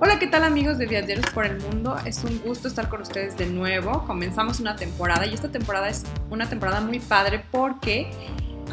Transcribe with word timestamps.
Hola, 0.00 0.20
¿qué 0.20 0.28
tal 0.28 0.44
amigos 0.44 0.78
de 0.78 0.86
Viajeros 0.86 1.28
por 1.34 1.44
el 1.44 1.60
Mundo? 1.60 1.96
Es 2.04 2.22
un 2.22 2.38
gusto 2.38 2.68
estar 2.68 2.88
con 2.88 3.02
ustedes 3.02 3.36
de 3.36 3.46
nuevo. 3.46 4.04
Comenzamos 4.06 4.60
una 4.60 4.76
temporada 4.76 5.26
y 5.26 5.34
esta 5.34 5.50
temporada 5.50 5.88
es 5.88 6.04
una 6.30 6.48
temporada 6.48 6.80
muy 6.80 7.00
padre 7.00 7.44
porque 7.50 8.08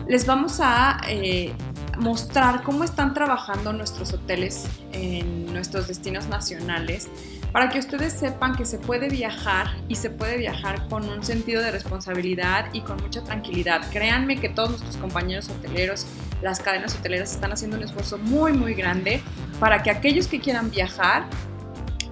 les 0.07 0.27
vamos 0.27 0.59
a 0.61 1.01
eh, 1.09 1.51
mostrar 1.97 2.63
cómo 2.63 2.83
están 2.83 3.13
trabajando 3.13 3.73
nuestros 3.73 4.13
hoteles 4.13 4.67
en 4.91 5.51
nuestros 5.53 5.87
destinos 5.87 6.27
nacionales 6.27 7.09
para 7.51 7.69
que 7.69 7.79
ustedes 7.79 8.13
sepan 8.13 8.55
que 8.55 8.65
se 8.65 8.77
puede 8.77 9.09
viajar 9.09 9.67
y 9.87 9.95
se 9.95 10.09
puede 10.09 10.37
viajar 10.37 10.87
con 10.89 11.07
un 11.07 11.23
sentido 11.23 11.61
de 11.61 11.71
responsabilidad 11.71 12.65
y 12.73 12.81
con 12.81 12.97
mucha 12.97 13.23
tranquilidad. 13.23 13.81
Créanme 13.91 14.39
que 14.39 14.49
todos 14.49 14.71
nuestros 14.71 14.97
compañeros 14.97 15.49
hoteleros, 15.49 16.05
las 16.41 16.59
cadenas 16.59 16.95
hoteleras 16.95 17.31
están 17.31 17.53
haciendo 17.53 17.77
un 17.77 17.83
esfuerzo 17.83 18.17
muy 18.17 18.51
muy 18.51 18.73
grande 18.73 19.21
para 19.59 19.83
que 19.83 19.89
aquellos 19.89 20.27
que 20.27 20.39
quieran 20.39 20.69
viajar 20.69 21.27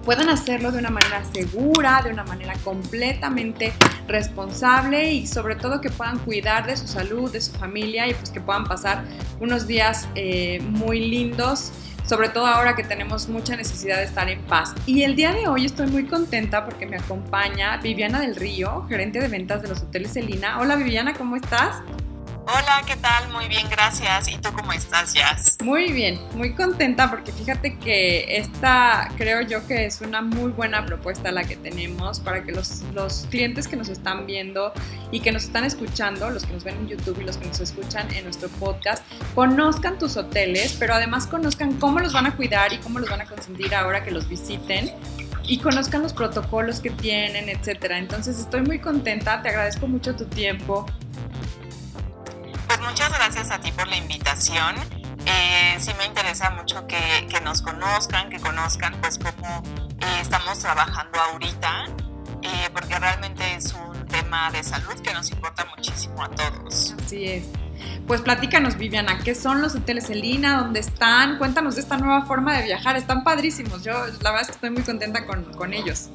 puedan 0.04 0.28
hacerlo 0.28 0.70
de 0.70 0.78
una 0.78 0.90
manera 0.90 1.22
segura, 1.32 2.02
de 2.04 2.10
una 2.10 2.24
manera 2.24 2.54
completamente 2.62 3.72
responsable 4.06 5.12
y 5.12 5.26
sobre 5.26 5.56
todo 5.56 5.80
que 5.80 5.90
puedan 5.90 6.18
cuidar 6.18 6.66
de 6.66 6.76
su 6.76 6.86
salud, 6.86 7.32
de 7.32 7.40
su 7.40 7.52
familia 7.52 8.06
y 8.06 8.14
pues 8.14 8.30
que 8.30 8.40
puedan 8.40 8.64
pasar 8.64 9.04
unos 9.40 9.66
días 9.66 10.08
eh, 10.14 10.60
muy 10.62 11.00
lindos 11.00 11.72
sobre 12.06 12.28
todo 12.28 12.46
ahora 12.46 12.76
que 12.76 12.84
tenemos 12.84 13.28
mucha 13.28 13.56
necesidad 13.56 13.96
de 13.96 14.04
estar 14.04 14.28
en 14.28 14.42
paz. 14.42 14.74
Y 14.84 15.04
el 15.04 15.16
día 15.16 15.32
de 15.32 15.48
hoy 15.48 15.64
estoy 15.64 15.86
muy 15.86 16.04
contenta 16.04 16.64
porque 16.64 16.86
me 16.86 16.96
acompaña 16.96 17.78
Viviana 17.78 18.20
del 18.20 18.36
Río, 18.36 18.84
gerente 18.88 19.20
de 19.20 19.28
ventas 19.28 19.62
de 19.62 19.68
los 19.68 19.80
hoteles 19.80 20.12
Celina. 20.12 20.60
Hola 20.60 20.76
Viviana, 20.76 21.14
¿cómo 21.14 21.36
estás? 21.36 21.76
Hola, 22.46 22.82
¿qué 22.86 22.94
tal? 22.96 23.32
Muy 23.32 23.48
bien, 23.48 23.70
gracias. 23.70 24.28
¿Y 24.28 24.36
tú 24.36 24.50
cómo 24.52 24.74
estás, 24.74 25.14
Jazz? 25.14 25.56
Muy 25.64 25.90
bien, 25.92 26.20
muy 26.34 26.54
contenta 26.54 27.08
porque 27.08 27.32
fíjate 27.32 27.78
que 27.78 28.36
esta 28.36 29.10
creo 29.16 29.40
yo 29.40 29.66
que 29.66 29.86
es 29.86 30.02
una 30.02 30.20
muy 30.20 30.50
buena 30.50 30.84
propuesta 30.84 31.32
la 31.32 31.44
que 31.44 31.56
tenemos 31.56 32.20
para 32.20 32.44
que 32.44 32.52
los, 32.52 32.82
los 32.92 33.26
clientes 33.30 33.66
que 33.66 33.76
nos 33.76 33.88
están 33.88 34.26
viendo 34.26 34.74
y 35.10 35.20
que 35.20 35.32
nos 35.32 35.44
están 35.44 35.64
escuchando, 35.64 36.28
los 36.28 36.44
que 36.44 36.52
nos 36.52 36.64
ven 36.64 36.76
en 36.76 36.88
YouTube 36.88 37.18
y 37.22 37.24
los 37.24 37.38
que 37.38 37.46
nos 37.46 37.60
escuchan 37.60 38.12
en 38.12 38.24
nuestro 38.24 38.50
podcast, 38.50 39.02
conozcan 39.34 39.98
tus 39.98 40.18
hoteles, 40.18 40.76
pero 40.78 40.92
además 40.92 41.26
conozcan 41.26 41.78
cómo 41.78 42.00
los 42.00 42.12
van 42.12 42.26
a 42.26 42.36
cuidar 42.36 42.74
y 42.74 42.76
cómo 42.76 42.98
los 42.98 43.08
van 43.08 43.22
a 43.22 43.24
consentir 43.24 43.74
ahora 43.74 44.04
que 44.04 44.10
los 44.10 44.28
visiten 44.28 44.92
y 45.44 45.60
conozcan 45.60 46.02
los 46.02 46.12
protocolos 46.12 46.80
que 46.80 46.90
tienen, 46.90 47.48
etcétera. 47.48 47.96
Entonces 47.96 48.38
estoy 48.38 48.60
muy 48.60 48.80
contenta, 48.80 49.40
te 49.40 49.48
agradezco 49.48 49.86
mucho 49.86 50.14
tu 50.14 50.26
tiempo 50.26 50.84
muchas 52.84 53.12
gracias 53.12 53.50
a 53.50 53.58
ti 53.58 53.72
por 53.72 53.88
la 53.88 53.96
invitación. 53.96 54.76
Eh, 55.26 55.76
sí 55.78 55.90
me 55.98 56.04
interesa 56.04 56.50
mucho 56.50 56.86
que, 56.86 57.26
que, 57.30 57.40
nos 57.40 57.62
conozcan, 57.62 58.28
que 58.30 58.38
conozcan 58.38 58.94
pues 59.00 59.18
cómo 59.18 59.62
eh, 60.00 60.20
estamos 60.20 60.58
trabajando 60.58 61.18
ahorita, 61.18 61.86
eh, 62.42 62.68
porque 62.72 62.98
realmente 62.98 63.54
es 63.54 63.72
un 63.72 64.06
tema 64.06 64.50
de 64.50 64.62
salud 64.62 64.94
que 65.02 65.12
nos 65.14 65.30
importa 65.30 65.66
muchísimo 65.76 66.22
a 66.22 66.28
todos. 66.28 66.94
Así 67.04 67.24
es. 67.24 67.44
Pues 68.06 68.20
platícanos, 68.20 68.76
Viviana, 68.76 69.18
¿qué 69.24 69.34
son 69.34 69.62
los 69.62 69.74
hoteles 69.74 70.10
Elina? 70.10 70.58
¿Dónde 70.58 70.80
están? 70.80 71.38
Cuéntanos 71.38 71.76
de 71.76 71.80
esta 71.80 71.96
nueva 71.96 72.26
forma 72.26 72.56
de 72.56 72.64
viajar. 72.64 72.96
Están 72.96 73.24
padrísimos. 73.24 73.82
Yo 73.82 73.92
la 73.92 74.30
verdad 74.30 74.42
es 74.42 74.46
que 74.48 74.54
estoy 74.54 74.70
muy 74.70 74.82
contenta 74.82 75.26
con, 75.26 75.44
con 75.54 75.72
ellos. 75.72 76.10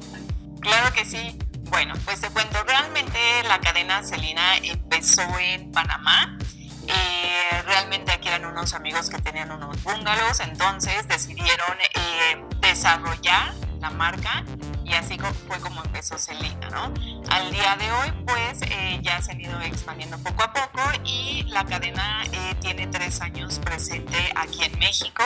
Claro 0.60 0.92
que 0.94 1.04
sí. 1.04 1.36
Bueno, 1.70 1.94
pues 2.04 2.20
te 2.20 2.28
cuento, 2.30 2.62
realmente 2.64 3.18
la 3.46 3.60
cadena 3.60 4.02
Celina 4.02 4.56
empezó 4.58 5.22
en 5.38 5.70
Panamá. 5.70 6.36
Eh, 6.86 7.62
realmente 7.66 8.12
aquí 8.12 8.28
eran 8.28 8.44
unos 8.46 8.74
amigos 8.74 9.10
que 9.10 9.18
tenían 9.18 9.50
unos 9.50 9.82
bungalows, 9.82 10.40
entonces 10.40 11.06
decidieron 11.08 11.76
eh, 11.94 12.44
desarrollar 12.60 13.54
la 13.80 13.90
marca 13.90 14.44
y 14.84 14.92
así 14.92 15.18
fue 15.46 15.58
como 15.60 15.82
empezó 15.84 16.18
Celina, 16.18 16.68
¿no? 16.70 16.92
Al 17.30 17.50
día 17.50 17.76
de 17.76 17.90
hoy, 17.92 18.12
pues 18.26 18.62
eh, 18.62 18.98
ya 19.02 19.22
se 19.22 19.32
han 19.32 19.40
ido 19.40 19.60
expandiendo 19.62 20.18
poco 20.18 20.42
a 20.42 20.52
poco 20.52 20.82
y 21.04 21.44
la 21.44 21.64
cadena 21.64 22.24
tiene 22.60 22.86
tres 22.88 23.20
años 23.20 23.58
presente 23.58 24.16
aquí 24.36 24.64
en 24.64 24.78
México. 24.78 25.24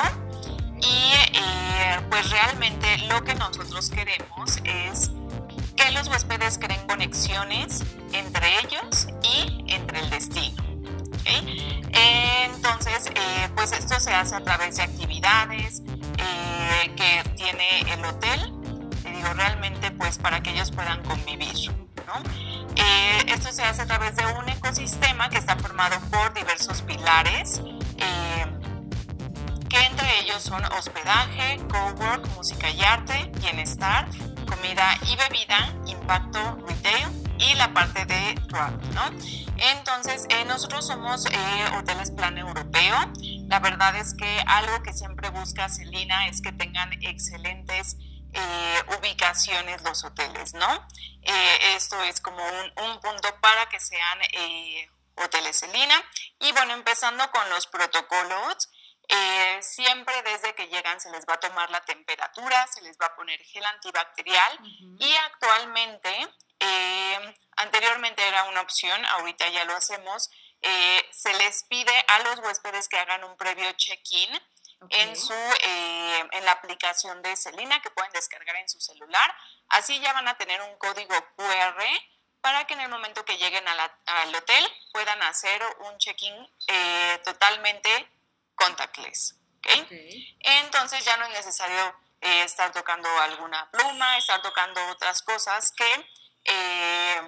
Y 0.81 1.12
pues 2.11 2.31
realmente 2.31 2.99
lo 3.09 3.25
que 3.25 3.34
nosotros 3.34 3.89
queremos 3.89 4.59
es 4.65 5.11
que 5.77 5.91
los 5.93 6.09
huéspedes 6.09 6.59
creen 6.59 6.87
conexiones 6.87 7.83
entre 8.12 8.61
ellos 8.61 9.09
y 9.23 9.65
entre 9.73 10.00
el 10.00 10.11
destino. 10.11 10.74
Entonces, 11.27 13.11
eh, 13.15 13.49
pues 13.55 13.73
esto 13.73 13.99
se 14.01 14.12
hace 14.12 14.35
a 14.35 14.41
través 14.41 14.77
de 14.77 14.83
actividades 14.83 15.83
eh, 16.19 16.91
que 16.97 17.29
tiene 17.37 17.81
el 17.93 18.05
hotel, 18.05 18.53
te 19.03 19.11
digo, 19.11 19.33
realmente 19.35 19.91
pues 19.93 20.19
para 20.19 20.43
que 20.43 20.51
ellos 20.51 20.71
puedan 20.71 21.03
convivir. 21.05 21.55
Eh, 22.77 23.25
esto 23.29 23.51
se 23.51 23.62
hace 23.62 23.83
a 23.83 23.87
través 23.87 24.17
de 24.17 24.27
un 24.27 24.49
ecosistema 24.49 25.29
que 25.29 25.39
está 25.39 25.57
formado 25.57 25.99
por 26.11 26.35
diversos 26.35 26.83
pilares 26.83 27.61
que 29.69 29.81
entre 29.87 30.21
ellos 30.21 30.43
son 30.43 30.62
hospedaje, 30.79 31.59
cowork, 31.69 32.29
música 32.37 32.71
y 32.71 32.81
arte, 32.83 33.33
bienestar, 33.41 34.06
comida 34.47 34.97
y 35.03 35.17
bebida, 35.17 35.75
impacto 35.87 36.59
retail 36.69 37.25
y 37.50 37.55
la 37.55 37.72
parte 37.72 38.05
de 38.05 38.34
travel, 38.49 38.94
¿no? 38.94 39.05
Entonces, 39.56 40.27
eh, 40.31 40.44
nosotros 40.44 40.87
somos 40.87 41.27
eh, 41.27 41.65
Hoteles 41.78 42.10
Plan 42.10 42.37
Europeo. 42.38 42.97
La 43.49 43.60
verdad 43.60 43.97
es 43.97 44.15
que 44.15 44.43
algo 44.47 44.82
que 44.82 44.93
siempre 44.93 45.31
busca 45.31 45.69
Celina 45.69 46.28
es 46.28 46.41
que 46.41 46.53
tengan 46.53 46.93
excelentes 47.03 47.97
eh, 48.32 48.82
ubicaciones 48.99 49.82
los 49.82 50.05
hoteles, 50.05 50.55
¿no? 50.55 50.88
esto 51.77 52.00
es 52.03 52.21
como 52.21 52.44
un, 52.44 52.84
un, 52.84 53.00
punto 53.00 53.28
para 53.41 53.66
que 53.71 53.81
sean 53.81 54.19
hoteles 55.15 55.59
Celina. 55.61 55.94
Y 56.41 56.53
bueno, 56.53 56.75
empezando 56.75 57.31
con 57.31 57.49
los 57.50 57.66
protocolos. 57.66 58.69
Eh, 59.09 59.59
siempre 59.61 60.15
desde 60.22 60.55
que 60.55 60.66
llegan 60.69 60.99
se 60.99 61.11
les 61.11 61.26
va 61.26 61.34
a 61.34 61.41
tomar 61.41 61.71
la 61.71 61.82
temperatura, 61.82 62.66
se 62.69 62.81
les 62.81 62.97
va 62.99 63.06
a 63.06 63.15
poner 63.15 63.38
gel 63.43 63.65
antibacterial 63.66 64.59
y 64.99 65.15
actualmente, 65.26 66.26
eh, 66.65 67.37
anteriormente 67.57 68.27
era 68.27 68.45
una 68.45 68.61
opción, 68.61 69.05
ahorita 69.07 69.49
ya 69.49 69.65
lo 69.65 69.75
hacemos, 69.75 70.31
eh, 70.63 71.05
se 71.11 71.33
les 71.35 71.65
pide 71.65 71.93
a 72.09 72.19
los 72.21 72.39
huéspedes 72.41 72.89
que 72.89 72.99
hagan 72.99 73.25
un 73.25 73.37
previo 73.37 73.71
check-in 73.73 74.31
en, 74.91 75.17
su, 75.17 75.35
en 75.63 76.45
la 76.45 76.53
aplicación 76.53 77.23
de 77.23 77.37
Celina 77.37 77.81
que 77.81 77.91
pueden 77.91 78.13
descargar 78.13 78.57
en 78.57 78.69
su 78.69 78.81
celular. 78.81 79.35
Así 79.69 79.99
ya 80.01 80.13
van 80.13 80.29
a 80.29 80.37
tener 80.37 80.61
un 80.61 80.77
código 80.77 81.15
QR 81.37 81.85
para 82.43 82.67
que 82.67 82.75
en 82.75 82.81
el 82.81 82.91
momento 82.91 83.25
que 83.25 83.39
lleguen 83.39 83.65
al 83.67 84.35
hotel 84.35 84.65
puedan 84.93 85.23
hacer 85.23 85.63
un 85.81 85.97
check-in 85.97 86.35
totalmente 87.25 88.11
contactless. 88.57 89.37
¿okay? 89.59 90.37
Entonces 90.41 91.03
ya 91.05 91.17
no 91.17 91.25
es 91.27 91.31
necesario 91.33 91.95
eh, 92.25 92.43
estar 92.43 92.73
tocando 92.73 93.07
alguna 93.21 93.71
pluma, 93.71 94.17
estar 94.17 94.41
tocando 94.41 94.81
otras 94.89 95.21
cosas 95.21 95.73
que 95.73 96.09
eh, 96.44 97.21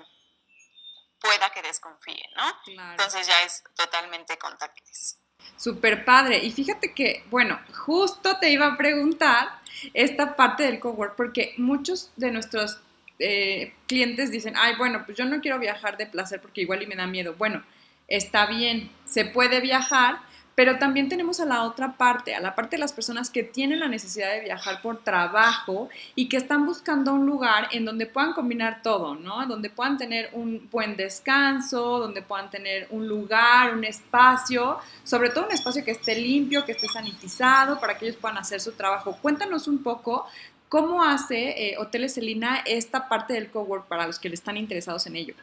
pueda 1.20 1.50
que 1.50 1.62
desconfíen, 1.62 2.30
¿no? 2.36 2.90
Entonces 2.90 3.26
ya 3.26 3.42
es 3.42 3.62
totalmente 3.74 4.36
contactless. 4.38 5.18
Super 5.56 6.04
padre. 6.04 6.38
Y 6.38 6.50
fíjate 6.50 6.92
que, 6.92 7.24
bueno, 7.30 7.60
justo 7.84 8.38
te 8.38 8.50
iba 8.50 8.66
a 8.66 8.76
preguntar 8.76 9.60
esta 9.94 10.36
parte 10.36 10.64
del 10.64 10.80
cowork, 10.80 11.16
porque 11.16 11.54
muchos 11.56 12.12
de 12.16 12.30
nuestros 12.30 12.80
eh, 13.18 13.74
clientes 13.86 14.30
dicen, 14.30 14.54
ay, 14.56 14.74
bueno, 14.76 15.04
pues 15.06 15.16
yo 15.16 15.24
no 15.24 15.40
quiero 15.40 15.58
viajar 15.58 15.96
de 15.96 16.06
placer 16.06 16.40
porque 16.40 16.62
igual 16.62 16.82
y 16.82 16.86
me 16.86 16.96
da 16.96 17.06
miedo. 17.06 17.34
Bueno, 17.34 17.64
está 18.08 18.46
bien, 18.46 18.90
se 19.06 19.24
puede 19.24 19.60
viajar, 19.60 20.20
pero 20.56 20.78
también 20.78 21.10
tenemos 21.10 21.38
a 21.38 21.44
la 21.44 21.64
otra 21.64 21.98
parte, 21.98 22.34
a 22.34 22.40
la 22.40 22.54
parte 22.54 22.76
de 22.76 22.80
las 22.80 22.94
personas 22.94 23.28
que 23.28 23.42
tienen 23.42 23.78
la 23.78 23.88
necesidad 23.88 24.32
de 24.32 24.40
viajar 24.40 24.80
por 24.80 25.04
trabajo 25.04 25.90
y 26.14 26.30
que 26.30 26.38
están 26.38 26.64
buscando 26.64 27.12
un 27.12 27.26
lugar 27.26 27.68
en 27.72 27.84
donde 27.84 28.06
puedan 28.06 28.32
combinar 28.32 28.80
todo, 28.82 29.14
¿no? 29.14 29.46
Donde 29.46 29.68
puedan 29.68 29.98
tener 29.98 30.30
un 30.32 30.66
buen 30.70 30.96
descanso, 30.96 31.98
donde 31.98 32.22
puedan 32.22 32.48
tener 32.48 32.88
un 32.88 33.06
lugar, 33.06 33.74
un 33.74 33.84
espacio, 33.84 34.78
sobre 35.04 35.28
todo 35.28 35.44
un 35.44 35.52
espacio 35.52 35.84
que 35.84 35.90
esté 35.90 36.14
limpio, 36.14 36.64
que 36.64 36.72
esté 36.72 36.88
sanitizado, 36.88 37.78
para 37.78 37.98
que 37.98 38.06
ellos 38.06 38.18
puedan 38.18 38.38
hacer 38.38 38.58
su 38.58 38.72
trabajo. 38.72 39.18
Cuéntanos 39.20 39.68
un 39.68 39.82
poco 39.82 40.26
cómo 40.70 41.04
hace 41.04 41.68
eh, 41.68 41.76
Hoteles 41.76 42.14
Celina 42.14 42.62
esta 42.64 43.10
parte 43.10 43.34
del 43.34 43.50
cowork 43.50 43.88
para 43.88 44.06
los 44.06 44.18
que 44.18 44.30
le 44.30 44.34
están 44.34 44.56
interesados 44.56 45.06
en 45.06 45.16
ello. 45.16 45.34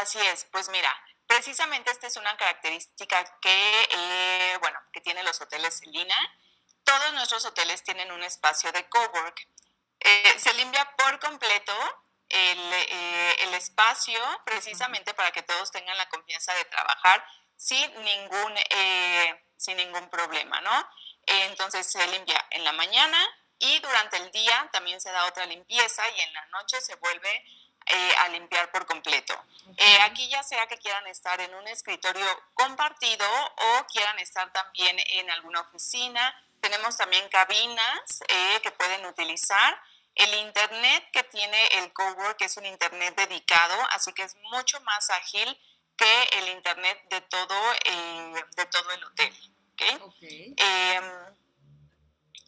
Así 0.00 0.18
es, 0.32 0.46
pues 0.50 0.70
mira, 0.70 0.88
Precisamente 1.32 1.90
esta 1.90 2.08
es 2.08 2.18
una 2.18 2.36
característica 2.36 3.24
que, 3.40 3.88
eh, 3.90 4.58
bueno, 4.60 4.78
que 4.92 5.00
tienen 5.00 5.24
los 5.24 5.40
hoteles 5.40 5.80
Celina. 5.80 6.14
Todos 6.84 7.14
nuestros 7.14 7.46
hoteles 7.46 7.82
tienen 7.82 8.12
un 8.12 8.22
espacio 8.22 8.70
de 8.70 8.86
cowork. 8.90 9.48
Eh, 10.00 10.34
se 10.38 10.52
limpia 10.52 10.94
por 10.98 11.18
completo 11.20 11.72
el, 12.28 12.58
eh, 12.74 13.36
el, 13.44 13.54
espacio 13.54 14.20
precisamente 14.44 15.14
para 15.14 15.30
que 15.30 15.42
todos 15.42 15.70
tengan 15.70 15.96
la 15.96 16.06
confianza 16.10 16.52
de 16.52 16.66
trabajar 16.66 17.24
sin 17.56 17.90
ningún, 18.04 18.54
sin 19.56 19.78
ningún 19.78 20.10
problema, 20.10 20.60
¿no? 20.60 20.88
entonces 21.24 21.86
se 21.86 22.04
limpia 22.08 22.44
en 22.50 22.64
la 22.64 22.72
mañana 22.72 23.18
y 23.58 23.78
durante 23.78 24.16
el 24.16 24.30
día 24.32 24.68
también 24.72 25.00
se 25.00 25.12
da 25.12 25.24
otra 25.26 25.46
limpieza 25.46 26.02
y 26.10 26.20
en 26.20 26.32
la 26.32 26.44
noche 26.46 26.80
se 26.80 26.96
vuelve 26.96 27.44
eh, 27.86 28.14
a 28.20 28.28
limpiar 28.28 28.70
por 28.70 28.86
completo. 28.86 29.34
Eh, 29.76 30.00
aquí 30.02 30.28
ya 30.28 30.42
sea 30.42 30.66
que 30.66 30.78
quieran 30.78 31.06
estar 31.08 31.40
en 31.40 31.52
un 31.54 31.66
escritorio 31.68 32.26
compartido 32.54 33.26
o 33.26 33.86
quieran 33.86 34.18
estar 34.18 34.52
también 34.52 34.96
en 34.98 35.30
alguna 35.30 35.60
oficina. 35.60 36.34
Tenemos 36.60 36.96
también 36.96 37.28
cabinas 37.28 38.22
eh, 38.28 38.60
que 38.62 38.70
pueden 38.70 39.04
utilizar. 39.06 39.80
El 40.14 40.32
internet 40.34 41.08
que 41.12 41.24
tiene 41.24 41.66
el 41.78 41.92
cowork 41.92 42.40
es 42.42 42.56
un 42.56 42.66
internet 42.66 43.14
dedicado, 43.16 43.74
así 43.90 44.12
que 44.12 44.22
es 44.22 44.36
mucho 44.50 44.80
más 44.82 45.10
ágil 45.10 45.58
que 45.96 46.22
el 46.38 46.48
internet 46.50 47.02
de 47.08 47.20
todo, 47.22 47.72
de 48.56 48.66
todo 48.66 48.90
el 48.92 49.04
hotel. 49.04 49.34
Em, 49.78 51.36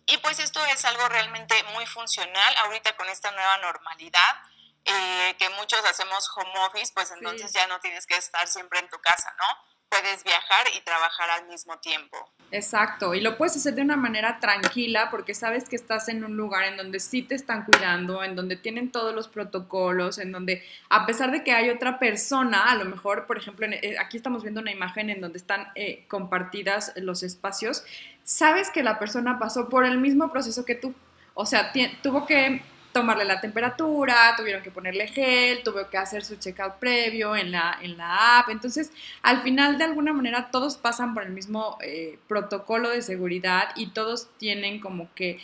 y 0.07 0.19
pues 0.19 0.39
esto 0.39 0.65
es 0.67 0.85
algo 0.85 1.09
realmente 1.09 1.61
muy 1.73 1.87
funcional 1.87 2.57
ahorita 2.59 2.95
con 2.97 3.09
esta 3.09 3.31
nueva 3.31 3.57
normalidad 3.59 4.43
eh, 4.85 5.35
que 5.39 5.49
muchos 5.51 5.81
hacemos 5.85 6.31
home 6.37 6.53
office, 6.67 6.93
pues 6.95 7.11
entonces 7.11 7.53
ya 7.53 7.67
no 7.67 7.81
tienes 7.81 8.07
que 8.07 8.17
estar 8.17 8.47
siempre 8.49 8.81
en 8.81 8.89
tu 8.89 8.99
casa, 8.99 9.33
¿no? 9.39 9.45
Puedes 9.89 10.25
viajar 10.25 10.67
y 10.77 10.81
trabajar 10.81 11.31
al 11.31 11.47
mismo 11.47 11.79
tiempo. 11.79 12.31
Exacto, 12.51 13.15
y 13.15 13.21
lo 13.21 13.39
puedes 13.39 13.57
hacer 13.57 13.75
de 13.75 13.83
una 13.83 13.97
manera 13.97 14.39
tranquila 14.41 15.11
porque 15.11 15.35
sabes 15.35 15.69
que 15.69 15.77
estás 15.77 16.09
en 16.09 16.25
un 16.25 16.37
lugar 16.37 16.65
en 16.65 16.77
donde 16.77 17.01
sí 17.01 17.23
te 17.23 17.35
están 17.35 17.65
cuidando, 17.65 18.23
en 18.23 18.37
donde 18.37 18.57
tienen 18.57 18.93
todos 18.93 19.15
los 19.15 19.29
protocolos, 19.29 20.19
en 20.19 20.33
donde 20.33 20.63
a 20.91 21.07
pesar 21.07 21.31
de 21.31 21.43
que 21.43 21.53
hay 21.53 21.71
otra 21.71 21.99
persona, 21.99 22.65
a 22.65 22.75
lo 22.75 22.85
mejor, 22.85 23.27
por 23.27 23.39
ejemplo, 23.39 23.67
eh, 23.67 23.97
aquí 23.99 24.17
estamos 24.17 24.43
viendo 24.43 24.61
una 24.61 24.73
imagen 24.73 25.11
en 25.11 25.21
donde 25.21 25.39
están 25.39 25.73
eh, 25.75 26.05
compartidas 26.09 26.93
los 26.97 27.23
espacios, 27.23 27.85
sabes 28.23 28.71
que 28.71 28.83
la 28.83 28.99
persona 28.99 29.39
pasó 29.39 29.69
por 29.69 29.85
el 29.85 29.99
mismo 29.99 30.31
proceso 30.31 30.65
que 30.65 30.75
tú. 30.75 30.95
O 31.35 31.47
sea, 31.47 31.73
tuvo 32.03 32.27
que 32.27 32.63
tomarle 32.95 33.25
la 33.27 33.41
temperatura, 33.41 34.35
tuvieron 34.37 34.63
que 34.63 34.71
ponerle 34.71 35.09
gel, 35.09 35.63
tuvo 35.63 35.91
que 35.91 35.99
hacer 35.99 36.25
su 36.25 36.37
checkout 36.37 36.77
previo 36.77 37.37
en 37.37 37.51
la, 37.51 37.79
en 37.83 37.99
la 37.99 38.39
app. 38.39 38.49
Entonces, 38.49 38.93
al 39.21 39.43
final, 39.43 39.77
de 39.77 39.85
alguna 39.85 40.15
manera, 40.15 40.51
todos 40.51 40.79
pasan 40.79 41.13
por 41.13 41.25
el 41.25 41.31
mismo 41.31 41.77
eh, 41.83 42.19
protocolo 42.29 42.89
de 42.89 43.03
seguridad 43.03 43.71
y 43.75 43.91
todos 43.91 44.31
tienen 44.39 44.81
como 44.81 45.13
que 45.15 45.41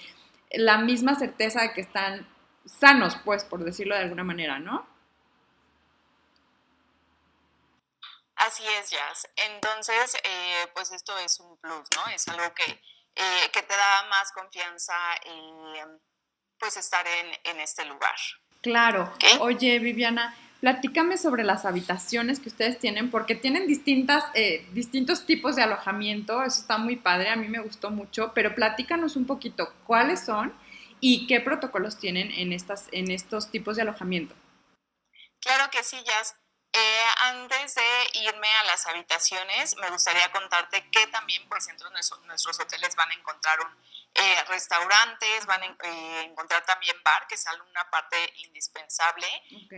la 0.53 0.79
misma 0.79 1.17
certeza 1.17 1.63
de 1.63 1.73
que 1.73 1.81
están 1.83 2.27
sanos, 2.65 3.17
pues, 3.25 3.45
por 3.45 3.65
decirlo 3.65 3.97
de 3.97 4.03
alguna 4.03 4.25
manera, 4.25 4.59
¿no? 4.61 4.87
Así 8.37 8.63
es, 8.79 8.91
Jazz. 8.91 9.29
Entonces, 9.37 10.17
eh, 10.25 10.67
pues 10.73 10.93
esto 10.93 11.19
es 11.19 11.41
un 11.41 11.59
plus, 11.59 11.89
¿no? 11.97 12.07
Es 12.15 12.27
algo 12.29 12.55
que, 12.55 12.65
eh, 12.65 13.51
que 13.53 13.63
te 13.63 13.77
da 13.77 14.07
más 14.09 14.33
confianza 14.33 14.95
pues 16.61 16.77
estar 16.77 17.05
en, 17.45 17.61
este 17.61 17.85
lugar. 17.87 18.15
Claro. 18.61 19.13
Oye, 19.41 19.79
Viviana, 19.79 20.37
platícame 20.61 21.17
sobre 21.17 21.43
las 21.43 21.65
habitaciones 21.65 22.39
que 22.39 22.51
ustedes 22.51 22.79
tienen, 22.79 23.11
porque 23.11 23.35
tienen 23.35 23.67
distintas, 23.67 24.25
eh, 24.35 24.69
distintos 24.73 25.27
tipos 25.27 25.57
de 25.57 25.63
alojamiento, 25.63 26.43
eso 26.45 26.61
está 26.61 26.77
muy 26.79 26.97
padre, 26.97 27.31
a 27.31 27.37
mí 27.37 27.49
me 27.49 27.61
gustó 27.61 27.91
mucho, 27.91 28.33
pero 28.35 28.55
platícanos 28.55 29.17
un 29.17 29.27
poquito 29.27 29.73
cuáles 29.87 30.25
son 30.25 30.55
y 31.01 31.27
qué 31.27 31.41
protocolos 31.41 31.99
tienen 31.99 32.31
en, 32.33 32.53
estas, 32.53 32.87
en 32.93 33.11
estos 33.11 33.51
tipos 33.51 33.77
de 33.77 33.83
alojamiento. 33.83 34.35
Claro 35.41 35.71
que 35.71 35.83
sí, 35.83 35.97
Jazz. 36.05 36.37
Eh, 36.73 37.05
antes 37.23 37.75
de 37.75 38.21
irme 38.21 38.49
a 38.61 38.65
las 38.65 38.87
habitaciones, 38.87 39.75
me 39.79 39.91
gustaría 39.91 40.31
contarte 40.31 40.89
que 40.91 41.07
también 41.09 41.49
pues 41.49 41.67
dentro 41.67 41.89
de 41.89 41.97
nuestros 42.27 42.61
hoteles 42.61 42.95
van 42.95 43.11
a 43.11 43.15
encontrar 43.15 43.59
un 43.61 43.75
eh, 44.13 44.45
restaurantes, 44.49 45.47
van 45.47 45.63
a 45.63 45.67
eh, 45.67 46.23
encontrar 46.23 46.65
también 46.67 46.97
bar, 47.05 47.27
que 47.29 47.37
es 47.37 47.45
una 47.71 47.89
parte 47.91 48.33
indispensable. 48.39 49.27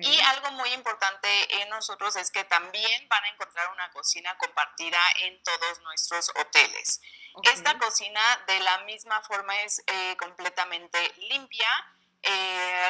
Y 0.00 0.20
algo 0.20 0.52
muy 0.52 0.72
importante 0.72 1.28
en 1.60 1.68
nosotros 1.68 2.16
es 2.16 2.30
que 2.30 2.42
también 2.44 3.08
van 3.08 3.24
a 3.24 3.28
encontrar 3.28 3.70
una 3.72 3.90
cocina 3.90 4.36
compartida 4.38 4.98
en 5.20 5.42
todos 5.42 5.80
nuestros 5.80 6.30
hoteles. 6.30 7.02
Esta 7.42 7.78
cocina 7.78 8.20
de 8.46 8.60
la 8.60 8.78
misma 8.84 9.20
forma 9.22 9.60
es 9.62 9.82
eh, 9.86 10.16
completamente 10.16 11.12
limpia. 11.28 11.68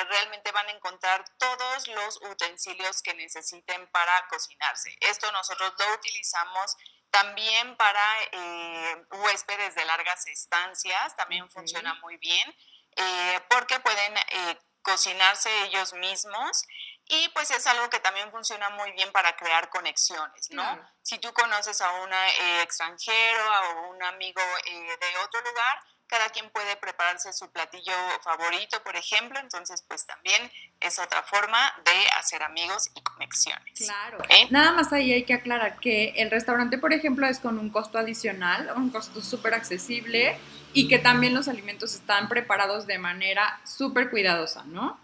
realmente 0.09 0.53
van 0.53 0.69
a 0.69 0.73
encontrar 0.73 1.25
todos 1.39 1.89
los 1.89 2.21
utensilios 2.31 3.03
que 3.03 3.15
necesiten 3.15 3.91
para 3.91 4.27
cocinarse. 4.29 4.97
Esto 5.01 5.31
nosotros 5.33 5.73
lo 5.79 5.95
utilizamos 5.95 6.77
también 7.13 7.77
para 7.77 8.03
eh, 8.33 9.05
huéspedes 9.11 9.75
de 9.75 9.85
largas 9.85 10.27
estancias, 10.27 11.15
también 11.15 11.49
funciona 11.51 11.95
muy 11.97 12.17
bien, 12.17 12.57
eh, 12.97 13.41
porque 13.51 13.79
pueden 13.81 14.17
eh, 14.17 14.59
cocinarse 14.81 15.51
ellos 15.65 15.93
mismos 15.93 16.65
y 17.05 17.29
pues 17.29 17.51
es 17.51 17.67
algo 17.67 17.91
que 17.91 18.01
también 18.01 18.31
funciona 18.31 18.71
muy 18.71 18.93
bien 18.93 19.13
para 19.13 19.37
crear 19.37 19.69
conexiones, 19.69 20.51
¿no? 20.53 20.65
Si 21.03 21.19
tú 21.19 21.33
conoces 21.35 21.83
a 21.83 21.93
un 22.01 22.11
extranjero 22.63 23.45
o 23.69 23.91
un 23.91 24.03
amigo 24.05 24.41
de 24.65 25.19
otro 25.19 25.41
lugar, 25.43 25.85
cada 26.13 26.29
quien 26.29 26.51
puede 26.51 26.77
prepararse 26.77 27.33
su 27.33 27.51
platillo 27.51 27.95
favorito, 28.23 28.83
por 28.83 28.95
ejemplo, 28.97 29.41
entonces 29.41 29.83
pues 29.89 30.05
también 30.05 30.53
es 30.79 30.99
otra 30.99 31.23
forma 31.23 31.73
de 31.87 32.09
hacer 32.19 32.43
amigos 32.43 32.91
y 32.95 33.03
conexiones. 33.03 33.79
Claro. 33.79 34.19
Nada 34.51 34.73
más 34.73 34.93
ahí 34.93 35.11
hay 35.11 35.25
que 35.25 35.33
aclarar 35.33 35.81
que 35.81 36.11
el 36.17 36.31
restaurante, 36.31 36.77
por 36.77 36.93
ejemplo, 36.93 37.27
es 37.27 37.39
con 37.41 37.59
un 37.59 37.71
costo 37.71 37.97
adicional, 37.97 38.71
un 38.77 38.91
costo 38.91 39.23
súper 39.23 39.55
accesible 39.55 40.39
y 40.75 40.87
que 40.87 40.99
también 40.99 41.33
los 41.33 41.49
alimentos 41.49 41.95
están 41.95 42.29
preparados 42.29 42.87
de 42.87 42.99
manera 42.99 43.63
súper 43.65 44.11
cuidadosa, 44.11 44.65
¿no? 44.65 45.01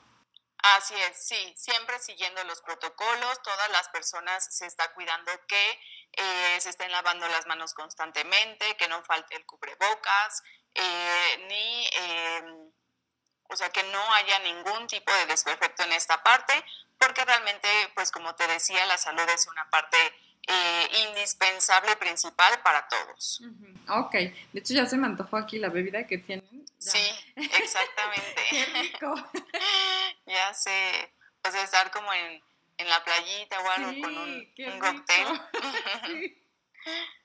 Así 0.77 0.95
es, 0.95 1.27
sí, 1.27 1.55
siempre 1.57 1.99
siguiendo 2.01 2.45
los 2.45 2.61
protocolos, 2.61 3.43
todas 3.43 3.71
las 3.71 3.89
personas 3.89 4.47
se 4.55 4.67
está 4.67 4.93
cuidando 4.93 5.33
que 5.47 5.81
eh, 6.13 6.61
se 6.61 6.69
estén 6.69 6.91
lavando 6.91 7.27
las 7.29 7.47
manos 7.47 7.73
constantemente, 7.73 8.77
que 8.77 8.89
no 8.89 9.03
falte 9.05 9.37
el 9.37 9.47
cubrebocas, 9.47 10.43
eh, 10.79 11.47
ni, 11.49 11.89
em, 11.93 12.71
o 13.49 13.57
sea, 13.57 13.69
que 13.71 13.83
no 13.85 14.15
haya 14.15 14.39
ningún 14.41 14.87
tipo 14.87 15.13
de 15.13 15.27
desperfecto 15.27 15.83
en 15.83 15.93
esta 15.93 16.23
parte, 16.23 16.53
porque 16.99 17.25
realmente, 17.25 17.69
pues 17.95 18.11
como 18.11 18.35
te 18.35 18.47
decía, 18.47 18.87
la 18.87 18.99
salud 18.99 19.29
es 19.29 19.47
una 19.49 19.69
parte 19.71 19.97
eh, 20.47 20.89
indispensable, 21.09 21.97
principal 21.97 22.61
para 22.63 22.87
todos. 22.89 23.43
Ok, 23.89 24.13
de 24.13 24.61
hecho 24.61 24.75
ya 24.75 24.87
se 24.87 24.97
me 24.97 25.07
antojó 25.07 25.37
aquí 25.37 25.59
la 25.59 25.69
bebida 25.69 26.07
que 26.07 26.19
tienen. 26.19 26.65
Sí, 26.79 27.11
exactamente. 27.37 28.43
ya 30.27 30.55
sé, 30.55 31.13
pues 31.43 31.55
estar 31.55 31.91
como 31.91 32.13
en, 32.13 32.43
en 32.79 32.89
la 32.89 33.05
playita 33.05 33.61
o 33.61 33.71
algo 33.71 34.01
con 34.01 34.17
un, 34.17 34.55
un 34.59 34.79
cóctel. 34.79 35.27
Bueno, 36.85 37.18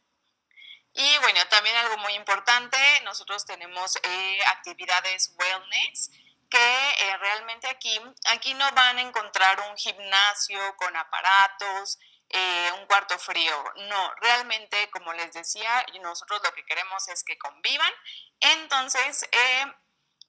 también 1.53 1.75
algo 1.75 1.97
muy 1.99 2.15
importante, 2.15 2.77
nosotros 3.03 3.45
tenemos 3.45 3.95
eh, 4.01 4.39
actividades 4.47 5.35
wellness 5.37 6.09
que 6.49 6.57
eh, 6.57 7.17
realmente 7.19 7.67
aquí, 7.67 8.01
aquí 8.25 8.55
no 8.55 8.65
van 8.71 8.97
a 8.97 9.01
encontrar 9.01 9.61
un 9.69 9.77
gimnasio 9.77 10.75
con 10.77 10.95
aparatos, 10.97 11.99
eh, 12.29 12.71
un 12.79 12.87
cuarto 12.87 13.19
frío. 13.19 13.53
No, 13.87 14.15
realmente, 14.15 14.89
como 14.89 15.13
les 15.13 15.31
decía, 15.33 15.85
nosotros 16.01 16.41
lo 16.43 16.51
que 16.53 16.65
queremos 16.65 17.07
es 17.09 17.23
que 17.23 17.37
convivan. 17.37 17.93
Entonces, 18.39 19.29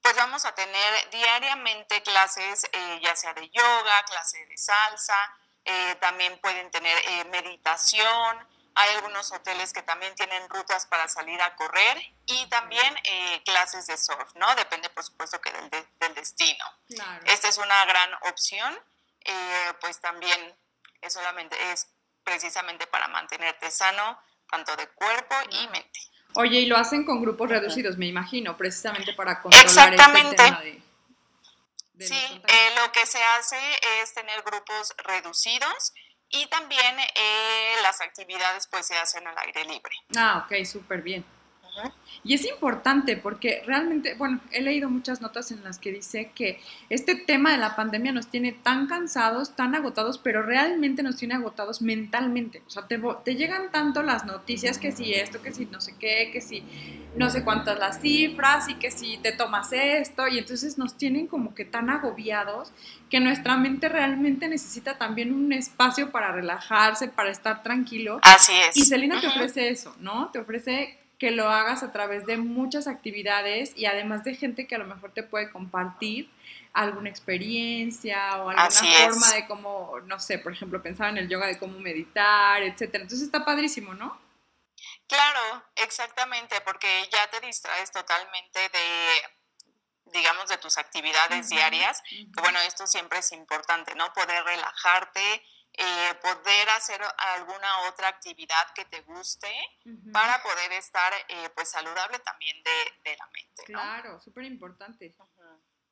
pues 0.02 0.14
vamos 0.16 0.44
a 0.44 0.54
tener 0.54 1.10
diariamente 1.10 2.02
clases, 2.02 2.68
ya 3.00 3.16
sea 3.16 3.32
de 3.32 3.48
yoga, 3.48 4.04
clase 4.04 4.44
de 4.44 4.58
salsa, 4.58 5.18
también 6.00 6.38
pueden 6.40 6.70
tener 6.70 7.26
meditación, 7.28 8.46
hay 8.76 8.96
algunos 8.96 9.30
hoteles 9.32 9.72
que 9.72 9.82
también 9.82 10.14
tienen 10.14 10.48
rutas 10.48 10.86
para 10.86 11.06
salir 11.08 11.40
a 11.40 11.54
correr 11.54 11.96
y 12.26 12.46
también 12.48 12.94
eh, 13.04 13.42
clases 13.44 13.86
de 13.86 13.96
surf, 13.96 14.34
¿no? 14.34 14.52
Depende, 14.56 14.88
por 14.90 15.04
supuesto, 15.04 15.40
que 15.40 15.52
del, 15.52 15.70
del 15.70 16.14
destino. 16.14 16.64
Esta 17.24 17.48
es 17.48 17.58
una 17.58 17.84
gran 17.84 18.10
opción, 18.22 18.76
eh, 19.24 19.72
pues 19.80 20.00
también 20.00 20.54
es 21.00 21.12
solamente, 21.12 21.56
es 21.72 21.88
precisamente 22.24 22.86
para 22.86 23.06
mantenerte 23.08 23.70
sano, 23.70 24.18
tanto 24.50 24.74
de 24.76 24.88
cuerpo 24.88 25.34
y 25.50 25.68
mente. 25.68 26.00
Oye, 26.36 26.60
y 26.60 26.66
lo 26.66 26.76
hacen 26.76 27.04
con 27.04 27.22
grupos 27.22 27.48
reducidos, 27.48 27.96
me 27.96 28.06
imagino, 28.06 28.56
precisamente 28.56 29.12
para 29.14 29.40
controlar 29.40 29.66
este 29.66 29.80
Exactamente. 29.80 30.42
Este 30.42 30.56
tema 30.56 30.82
de, 31.94 32.06
sí, 32.08 32.42
eh, 32.48 32.70
lo 32.74 32.90
que 32.90 33.06
se 33.06 33.22
hace 33.22 33.56
es 34.02 34.12
tener 34.14 34.42
grupos 34.42 34.94
reducidos 34.98 35.92
y 36.34 36.46
también 36.46 36.98
eh, 36.98 37.76
las 37.82 38.00
actividades 38.00 38.66
pues 38.66 38.86
se 38.86 38.96
hacen 38.96 39.26
al 39.26 39.38
aire 39.38 39.64
libre. 39.64 39.94
Ah, 40.16 40.44
ok, 40.44 40.64
súper 40.64 41.02
bien. 41.02 41.24
Y 42.22 42.34
es 42.34 42.46
importante 42.46 43.16
porque 43.16 43.62
realmente, 43.66 44.14
bueno, 44.14 44.40
he 44.50 44.62
leído 44.62 44.88
muchas 44.88 45.20
notas 45.20 45.50
en 45.50 45.62
las 45.62 45.78
que 45.78 45.92
dice 45.92 46.30
que 46.34 46.60
este 46.88 47.14
tema 47.16 47.52
de 47.52 47.58
la 47.58 47.76
pandemia 47.76 48.12
nos 48.12 48.28
tiene 48.28 48.52
tan 48.52 48.86
cansados, 48.86 49.54
tan 49.56 49.74
agotados, 49.74 50.18
pero 50.18 50.42
realmente 50.42 51.02
nos 51.02 51.16
tiene 51.16 51.34
agotados 51.34 51.82
mentalmente. 51.82 52.62
O 52.66 52.70
sea, 52.70 52.86
te, 52.86 53.00
te 53.24 53.34
llegan 53.34 53.70
tanto 53.70 54.02
las 54.02 54.24
noticias 54.24 54.78
que 54.78 54.92
si 54.92 55.12
esto, 55.12 55.42
que 55.42 55.52
si 55.52 55.66
no 55.66 55.80
sé 55.80 55.96
qué, 55.98 56.30
que 56.32 56.40
si 56.40 56.62
no 57.16 57.30
sé 57.30 57.44
cuántas 57.44 57.78
las 57.78 58.00
cifras 58.00 58.68
y 58.68 58.74
que 58.74 58.90
si 58.90 59.18
te 59.18 59.32
tomas 59.32 59.72
esto 59.72 60.26
y 60.26 60.38
entonces 60.38 60.78
nos 60.78 60.96
tienen 60.96 61.26
como 61.26 61.54
que 61.54 61.64
tan 61.64 61.90
agobiados 61.90 62.72
que 63.10 63.20
nuestra 63.20 63.56
mente 63.56 63.88
realmente 63.88 64.48
necesita 64.48 64.98
también 64.98 65.32
un 65.32 65.52
espacio 65.52 66.10
para 66.10 66.32
relajarse, 66.32 67.08
para 67.08 67.30
estar 67.30 67.62
tranquilo. 67.62 68.18
Así 68.22 68.52
es. 68.68 68.76
Y 68.76 68.84
Celina 68.84 69.20
te 69.20 69.28
ofrece 69.28 69.68
eso, 69.68 69.94
¿no? 70.00 70.30
Te 70.32 70.38
ofrece 70.38 70.98
que 71.18 71.30
lo 71.30 71.48
hagas 71.48 71.82
a 71.82 71.92
través 71.92 72.26
de 72.26 72.36
muchas 72.36 72.86
actividades 72.86 73.72
y 73.76 73.86
además 73.86 74.24
de 74.24 74.34
gente 74.34 74.66
que 74.66 74.74
a 74.74 74.78
lo 74.78 74.86
mejor 74.86 75.12
te 75.12 75.22
puede 75.22 75.50
compartir 75.50 76.30
alguna 76.72 77.08
experiencia 77.08 78.42
o 78.42 78.50
alguna 78.50 78.70
forma 78.70 79.32
de 79.32 79.46
cómo, 79.46 80.00
no 80.06 80.18
sé, 80.18 80.38
por 80.38 80.52
ejemplo, 80.52 80.82
pensaba 80.82 81.10
en 81.10 81.18
el 81.18 81.28
yoga 81.28 81.46
de 81.46 81.58
cómo 81.58 81.78
meditar, 81.78 82.62
etcétera. 82.62 83.04
Entonces 83.04 83.26
está 83.26 83.44
padrísimo, 83.44 83.94
¿no? 83.94 84.20
Claro, 85.06 85.64
exactamente, 85.76 86.60
porque 86.62 87.08
ya 87.12 87.28
te 87.28 87.40
distraes 87.46 87.92
totalmente 87.92 88.58
de, 88.58 89.22
digamos, 90.06 90.48
de 90.48 90.56
tus 90.58 90.78
actividades 90.78 91.48
diarias. 91.48 92.02
bueno, 92.40 92.58
esto 92.60 92.86
siempre 92.86 93.20
es 93.20 93.30
importante, 93.32 93.94
¿no? 93.94 94.12
Poder 94.12 94.42
relajarte, 94.44 95.42
eh, 95.76 96.14
poder 96.22 96.70
hacer 96.70 97.02
alguna 97.34 97.88
otra 97.88 98.06
actividad 98.06 98.72
que 98.74 98.84
te 98.84 99.00
guste 99.00 99.52
para 100.12 100.40
poder 100.40 100.72
estar 100.72 101.12
pues, 101.26 101.50
pues 101.52 101.70
saludable 101.70 102.18
también 102.20 102.62
de, 102.62 103.16
la 103.16 103.26
mente. 103.26 103.64
Claro, 103.64 104.20
súper 104.20 104.44
importante. 104.44 105.16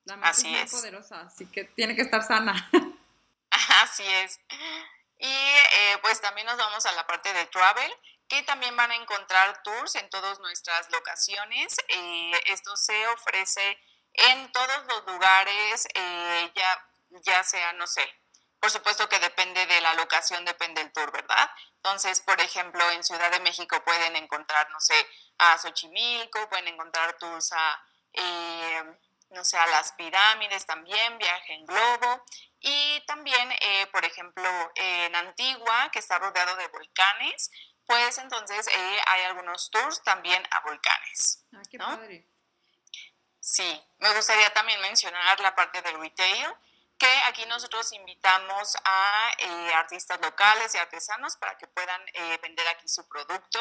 La 0.05 0.17
mente 0.17 0.63
es 0.63 0.73
muy 0.73 0.81
poderosa, 0.81 1.23
así 1.23 1.47
que 1.47 1.65
tiene 1.65 1.97
que 1.97 2.03
estar 2.03 2.23
sana. 2.23 2.55
así 3.83 4.05
es. 4.07 4.39
Y 5.19 5.27
eh, 5.27 5.99
pues 6.01 6.21
también 6.21 6.47
nos 6.47 6.59
vamos 6.59 6.87
a 6.87 6.93
la 6.93 7.05
parte 7.07 7.33
de 7.33 7.47
travel, 7.47 7.93
que 8.29 8.43
también 8.45 8.77
van 8.77 8.93
a 8.93 8.97
encontrar 8.97 9.65
tours 9.65 9.97
en 9.97 10.09
todas 10.11 10.39
nuestras 10.39 10.91
locaciones. 10.93 11.77
Eh, 11.89 12.41
esto 12.47 12.77
se 12.77 13.07
ofrece 13.09 13.79
en 14.13 14.53
todos 14.53 14.87
los 14.87 15.07
lugares, 15.07 15.89
ya, 16.55 16.89
ya 17.25 17.43
sea, 17.43 17.73
no 17.73 17.87
sé, 17.87 18.03
por 18.63 18.71
supuesto 18.71 19.09
que 19.09 19.19
depende 19.19 19.67
de 19.67 19.81
la 19.81 19.93
locación, 19.95 20.45
depende 20.45 20.81
del 20.81 20.93
tour, 20.93 21.11
¿verdad? 21.11 21.51
Entonces, 21.79 22.21
por 22.21 22.41
ejemplo, 22.41 22.89
en 22.93 23.03
Ciudad 23.03 23.29
de 23.33 23.41
México 23.41 23.83
pueden 23.85 24.15
encontrar, 24.15 24.71
no 24.71 24.79
sé, 24.79 24.95
a 25.39 25.59
Xochimilco, 25.59 26.49
pueden 26.49 26.69
encontrar 26.69 27.19
tours 27.19 27.51
a, 27.51 27.85
eh, 28.13 28.85
no 29.31 29.45
sé, 29.45 29.59
a 29.59 29.67
las 29.67 29.91
pirámides 29.95 30.65
también, 30.65 31.19
viaje 31.19 31.55
en 31.55 31.67
globo. 31.67 32.25
Y 32.61 33.03
también, 33.09 33.51
eh, 33.63 33.89
por 33.89 34.05
ejemplo, 34.05 34.49
en 34.77 35.13
Antigua, 35.17 35.91
que 35.91 35.99
está 35.99 36.21
rodeado 36.21 36.55
de 36.55 36.69
volcanes, 36.69 37.51
pues 37.85 38.17
entonces 38.19 38.69
eh, 38.69 39.01
hay 39.09 39.23
algunos 39.25 39.73
tours 39.73 40.05
también 40.05 40.41
a 40.53 40.61
volcanes. 40.61 41.45
Ah, 41.53 41.63
qué 41.69 41.79
padre. 41.79 42.29
Sí, 43.41 43.83
me 43.99 44.15
gustaría 44.15 44.51
también 44.51 44.81
mencionar 44.83 45.41
la 45.41 45.53
parte 45.53 45.83
del 45.83 45.99
retail 45.99 46.55
que 47.03 47.23
aquí 47.27 47.45
nosotros 47.47 47.93
invitamos 47.95 48.77
a 48.85 49.33
eh, 49.37 49.75
artistas 49.75 50.21
locales 50.21 50.73
y 50.73 50.79
artesanos 50.79 51.37
para 51.37 51.59
que 51.59 51.67
puedan 51.67 52.01
eh, 52.13 52.39
vender 52.41 52.69
aquí 52.69 52.87
su 52.87 53.09
producto. 53.09 53.59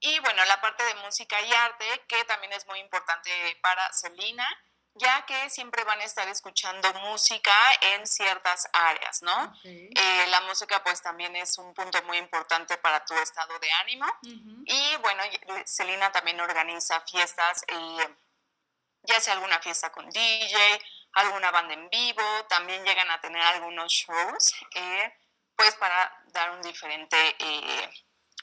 Y 0.00 0.18
bueno, 0.18 0.44
la 0.44 0.60
parte 0.60 0.84
de 0.84 0.94
música 0.96 1.40
y 1.40 1.50
arte, 1.50 2.04
que 2.08 2.24
también 2.26 2.52
es 2.52 2.66
muy 2.66 2.78
importante 2.80 3.30
para 3.62 3.90
Celina, 3.90 4.46
ya 4.94 5.24
que 5.24 5.48
siempre 5.48 5.82
van 5.84 6.00
a 6.00 6.04
estar 6.04 6.28
escuchando 6.28 6.92
música 6.94 7.56
en 7.80 8.06
ciertas 8.06 8.68
áreas, 8.74 9.22
¿no? 9.22 9.54
Eh, 9.64 10.26
la 10.28 10.42
música 10.42 10.82
pues 10.84 11.00
también 11.00 11.34
es 11.36 11.56
un 11.56 11.72
punto 11.72 12.02
muy 12.02 12.18
importante 12.18 12.76
para 12.76 13.02
tu 13.06 13.14
estado 13.14 13.58
de 13.60 13.72
ánimo. 13.72 14.06
Y 14.66 14.96
bueno, 14.96 15.22
Celina 15.64 16.12
también 16.12 16.38
organiza 16.38 17.00
fiestas, 17.00 17.64
ya 19.04 19.20
sea 19.20 19.34
alguna 19.34 19.58
fiesta 19.60 19.90
con 19.90 20.10
DJ, 20.10 20.80
alguna 21.14 21.50
banda 21.50 21.74
en 21.74 21.88
vivo, 21.90 22.22
también 22.48 22.84
llegan 22.84 23.10
a 23.10 23.20
tener 23.20 23.42
algunos 23.42 23.92
shows, 23.92 24.54
eh, 24.74 25.12
pues 25.56 25.74
para 25.76 26.22
dar 26.28 26.50
un 26.52 26.62
diferente, 26.62 27.36
eh, 27.38 27.90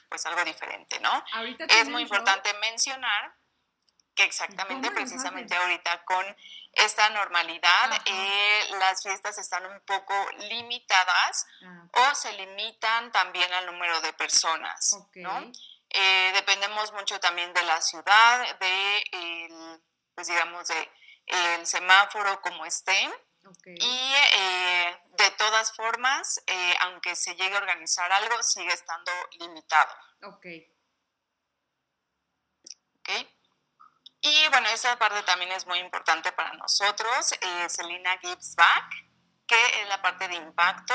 pues 0.08 0.24
algo 0.26 0.44
diferente, 0.44 1.00
¿no? 1.00 1.24
es 1.68 1.88
muy 1.88 2.02
importante 2.02 2.52
mencionar 2.54 3.34
que 4.14 4.24
exactamente, 4.24 4.90
precisamente 4.90 5.54
ahorita 5.54 6.04
con 6.04 6.24
esta 6.72 7.08
normalidad, 7.10 8.02
eh, 8.04 8.66
las 8.78 9.02
fiestas 9.02 9.38
están 9.38 9.64
un 9.64 9.80
poco 9.82 10.14
limitadas 10.48 11.46
ah, 11.64 11.86
o 11.92 12.14
se 12.14 12.32
limitan 12.32 13.12
también 13.12 13.52
al 13.52 13.66
número 13.66 14.00
de 14.00 14.12
personas, 14.14 14.96
¿no? 15.14 15.52
dependemos 16.34 16.92
mucho 16.92 17.18
también 17.20 17.52
de 17.54 17.62
la 17.62 17.80
ciudad, 17.80 18.58
de, 18.58 19.80
pues 20.14 20.26
digamos, 20.26 20.66
de 20.68 20.90
el 21.28 21.66
semáforo 21.66 22.40
como 22.40 22.64
esté. 22.64 23.10
Y 23.64 24.12
eh, 24.36 25.00
de 25.16 25.30
todas 25.32 25.72
formas, 25.74 26.42
eh, 26.46 26.74
aunque 26.80 27.16
se 27.16 27.34
llegue 27.34 27.54
a 27.54 27.58
organizar 27.58 28.10
algo, 28.12 28.42
sigue 28.42 28.72
estando 28.72 29.12
limitado. 29.38 29.94
Ok. 30.24 30.46
Y 34.20 34.48
bueno, 34.48 34.68
esa 34.68 34.98
parte 34.98 35.22
también 35.22 35.52
es 35.52 35.66
muy 35.66 35.78
importante 35.78 36.32
para 36.32 36.52
nosotros. 36.54 37.32
Eh, 37.32 37.68
Selina 37.68 38.18
Gives 38.18 38.54
Back, 38.56 38.92
que 39.46 39.80
es 39.80 39.88
la 39.88 40.02
parte 40.02 40.28
de 40.28 40.34
impacto. 40.34 40.94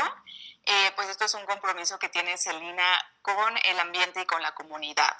pues 0.96 1.10
esto 1.10 1.26
es 1.26 1.34
un 1.34 1.46
compromiso 1.46 1.98
que 1.98 2.10
tiene 2.10 2.38
Selina 2.38 3.18
con 3.22 3.58
el 3.64 3.80
ambiente 3.80 4.22
y 4.22 4.26
con 4.26 4.42
la 4.42 4.54
comunidad. 4.54 5.18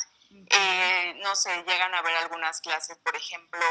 no 1.16 1.36
sé, 1.36 1.64
llegan 1.64 1.96
a 1.96 2.02
ver 2.02 2.16
algunas 2.18 2.60
clases, 2.62 2.98
por 3.00 3.16
ejemplo, 3.16 3.66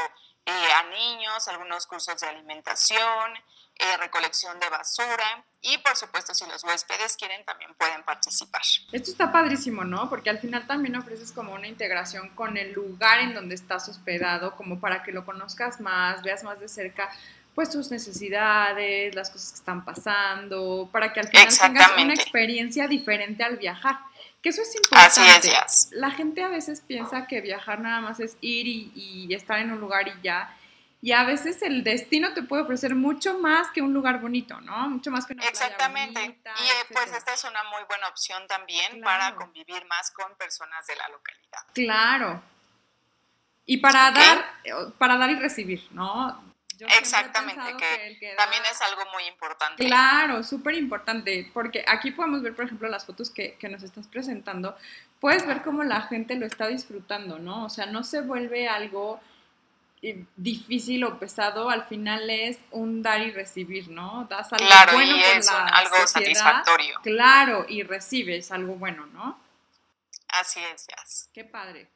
eh, 0.45 0.51
a 0.51 0.83
niños, 0.89 1.47
algunos 1.47 1.87
cursos 1.87 2.19
de 2.19 2.27
alimentación, 2.27 3.33
eh, 3.75 3.97
recolección 3.97 4.59
de 4.59 4.69
basura 4.69 5.43
y 5.61 5.77
por 5.79 5.95
supuesto 5.95 6.33
si 6.33 6.45
los 6.45 6.63
huéspedes 6.63 7.17
quieren 7.17 7.43
también 7.43 7.73
pueden 7.75 8.03
participar. 8.03 8.61
Esto 8.91 9.11
está 9.11 9.31
padrísimo, 9.31 9.83
¿no? 9.83 10.09
Porque 10.09 10.29
al 10.29 10.37
final 10.39 10.67
también 10.67 10.95
ofreces 10.95 11.31
como 11.31 11.53
una 11.53 11.67
integración 11.67 12.29
con 12.35 12.57
el 12.57 12.73
lugar 12.73 13.19
en 13.19 13.33
donde 13.33 13.55
estás 13.55 13.89
hospedado, 13.89 14.55
como 14.55 14.79
para 14.79 15.01
que 15.01 15.11
lo 15.11 15.25
conozcas 15.25 15.81
más, 15.81 16.21
veas 16.21 16.43
más 16.43 16.59
de 16.59 16.67
cerca 16.67 17.09
pues 17.55 17.69
tus 17.69 17.91
necesidades, 17.91 19.13
las 19.15 19.29
cosas 19.29 19.51
que 19.51 19.57
están 19.57 19.85
pasando, 19.85 20.89
para 20.91 21.13
que 21.13 21.19
al 21.19 21.27
final 21.27 21.47
tengas 21.47 21.91
una 21.97 22.13
experiencia 22.13 22.87
diferente 22.87 23.43
al 23.43 23.57
viajar. 23.57 23.99
Que 24.43 24.49
eso 24.49 24.61
es 24.61 24.75
importante. 24.75 25.21
Así 25.21 25.49
es, 25.49 25.89
La 25.93 26.11
gente 26.11 26.43
a 26.43 26.49
veces 26.49 26.81
piensa 26.81 27.27
que 27.27 27.39
viajar 27.39 27.79
nada 27.79 28.01
más 28.01 28.19
es 28.19 28.37
ir 28.41 28.67
y, 28.67 29.33
estar 29.33 29.57
en 29.59 29.71
un 29.71 29.79
lugar 29.79 30.09
y 30.09 30.21
ya. 30.21 30.53
Y 31.01 31.13
a 31.13 31.23
veces 31.23 31.61
el 31.61 31.83
destino 31.83 32.33
te 32.33 32.43
puede 32.43 32.63
ofrecer 32.63 32.93
mucho 32.93 33.39
más 33.39 33.71
que 33.71 33.81
un 33.81 33.93
lugar 33.93 34.19
bonito, 34.19 34.59
¿no? 34.61 34.89
Mucho 34.89 35.11
más 35.11 35.25
que 35.25 35.33
una 35.33 35.45
Exactamente. 35.45 36.21
y 36.21 36.27
eh, 36.27 36.85
pues 36.91 37.11
esta 37.13 37.33
es 37.33 37.43
una 37.45 37.63
muy 37.63 37.83
buena 37.87 38.07
opción 38.09 38.45
también 38.47 39.01
para 39.01 39.33
convivir 39.35 39.85
más 39.85 40.11
con 40.11 40.35
personas 40.35 40.85
de 40.87 40.95
la 40.97 41.07
localidad. 41.07 41.65
Claro. 41.73 42.43
Y 43.65 43.77
para 43.77 44.11
dar, 44.11 44.59
eh, 44.65 44.73
para 44.97 45.17
dar 45.17 45.29
y 45.29 45.35
recibir, 45.35 45.87
¿no? 45.91 46.52
Exactamente, 46.87 47.61
que, 47.77 48.33
también 48.35 48.63
es 48.71 48.81
algo 48.81 49.03
muy 49.11 49.23
importante. 49.25 49.85
Claro, 49.85 50.43
súper 50.43 50.75
importante, 50.75 51.49
porque 51.53 51.83
aquí 51.87 52.11
podemos 52.11 52.41
ver, 52.41 52.55
por 52.55 52.65
ejemplo, 52.65 52.87
las 52.89 53.05
fotos 53.05 53.29
que, 53.29 53.57
nos 53.69 53.83
estás 53.83 54.07
presentando, 54.07 54.75
puedes 55.19 55.45
ver 55.45 55.61
cómo 55.61 55.83
la 55.83 56.01
gente 56.01 56.35
lo 56.35 56.45
está 56.45 56.67
disfrutando, 56.67 57.39
¿no? 57.39 57.65
O 57.65 57.69
sea, 57.69 57.85
no 57.85 58.03
se 58.03 58.21
vuelve 58.21 58.67
algo 58.67 59.19
eh, 60.01 60.25
difícil 60.35 61.03
o 61.05 61.17
pesado, 61.19 61.69
al 61.69 61.85
final 61.85 62.29
es 62.29 62.59
un 62.71 63.01
dar 63.01 63.21
y 63.21 63.31
recibir, 63.31 63.89
¿no? 63.89 64.27
Das 64.29 64.51
algo 64.53 64.67
bueno 64.93 65.15
y 65.15 65.21
es 65.21 65.49
algo 65.49 66.07
satisfactorio. 66.07 66.99
Claro, 67.03 67.65
y 67.67 67.83
recibes 67.83 68.51
algo 68.51 68.75
bueno, 68.75 69.05
¿no? 69.07 69.39
Así 70.27 70.59
es, 70.73 70.87
Jazz. 70.87 71.29
Qué 71.33 71.43
padre. 71.43 71.92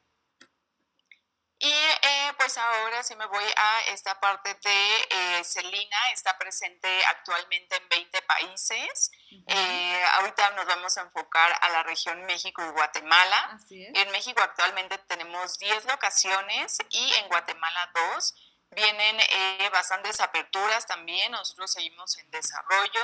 Y 1.60 1.70
eh, 1.70 2.34
pues 2.38 2.58
ahora 2.58 3.02
sí 3.02 3.16
me 3.16 3.26
voy 3.26 3.44
a 3.44 3.92
esta 3.92 4.20
parte 4.20 4.54
de 4.54 4.96
eh, 5.10 5.44
Celina, 5.44 5.98
está 6.14 6.38
presente 6.38 6.88
actualmente 7.06 7.76
en 7.76 7.90
20 7.90 8.22
países. 8.24 9.12
Eh, 9.48 10.04
ahorita 10.20 10.52
nos 10.52 10.66
vamos 10.68 10.98
a 10.98 11.02
enfocar 11.02 11.58
a 11.62 11.70
la 11.70 11.84
región 11.84 12.26
México 12.26 12.64
y 12.64 12.72
Guatemala. 12.72 13.60
En 13.70 14.12
México 14.12 14.42
actualmente 14.42 14.98
tenemos 15.08 15.58
10 15.58 15.86
locaciones 15.86 16.78
y 16.90 17.14
en 17.16 17.28
Guatemala 17.28 17.92
2. 18.16 18.36
Vienen 18.72 19.18
bastantes 19.72 20.20
aperturas 20.20 20.86
también, 20.86 21.32
nosotros 21.32 21.72
seguimos 21.72 22.18
en 22.18 22.30
desarrollo 22.30 23.02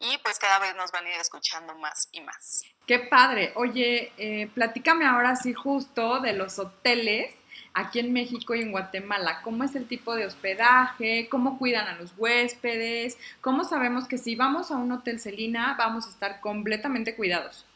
y 0.00 0.18
pues 0.18 0.38
cada 0.38 0.58
vez 0.58 0.74
nos 0.74 0.92
van 0.92 1.06
a 1.06 1.10
ir 1.10 1.20
escuchando 1.20 1.74
más 1.76 2.08
y 2.12 2.20
más. 2.20 2.62
Qué 2.86 2.98
padre. 2.98 3.52
Oye, 3.56 4.12
eh, 4.18 4.50
platícame 4.54 5.06
ahora 5.06 5.36
sí 5.36 5.54
justo 5.54 6.20
de 6.20 6.32
los 6.32 6.58
hoteles 6.58 7.34
aquí 7.74 7.98
en 7.98 8.12
México 8.12 8.54
y 8.54 8.62
en 8.62 8.72
Guatemala. 8.72 9.42
¿Cómo 9.42 9.64
es 9.64 9.74
el 9.74 9.86
tipo 9.86 10.14
de 10.14 10.26
hospedaje? 10.26 11.28
¿Cómo 11.28 11.58
cuidan 11.58 11.88
a 11.88 11.96
los 11.96 12.12
huéspedes? 12.16 13.18
¿Cómo 13.40 13.64
sabemos 13.64 14.08
que 14.08 14.16
si 14.18 14.36
vamos 14.36 14.70
a 14.70 14.76
un 14.76 14.92
hotel 14.92 15.20
Celina 15.20 15.74
vamos 15.76 16.06
a 16.06 16.10
estar 16.10 16.40
completamente 16.40 17.16
cuidados? 17.16 17.66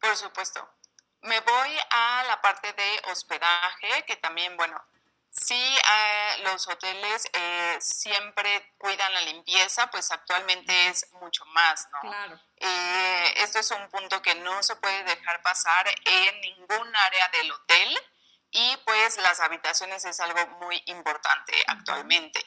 Por 0.00 0.16
supuesto. 0.16 0.68
Me 1.22 1.38
voy 1.40 1.70
a 1.90 2.24
la 2.26 2.40
parte 2.40 2.72
de 2.72 3.12
hospedaje, 3.12 4.04
que 4.06 4.16
también, 4.16 4.56
bueno, 4.56 4.80
Sí, 5.30 5.54
eh, 5.54 6.42
los 6.42 6.66
hoteles 6.66 7.28
eh, 7.32 7.76
siempre 7.80 8.74
cuidan 8.76 9.14
la 9.14 9.20
limpieza, 9.20 9.88
pues 9.88 10.10
actualmente 10.10 10.88
es 10.88 11.06
mucho 11.20 11.44
más, 11.46 11.88
¿no? 11.92 12.00
Claro. 12.00 12.40
Eh, 12.56 13.34
esto 13.36 13.60
es 13.60 13.70
un 13.70 13.88
punto 13.90 14.20
que 14.22 14.34
no 14.34 14.60
se 14.62 14.74
puede 14.76 15.04
dejar 15.04 15.40
pasar 15.42 15.86
en 16.04 16.40
ningún 16.40 16.96
área 16.96 17.28
del 17.28 17.52
hotel 17.52 17.98
y 18.50 18.76
pues 18.84 19.16
las 19.18 19.40
habitaciones 19.40 20.04
es 20.04 20.20
algo 20.20 20.46
muy 20.60 20.82
importante 20.86 21.54
actualmente. 21.66 22.44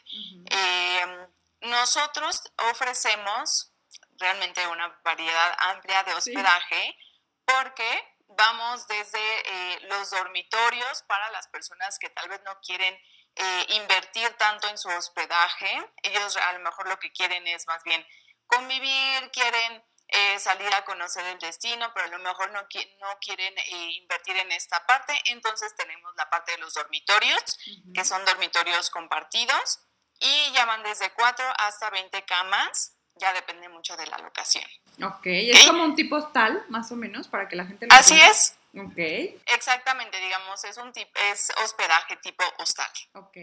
nosotros 1.62 2.42
ofrecemos 2.72 3.72
realmente 4.18 4.66
una 4.68 5.00
variedad 5.04 5.58
amplia 5.60 6.04
de 6.04 6.14
hospedaje 6.14 6.98
porque 7.46 8.16
vamos 8.38 8.88
desde 8.88 9.20
eh, 9.20 9.80
los 9.90 10.10
dormitorios 10.10 11.04
para 11.04 11.30
las 11.32 11.48
personas 11.48 12.00
que 12.00 12.10
tal 12.10 12.30
vez 12.30 12.42
no 12.44 12.60
quieren 12.62 12.98
eh, 13.36 13.66
invertir 13.70 14.30
tanto 14.38 14.68
en 14.68 14.78
su 14.78 14.90
hospedaje. 14.90 15.92
Ellos 16.04 16.38
a 16.38 16.54
lo 16.54 16.60
mejor 16.60 16.88
lo 16.88 17.00
que 17.00 17.12
quieren 17.12 17.46
es 17.48 17.68
más 17.68 17.84
bien 17.84 18.06
convivir, 18.48 19.32
quieren 19.32 19.84
eh, 20.14 20.40
salir 20.40 20.74
a 20.74 20.86
conocer 20.86 21.26
el 21.26 21.40
destino, 21.40 21.92
pero 21.94 22.06
a 22.06 22.10
lo 22.10 22.20
mejor 22.20 22.52
no, 22.52 22.62
no 22.62 23.18
quieren 23.20 23.54
invertir 23.98 24.38
en 24.38 24.52
esta 24.52 24.86
parte. 24.86 25.14
Entonces 25.26 25.76
tenemos 25.76 26.14
la 26.16 26.30
parte 26.30 26.54
de 26.54 26.60
los 26.60 26.74
dormitorios, 26.74 27.60
que 27.94 28.06
son 28.06 28.24
dormitorios 28.26 28.90
compartidos 28.90 29.80
y 30.20 30.52
llaman 30.54 30.84
desde 30.84 31.12
4 31.12 31.46
hasta 31.58 31.90
20 31.90 32.24
camas 32.26 32.94
ya 33.16 33.34
depende 33.34 33.70
mucho 33.70 33.96
de 33.96 34.08
la 34.08 34.18
locación. 34.18 34.66
Ok, 35.04 35.26
es 35.26 35.68
como 35.68 35.84
un 35.84 35.96
tipo 35.96 36.16
hostal, 36.16 36.66
más 36.70 36.92
o 36.92 36.96
menos, 36.96 37.28
para 37.28 37.48
que 37.48 37.56
la 37.56 37.66
gente 37.66 37.88
lo 37.88 37.96
Así 37.96 38.20
es. 38.20 38.58
Ok. 38.76 38.98
Exactamente, 39.46 40.20
digamos, 40.20 40.64
es 40.64 40.78
un 40.78 40.92
tipo, 40.94 41.12
es 41.32 41.52
hospedaje 41.64 42.16
tipo 42.18 42.44
hostal. 42.58 42.90
Ok. 43.14 43.38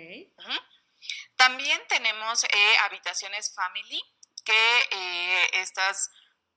También 1.37 1.81
tenemos 1.89 2.45
eh, 2.45 2.77
habitaciones 2.85 3.55
family, 3.55 4.03
que 4.45 4.79
eh, 4.91 5.51
estas, 5.55 6.11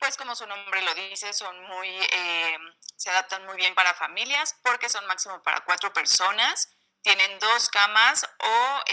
pues 0.04 0.18
como 0.18 0.36
su 0.36 0.46
nombre 0.46 0.82
lo 0.82 0.94
dice, 0.96 1.32
son 1.32 1.56
muy, 1.64 1.88
eh, 1.88 2.58
se 2.98 3.10
adaptan 3.10 3.46
muy 3.46 3.56
bien 3.56 3.74
para 3.74 3.94
familias 3.94 4.54
porque 4.62 4.90
son 4.90 5.08
máximo 5.08 5.42
para 5.44 5.62
cuatro 5.62 5.94
personas, 5.94 6.76
tienen 7.02 7.40
dos 7.40 7.70
camas 7.70 8.28
o 8.40 8.84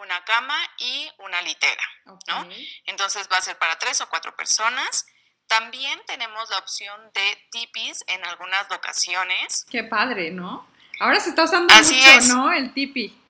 una 0.00 0.24
cama 0.24 0.56
y 0.78 1.10
una 1.18 1.42
litera, 1.42 1.82
¿no? 2.28 2.48
Entonces 2.86 3.28
va 3.30 3.36
a 3.36 3.42
ser 3.42 3.58
para 3.58 3.76
tres 3.76 4.00
o 4.00 4.08
cuatro 4.08 4.34
personas. 4.34 5.04
También 5.48 6.00
tenemos 6.06 6.48
la 6.48 6.58
opción 6.60 6.98
de 7.12 7.48
tipis 7.50 8.02
en 8.06 8.24
algunas 8.24 8.70
locaciones. 8.70 9.66
Qué 9.70 9.84
padre, 9.84 10.30
¿no? 10.30 10.66
Ahora 10.98 11.20
se 11.20 11.28
está 11.28 11.44
usando 11.44 11.74
mucho, 11.74 12.34
¿no? 12.34 12.50
El 12.52 12.72
tipi. 12.72 13.22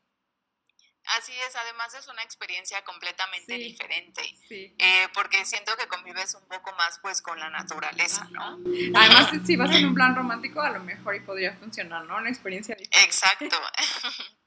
Así 1.19 1.33
es, 1.47 1.55
además 1.55 1.95
es 1.95 2.09
una 2.09 2.23
experiencia 2.23 2.83
completamente 2.85 3.55
diferente, 3.55 4.23
eh, 4.51 5.09
porque 5.15 5.45
siento 5.45 5.77
que 5.77 5.87
convives 5.87 6.35
un 6.35 6.47
poco 6.49 6.73
más 6.73 6.99
pues 7.01 7.23
con 7.23 7.39
la 7.39 7.49
naturaleza, 7.49 8.27
¿no? 8.31 8.59
Además, 8.95 9.31
si 9.47 9.57
vas 9.57 9.71
en 9.75 9.87
un 9.87 9.95
plan 9.95 10.17
romántico, 10.17 10.61
a 10.61 10.71
lo 10.71 10.81
mejor 10.81 11.15
y 11.15 11.21
podría 11.21 11.57
funcionar, 11.57 12.05
¿no? 12.05 12.17
Una 12.17 12.29
experiencia 12.29 12.75
diferente. 12.75 13.05
Exacto. 13.05 13.57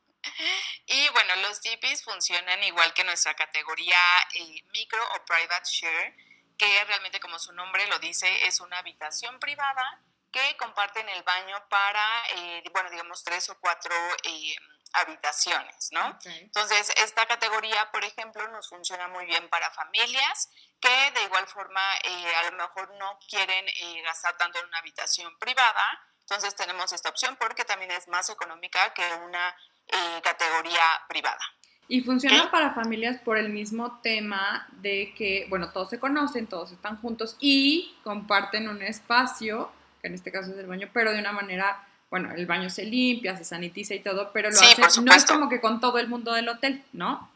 Y 0.87 1.07
bueno, 1.09 1.35
los 1.47 1.61
tipis 1.61 2.03
funcionan 2.03 2.63
igual 2.63 2.93
que 2.93 3.03
nuestra 3.03 3.35
categoría 3.35 3.99
eh, 4.33 4.63
micro 4.73 4.99
o 5.15 5.25
private 5.25 5.69
share, 5.69 6.15
que 6.57 6.85
realmente 6.85 7.19
como 7.19 7.39
su 7.39 7.53
nombre 7.53 7.87
lo 7.87 7.99
dice, 7.99 8.27
es 8.47 8.59
una 8.59 8.79
habitación 8.79 9.39
privada 9.39 10.01
que 10.31 10.57
comparten 10.57 11.07
el 11.09 11.23
baño 11.23 11.55
para, 11.69 12.23
eh, 12.35 12.63
bueno, 12.73 12.89
digamos, 12.89 13.23
tres 13.23 13.49
o 13.49 13.59
cuatro 13.59 13.95
eh, 14.23 14.55
habitaciones, 14.93 15.89
¿no? 15.91 16.17
Entonces, 16.25 16.91
esta 16.97 17.25
categoría, 17.27 17.89
por 17.91 18.03
ejemplo, 18.03 18.47
nos 18.49 18.69
funciona 18.69 19.07
muy 19.07 19.25
bien 19.25 19.47
para 19.49 19.69
familias 19.71 20.49
que 20.79 21.11
de 21.15 21.23
igual 21.23 21.45
forma 21.47 21.81
a 21.93 22.51
lo 22.51 22.57
mejor 22.57 22.91
no 22.95 23.19
quieren 23.29 23.65
gastar 24.03 24.37
tanto 24.37 24.59
en 24.59 24.65
una 24.67 24.79
habitación 24.79 25.37
privada. 25.37 25.83
Entonces, 26.21 26.55
tenemos 26.55 26.91
esta 26.93 27.09
opción 27.09 27.37
porque 27.39 27.65
también 27.65 27.91
es 27.91 28.07
más 28.07 28.29
económica 28.29 28.93
que 28.93 29.03
una 29.25 29.55
eh, 29.87 30.21
categoría 30.23 30.83
privada. 31.07 31.41
Y 31.87 32.01
funciona 32.01 32.51
para 32.51 32.75
familias 32.75 33.19
por 33.21 33.39
el 33.39 33.49
mismo 33.49 33.99
tema 34.01 34.67
de 34.73 35.11
que, 35.17 35.47
bueno, 35.49 35.71
todos 35.71 35.89
se 35.89 35.99
conocen, 35.99 36.45
todos 36.45 36.71
están 36.71 37.01
juntos 37.01 37.35
y 37.39 37.95
comparten 38.03 38.69
un 38.69 38.83
espacio, 38.83 39.71
que 39.99 40.07
en 40.07 40.13
este 40.13 40.31
caso 40.31 40.51
es 40.51 40.57
el 40.59 40.67
baño, 40.67 40.87
pero 40.93 41.11
de 41.11 41.19
una 41.19 41.31
manera, 41.31 41.83
bueno, 42.09 42.33
el 42.33 42.45
baño 42.45 42.69
se 42.69 42.83
limpia, 42.83 43.37
se 43.37 43.45
sanitiza 43.45 43.93
y 43.93 44.01
todo, 44.01 44.31
pero 44.31 44.49
lo 44.49 44.59
hace, 44.59 45.01
no 45.01 45.13
es 45.13 45.25
como 45.25 45.49
que 45.49 45.61
con 45.61 45.79
todo 45.79 45.97
el 45.99 46.07
mundo 46.07 46.33
del 46.33 46.49
hotel, 46.49 46.83
¿no? 46.93 47.31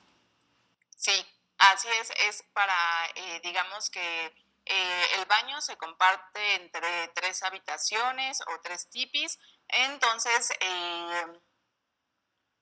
Sí, 0.96 1.26
así 1.58 1.88
es, 2.02 2.12
es 2.28 2.44
para, 2.54 2.76
eh, 3.16 3.42
digamos 3.44 3.90
que 3.90 4.26
eh, 4.66 5.06
el 5.20 5.26
baño 5.26 5.60
se 5.62 5.78
comparte 5.78 6.56
entre 6.56 7.10
tres 7.10 7.44
habitaciones 7.44 8.42
o 8.42 8.62
tres 8.62 8.90
tipis, 8.90 9.40
entonces 9.68 10.50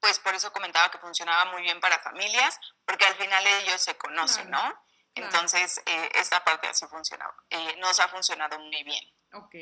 pues 0.02 0.18
por 0.20 0.34
eso 0.34 0.52
comentaba 0.52 0.90
que 0.90 0.98
funcionaba 0.98 1.52
muy 1.52 1.62
bien 1.62 1.80
para 1.80 2.00
familias, 2.00 2.60
porque 2.86 3.06
al 3.06 3.16
final 3.16 3.46
ellos 3.46 3.80
se 3.80 3.96
conocen, 3.96 4.50
¿no? 4.50 4.74
Entonces, 5.16 5.82
eh, 5.86 6.10
esta 6.16 6.44
parte 6.44 6.68
así 6.68 6.86
funcionaba, 6.88 7.36
eh, 7.50 7.76
nos 7.78 8.00
ha 8.00 8.08
funcionado 8.08 8.60
muy 8.60 8.84
bien. 8.84 9.06
Ok. 9.34 9.56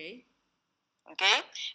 ¿Ok? 1.09 1.23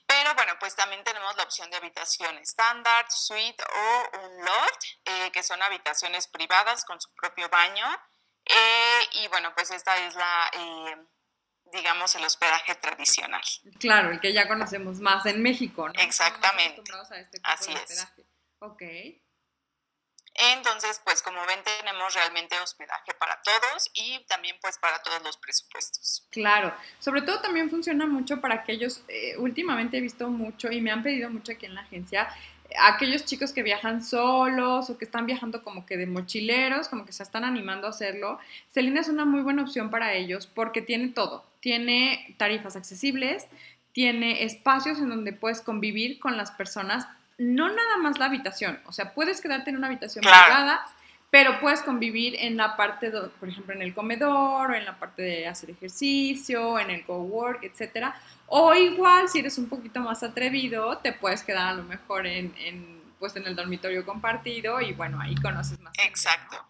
Pero 0.06 0.34
bueno, 0.34 0.54
pues 0.58 0.74
también 0.74 1.04
tenemos 1.04 1.36
la 1.36 1.42
opción 1.42 1.70
de 1.70 1.76
habitación 1.76 2.36
estándar, 2.38 3.06
suite 3.10 3.62
o 3.62 4.18
un 4.20 4.44
loft, 4.44 4.84
eh, 5.04 5.30
que 5.32 5.42
son 5.42 5.62
habitaciones 5.62 6.26
privadas 6.28 6.84
con 6.84 7.00
su 7.00 7.12
propio 7.14 7.48
baño. 7.48 7.86
y 9.12 9.28
bueno, 9.28 9.54
pues 9.54 9.70
esta 9.70 9.96
es 10.06 10.14
la, 10.14 10.50
digamos, 11.72 12.14
el 12.14 12.24
hospedaje 12.24 12.74
tradicional. 12.74 13.42
Claro, 13.78 14.10
el 14.10 14.20
que 14.20 14.32
ya 14.32 14.46
conocemos 14.46 15.00
más 15.00 15.24
en 15.26 15.42
México, 15.42 15.88
¿no? 15.88 16.00
Exactamente. 16.00 16.82
Este 17.12 17.40
Así 17.42 17.72
es. 17.72 18.06
Ok. 18.58 18.82
Entonces, 20.34 21.00
pues 21.04 21.22
como 21.22 21.38
ven, 21.46 21.60
tenemos 21.78 22.12
realmente 22.14 22.58
hospedaje 22.58 23.12
para 23.18 23.40
todos 23.42 23.90
y 23.94 24.18
también 24.26 24.56
pues 24.60 24.78
para 24.78 25.00
todos 25.02 25.22
los 25.22 25.36
presupuestos. 25.36 26.26
Claro, 26.30 26.74
sobre 26.98 27.22
todo 27.22 27.40
también 27.40 27.70
funciona 27.70 28.06
mucho 28.06 28.40
para 28.40 28.56
aquellos, 28.56 29.02
eh, 29.08 29.36
últimamente 29.38 29.98
he 29.98 30.00
visto 30.00 30.28
mucho 30.28 30.72
y 30.72 30.80
me 30.80 30.90
han 30.90 31.04
pedido 31.04 31.30
mucho 31.30 31.52
aquí 31.52 31.66
en 31.66 31.76
la 31.76 31.82
agencia, 31.82 32.28
aquellos 32.80 33.24
chicos 33.24 33.52
que 33.52 33.62
viajan 33.62 34.02
solos 34.02 34.90
o 34.90 34.98
que 34.98 35.04
están 35.04 35.26
viajando 35.26 35.62
como 35.62 35.86
que 35.86 35.96
de 35.96 36.06
mochileros, 36.06 36.88
como 36.88 37.06
que 37.06 37.12
se 37.12 37.22
están 37.22 37.44
animando 37.44 37.86
a 37.86 37.90
hacerlo. 37.90 38.38
Celina 38.70 39.00
es 39.00 39.08
una 39.08 39.24
muy 39.24 39.40
buena 39.42 39.62
opción 39.62 39.90
para 39.90 40.14
ellos 40.14 40.46
porque 40.46 40.82
tiene 40.82 41.08
todo, 41.08 41.46
tiene 41.60 42.34
tarifas 42.38 42.74
accesibles, 42.74 43.46
tiene 43.92 44.42
espacios 44.44 44.98
en 44.98 45.08
donde 45.08 45.32
puedes 45.32 45.60
convivir 45.60 46.18
con 46.18 46.36
las 46.36 46.50
personas 46.50 47.06
no 47.38 47.68
nada 47.68 47.96
más 47.98 48.18
la 48.18 48.26
habitación, 48.26 48.80
o 48.86 48.92
sea, 48.92 49.12
puedes 49.12 49.40
quedarte 49.40 49.70
en 49.70 49.76
una 49.76 49.88
habitación 49.88 50.22
privada, 50.22 50.86
pero 51.30 51.58
puedes 51.58 51.82
convivir 51.82 52.36
en 52.38 52.56
la 52.56 52.76
parte, 52.76 53.10
de, 53.10 53.22
por 53.22 53.48
ejemplo, 53.48 53.74
en 53.74 53.82
el 53.82 53.92
comedor, 53.92 54.70
o 54.70 54.74
en 54.74 54.84
la 54.84 54.96
parte 54.98 55.22
de 55.22 55.48
hacer 55.48 55.70
ejercicio, 55.70 56.78
en 56.78 56.90
el 56.90 57.04
co-work, 57.04 57.64
etcétera. 57.64 58.14
O 58.46 58.72
igual, 58.74 59.28
si 59.28 59.40
eres 59.40 59.58
un 59.58 59.68
poquito 59.68 59.98
más 60.00 60.22
atrevido, 60.22 60.98
te 60.98 61.12
puedes 61.12 61.42
quedar 61.42 61.66
a 61.68 61.74
lo 61.74 61.82
mejor 61.82 62.26
en, 62.26 62.54
en 62.58 63.02
pues 63.18 63.34
en 63.36 63.46
el 63.46 63.56
dormitorio 63.56 64.04
compartido 64.04 64.80
y 64.80 64.92
bueno, 64.92 65.20
ahí 65.20 65.34
conoces 65.36 65.80
más. 65.80 65.92
Exacto. 65.98 66.64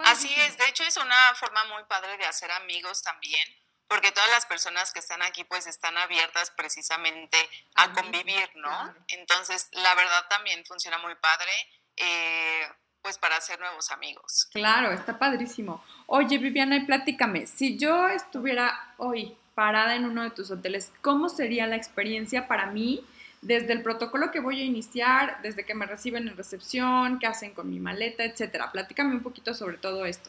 Así 0.00 0.28
es, 0.46 0.58
de 0.58 0.64
hecho 0.68 0.82
es 0.82 0.96
una 0.96 1.34
forma 1.36 1.64
muy 1.72 1.84
padre 1.84 2.16
de 2.16 2.24
hacer 2.24 2.50
amigos 2.50 3.02
también 3.04 3.46
porque 3.90 4.12
todas 4.12 4.30
las 4.30 4.46
personas 4.46 4.92
que 4.92 5.00
están 5.00 5.20
aquí 5.20 5.42
pues 5.42 5.66
están 5.66 5.98
abiertas 5.98 6.52
precisamente 6.52 7.36
a 7.74 7.90
convivir, 7.92 8.48
¿no? 8.54 8.94
Entonces, 9.08 9.68
la 9.72 9.96
verdad 9.96 10.28
también 10.28 10.64
funciona 10.64 10.96
muy 10.98 11.16
padre. 11.16 11.50
Eh, 11.96 12.68
pues 13.02 13.18
para 13.18 13.36
hacer 13.36 13.58
nuevos 13.58 13.90
amigos. 13.90 14.46
Claro, 14.52 14.92
está 14.92 15.18
padrísimo. 15.18 15.82
Oye, 16.06 16.36
Viviana, 16.36 16.76
y 16.76 16.84
platícame, 16.84 17.46
si 17.46 17.78
yo 17.78 18.08
estuviera 18.08 18.94
hoy 18.98 19.36
parada 19.54 19.96
en 19.96 20.04
uno 20.04 20.22
de 20.22 20.30
tus 20.30 20.50
hoteles, 20.50 20.92
¿cómo 21.00 21.30
sería 21.30 21.66
la 21.66 21.76
experiencia 21.76 22.46
para 22.46 22.66
mí 22.66 23.02
desde 23.40 23.72
el 23.72 23.82
protocolo 23.82 24.30
que 24.30 24.40
voy 24.40 24.60
a 24.60 24.64
iniciar, 24.64 25.40
desde 25.40 25.64
que 25.64 25.74
me 25.74 25.86
reciben 25.86 26.28
en 26.28 26.36
recepción, 26.36 27.18
qué 27.18 27.26
hacen 27.26 27.54
con 27.54 27.70
mi 27.70 27.80
maleta, 27.80 28.22
etcétera? 28.22 28.70
Platícame 28.70 29.14
un 29.14 29.22
poquito 29.22 29.54
sobre 29.54 29.78
todo 29.78 30.04
esto. 30.04 30.28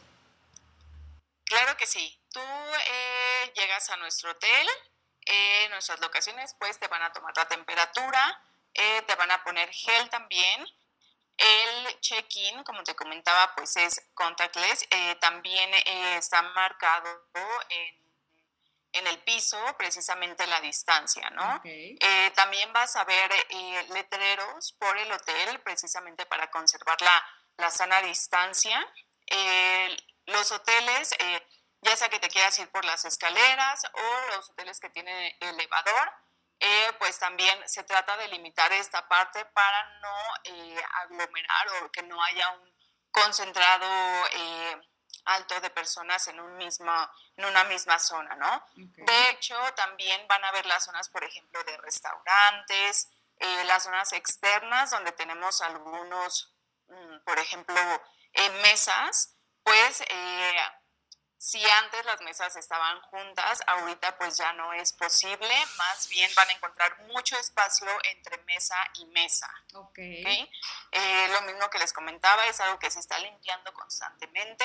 Claro 1.44 1.76
que 1.76 1.86
sí. 1.86 2.18
Tú 2.32 2.40
eh, 2.40 3.52
llegas 3.54 3.90
a 3.90 3.96
nuestro 3.96 4.30
hotel, 4.30 4.66
eh, 5.26 5.68
nuestras 5.70 6.00
locaciones 6.00 6.54
pues 6.58 6.78
te 6.78 6.88
van 6.88 7.02
a 7.02 7.12
tomar 7.12 7.36
la 7.36 7.46
temperatura, 7.46 8.42
eh, 8.72 9.02
te 9.02 9.14
van 9.16 9.30
a 9.30 9.44
poner 9.44 9.70
gel 9.70 10.08
también. 10.08 10.66
El 11.36 12.00
check-in, 12.00 12.62
como 12.64 12.82
te 12.84 12.94
comentaba, 12.94 13.54
pues 13.54 13.76
es 13.76 14.00
contactless. 14.14 14.86
también 15.20 15.70
está 16.16 16.42
marcado 16.42 17.28
en 17.68 18.02
en 18.94 19.06
el 19.06 19.18
piso 19.20 19.58
precisamente 19.78 20.46
la 20.46 20.60
distancia, 20.60 21.30
¿no? 21.30 21.62
también 22.34 22.70
vas 22.74 22.94
a 22.94 23.04
ver 23.04 23.30
letreros 23.88 24.72
por 24.72 24.98
el 24.98 25.10
hotel 25.10 25.60
precisamente 25.60 26.26
para 26.26 26.50
conservar 26.50 27.00
la, 27.00 27.24
la 27.56 27.70
sana 27.70 28.02
distancia. 28.02 28.86
los 30.26 30.52
hoteles, 30.52 31.16
ya 31.82 31.96
sea 31.96 32.08
que 32.08 32.20
te 32.20 32.28
quieras 32.28 32.58
ir 32.60 32.70
por 32.70 32.84
las 32.84 33.04
escaleras 33.04 33.84
o 33.92 34.36
los 34.36 34.50
hoteles 34.50 34.78
que 34.80 34.88
tienen 34.88 35.36
elevador, 35.40 36.12
eh, 36.64 36.92
pues 37.00 37.18
también 37.18 37.60
se 37.68 37.82
trata 37.82 38.16
de 38.18 38.28
limitar 38.28 38.72
esta 38.72 39.08
parte 39.08 39.44
para 39.46 39.98
no 39.98 40.16
eh, 40.44 40.80
aglomerar 41.02 41.68
o 41.82 41.90
que 41.90 42.04
no 42.04 42.22
haya 42.22 42.50
un 42.50 42.72
concentrado 43.10 43.88
eh, 44.30 44.80
alto 45.24 45.60
de 45.60 45.70
personas 45.70 46.28
en, 46.28 46.38
un 46.38 46.56
mismo, 46.56 46.92
en 47.36 47.46
una 47.46 47.64
misma 47.64 47.98
zona, 47.98 48.36
¿no? 48.36 48.64
De 48.76 49.30
hecho, 49.30 49.56
también 49.74 50.26
van 50.28 50.44
a 50.44 50.52
ver 50.52 50.64
las 50.66 50.84
zonas, 50.84 51.08
por 51.08 51.24
ejemplo, 51.24 51.62
de 51.64 51.76
restaurantes, 51.78 53.08
las 53.66 53.82
zonas 53.82 54.12
externas 54.12 54.90
donde 54.90 55.10
tenemos 55.12 55.60
algunos, 55.62 56.54
mm, 56.86 57.24
por 57.24 57.38
ejemplo, 57.40 57.74
mesas, 58.62 59.36
pues 59.64 60.02
si 61.42 61.60
antes 61.68 62.04
las 62.04 62.20
mesas 62.20 62.54
estaban 62.54 63.00
juntas, 63.00 63.64
ahorita 63.66 64.16
pues 64.16 64.36
ya 64.36 64.52
no 64.52 64.72
es 64.74 64.92
posible, 64.92 65.52
más 65.76 66.08
bien 66.08 66.30
van 66.36 66.48
a 66.48 66.52
encontrar 66.52 66.96
mucho 67.08 67.36
espacio 67.36 67.88
entre 68.04 68.38
mesa 68.44 68.76
y 68.94 69.06
mesa. 69.06 69.52
Ok. 69.74 69.88
¿okay? 69.90 70.48
Eh, 70.92 71.28
lo 71.32 71.42
mismo 71.42 71.68
que 71.68 71.80
les 71.80 71.92
comentaba, 71.92 72.46
es 72.46 72.60
algo 72.60 72.78
que 72.78 72.92
se 72.92 73.00
está 73.00 73.18
limpiando 73.18 73.74
constantemente 73.74 74.64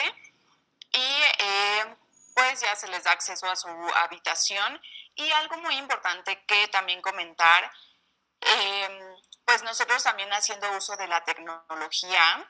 y 0.92 1.24
eh, 1.40 1.96
pues 2.36 2.62
ya 2.62 2.76
se 2.76 2.88
les 2.90 3.06
da 3.06 3.12
acceso 3.12 3.50
a 3.50 3.56
su 3.56 3.70
habitación. 3.96 4.80
Y 5.16 5.32
algo 5.32 5.58
muy 5.58 5.78
importante 5.78 6.46
que 6.46 6.68
también 6.68 7.02
comentar, 7.02 7.72
eh, 8.40 9.16
pues 9.46 9.64
nosotros 9.64 10.04
también 10.04 10.32
haciendo 10.32 10.72
uso 10.74 10.96
de 10.96 11.08
la 11.08 11.24
tecnología, 11.24 12.48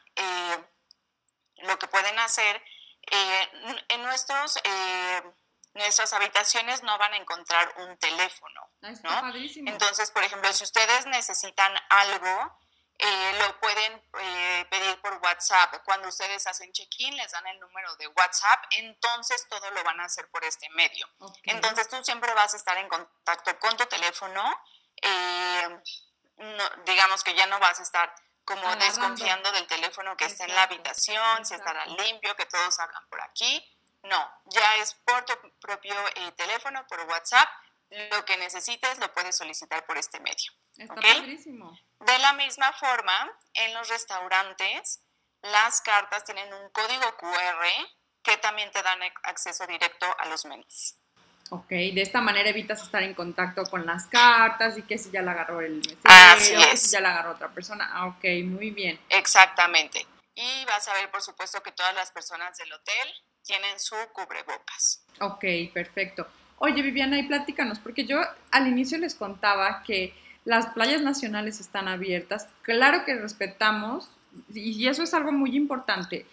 lo 1.59 1.79
que 1.79 1.87
pueden 1.87 2.19
hacer 2.19 2.61
eh, 3.11 3.49
en 3.89 4.03
nuestros, 4.03 4.57
eh, 4.63 5.21
nuestras 5.73 6.13
habitaciones 6.13 6.83
no 6.83 6.97
van 6.97 7.13
a 7.13 7.17
encontrar 7.17 7.73
un 7.77 7.97
teléfono. 7.97 8.61
Entonces, 9.65 10.11
por 10.11 10.23
ejemplo, 10.23 10.51
si 10.53 10.63
ustedes 10.63 11.05
necesitan 11.05 11.73
algo, 11.89 12.59
eh, 12.99 13.33
lo 13.39 13.59
pueden 13.59 14.01
pedir 14.69 14.99
por 15.01 15.19
WhatsApp. 15.23 15.83
Cuando 15.85 16.07
ustedes 16.07 16.47
hacen 16.47 16.71
check-in, 16.71 17.15
les 17.15 17.31
dan 17.31 17.45
el 17.47 17.59
número 17.59 17.95
de 17.97 18.07
WhatsApp, 18.07 18.63
entonces 18.71 19.47
todo 19.47 19.69
lo 19.71 19.83
van 19.83 19.99
a 19.99 20.05
hacer 20.05 20.29
por 20.29 20.43
este 20.43 20.67
medio. 20.71 21.07
Entonces 21.43 21.87
tú 21.89 22.03
siempre 22.03 22.33
vas 22.33 22.53
a 22.53 22.57
estar 22.57 22.77
en 22.77 22.87
contacto 22.87 23.57
con 23.59 23.77
tu 23.77 23.85
teléfono. 23.85 24.43
digamos 26.85 27.23
que 27.23 27.35
ya 27.35 27.45
no 27.45 27.59
vas 27.59 27.79
a 27.79 27.83
estar 27.83 28.13
como 28.47 28.73
desconfiando 28.77 29.51
del 29.51 29.67
teléfono 29.67 30.15
que 30.15 30.23
está 30.23 30.45
en 30.45 30.55
la 30.55 30.63
habitación, 30.63 31.45
si 31.45 31.53
estará 31.53 31.85
limpio, 31.85 32.33
que 32.37 32.45
todos 32.45 32.79
hablan 32.79 33.03
por 33.09 33.19
aquí. 33.21 33.61
No, 34.03 34.31
ya 34.45 34.75
es 34.77 34.93
por 35.05 35.25
tu 35.25 35.33
propio 35.59 35.93
eh, 36.15 36.31
teléfono, 36.31 36.87
por 36.87 37.01
WhatsApp. 37.01 37.47
Lo 37.89 38.23
que 38.23 38.37
necesites 38.37 38.99
lo 38.99 39.13
puedes 39.13 39.35
solicitar 39.35 39.85
por 39.85 39.97
este 39.97 40.21
medio. 40.21 40.51
Está 40.77 40.95
padrísimo. 40.95 41.77
De 41.99 42.19
la 42.19 42.31
misma 42.33 42.71
forma, 42.71 43.37
en 43.53 43.73
los 43.73 43.89
restaurantes, 43.89 45.03
las 45.41 45.81
cartas 45.81 46.23
tienen 46.23 46.53
un 46.53 46.69
código 46.69 47.17
QR 47.17 47.65
que 48.23 48.37
también 48.37 48.71
te 48.71 48.81
dan 48.81 48.99
acceso 49.23 49.67
directo 49.67 50.05
a 50.19 50.25
los 50.27 50.45
menús. 50.45 50.95
Ok, 51.49 51.69
de 51.69 52.01
esta 52.01 52.21
manera 52.21 52.49
evitas 52.49 52.81
estar 52.81 53.03
en 53.03 53.13
contacto 53.13 53.63
con 53.63 53.85
las 53.85 54.07
cartas 54.07 54.77
y 54.77 54.81
que 54.81 54.97
si 54.97 55.11
ya 55.11 55.21
la 55.21 55.31
agarró 55.31 55.61
el 55.61 55.77
mesero, 55.77 56.75
si 56.75 56.91
ya 56.91 56.99
la 56.99 57.11
agarró 57.11 57.31
otra 57.31 57.49
persona. 57.49 57.89
Ah, 57.91 58.07
ok, 58.07 58.23
muy 58.43 58.71
bien. 58.71 58.99
Exactamente. 59.09 60.05
Y 60.35 60.65
vas 60.65 60.87
a 60.87 60.93
ver, 60.93 61.09
por 61.09 61.21
supuesto, 61.21 61.61
que 61.63 61.71
todas 61.71 61.95
las 61.95 62.11
personas 62.11 62.57
del 62.57 62.71
hotel 62.71 63.07
tienen 63.43 63.79
su 63.79 63.95
cubrebocas. 64.13 65.05
Ok, 65.19 65.45
perfecto. 65.73 66.27
Oye, 66.59 66.81
Viviana, 66.81 67.17
y 67.17 67.23
platícanos, 67.23 67.79
porque 67.79 68.05
yo 68.05 68.19
al 68.51 68.67
inicio 68.67 68.97
les 68.97 69.15
contaba 69.15 69.83
que 69.83 70.13
las 70.43 70.67
playas 70.67 71.01
nacionales 71.01 71.59
están 71.59 71.87
abiertas. 71.87 72.47
Claro 72.61 73.05
que 73.05 73.15
respetamos, 73.15 74.09
y 74.53 74.87
eso 74.87 75.03
es 75.03 75.13
algo 75.13 75.31
muy 75.31 75.55
importante 75.55 76.25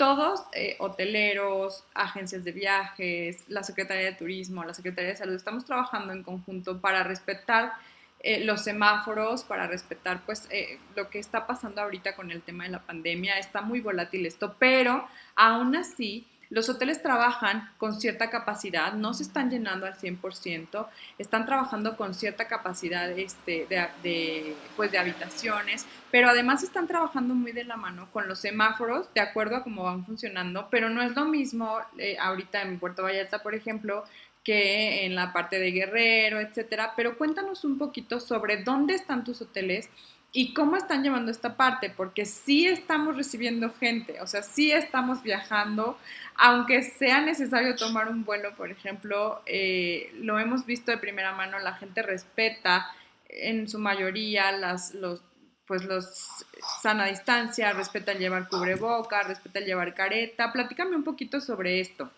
todos, 0.00 0.44
eh, 0.54 0.76
hoteleros, 0.78 1.84
agencias 1.92 2.42
de 2.42 2.52
viajes, 2.52 3.44
la 3.48 3.62
Secretaría 3.62 4.06
de 4.06 4.12
Turismo, 4.12 4.64
la 4.64 4.72
Secretaría 4.72 5.10
de 5.10 5.16
Salud, 5.16 5.34
estamos 5.34 5.66
trabajando 5.66 6.14
en 6.14 6.22
conjunto 6.22 6.80
para 6.80 7.02
respetar 7.02 7.74
eh, 8.20 8.42
los 8.42 8.64
semáforos, 8.64 9.44
para 9.44 9.66
respetar 9.66 10.22
pues 10.24 10.48
eh, 10.50 10.78
lo 10.96 11.10
que 11.10 11.18
está 11.18 11.46
pasando 11.46 11.82
ahorita 11.82 12.16
con 12.16 12.30
el 12.30 12.40
tema 12.40 12.64
de 12.64 12.70
la 12.70 12.80
pandemia. 12.80 13.38
Está 13.38 13.60
muy 13.60 13.82
volátil 13.82 14.24
esto, 14.24 14.56
pero 14.58 15.06
aún 15.36 15.76
así 15.76 16.26
los 16.50 16.68
hoteles 16.68 17.00
trabajan 17.00 17.70
con 17.78 17.98
cierta 17.98 18.28
capacidad, 18.28 18.92
no 18.92 19.14
se 19.14 19.22
están 19.22 19.50
llenando 19.50 19.86
al 19.86 19.94
100%, 19.94 20.86
están 21.16 21.46
trabajando 21.46 21.96
con 21.96 22.12
cierta 22.12 22.48
capacidad 22.48 23.08
este, 23.10 23.66
de, 23.68 24.56
pues 24.76 24.90
de 24.90 24.98
habitaciones, 24.98 25.86
pero 26.10 26.28
además 26.28 26.62
están 26.62 26.88
trabajando 26.88 27.34
muy 27.34 27.52
de 27.52 27.64
la 27.64 27.76
mano 27.76 28.08
con 28.12 28.28
los 28.28 28.40
semáforos, 28.40 29.14
de 29.14 29.20
acuerdo 29.20 29.56
a 29.56 29.62
cómo 29.62 29.84
van 29.84 30.04
funcionando, 30.04 30.68
pero 30.70 30.90
no 30.90 31.02
es 31.02 31.14
lo 31.14 31.24
mismo 31.24 31.78
eh, 31.98 32.16
ahorita 32.20 32.62
en 32.62 32.80
Puerto 32.80 33.04
Vallarta, 33.04 33.42
por 33.42 33.54
ejemplo, 33.54 34.04
que 34.42 35.04
en 35.04 35.14
la 35.14 35.32
parte 35.32 35.58
de 35.58 35.70
Guerrero, 35.70 36.40
etcétera. 36.40 36.94
Pero 36.96 37.18
cuéntanos 37.18 37.64
un 37.64 37.78
poquito 37.78 38.20
sobre 38.20 38.62
dónde 38.62 38.94
están 38.94 39.22
tus 39.22 39.42
hoteles 39.42 39.90
y 40.32 40.54
cómo 40.54 40.76
están 40.76 41.02
llevando 41.02 41.30
esta 41.30 41.56
parte, 41.56 41.90
porque 41.90 42.24
sí 42.24 42.66
estamos 42.66 43.16
recibiendo 43.16 43.72
gente, 43.72 44.20
o 44.20 44.26
sea, 44.26 44.42
sí 44.42 44.70
estamos 44.70 45.22
viajando, 45.22 45.98
aunque 46.36 46.82
sea 46.82 47.20
necesario 47.20 47.74
tomar 47.74 48.08
un 48.08 48.24
vuelo, 48.24 48.54
por 48.54 48.70
ejemplo, 48.70 49.42
eh, 49.46 50.12
lo 50.14 50.38
hemos 50.38 50.66
visto 50.66 50.90
de 50.90 50.98
primera 50.98 51.32
mano, 51.32 51.58
la 51.58 51.74
gente 51.74 52.02
respeta 52.02 52.92
en 53.28 53.68
su 53.68 53.78
mayoría 53.78 54.52
las, 54.52 54.94
los, 54.94 55.22
pues 55.66 55.84
los 55.84 56.44
sana 56.82 57.06
distancia, 57.06 57.72
respeta 57.72 58.12
el 58.12 58.18
llevar 58.18 58.48
cubreboca, 58.48 59.22
respeta 59.22 59.60
el 59.60 59.66
llevar 59.66 59.94
careta. 59.94 60.52
Platícame 60.52 60.96
un 60.96 61.04
poquito 61.04 61.40
sobre 61.40 61.80
esto. 61.80 62.10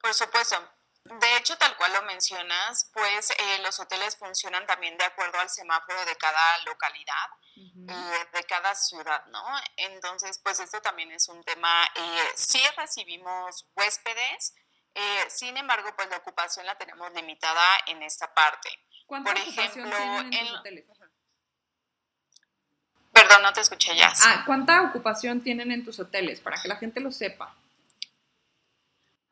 Por 0.00 0.14
supuesto. 0.14 0.71
De 1.04 1.36
hecho, 1.36 1.56
tal 1.58 1.76
cual 1.76 1.92
lo 1.92 2.02
mencionas, 2.02 2.90
pues 2.94 3.30
eh, 3.30 3.58
los 3.62 3.78
hoteles 3.80 4.16
funcionan 4.16 4.64
también 4.66 4.96
de 4.96 5.04
acuerdo 5.04 5.38
al 5.40 5.50
semáforo 5.50 6.04
de 6.04 6.14
cada 6.16 6.58
localidad, 6.64 7.28
eh, 7.56 8.26
de 8.32 8.44
cada 8.44 8.74
ciudad, 8.74 9.24
¿no? 9.26 9.44
Entonces, 9.76 10.40
pues 10.44 10.60
esto 10.60 10.80
también 10.80 11.10
es 11.10 11.28
un 11.28 11.42
tema, 11.42 11.84
eh, 11.96 12.32
sí 12.36 12.62
recibimos 12.76 13.68
huéspedes, 13.74 14.54
eh, 14.94 15.24
sin 15.28 15.56
embargo, 15.56 15.88
pues 15.96 16.08
la 16.10 16.18
ocupación 16.18 16.66
la 16.66 16.76
tenemos 16.76 17.12
limitada 17.14 17.62
en 17.86 18.02
esta 18.02 18.32
parte. 18.32 18.68
¿Cuánta 19.06 19.32
Por 19.32 19.40
ejemplo, 19.40 19.84
tienen 19.84 20.32
en, 20.32 20.54
hoteles? 20.54 20.84
Perdón, 23.12 23.42
no 23.42 23.52
te 23.52 23.60
escuché 23.60 23.96
ya. 23.96 24.12
Ah, 24.22 24.42
¿cuánta 24.46 24.82
ocupación 24.82 25.42
tienen 25.42 25.70
en 25.70 25.84
tus 25.84 25.98
hoteles? 25.98 26.40
Para 26.40 26.60
que 26.60 26.68
la 26.68 26.76
gente 26.76 27.00
lo 27.00 27.10
sepa. 27.10 27.54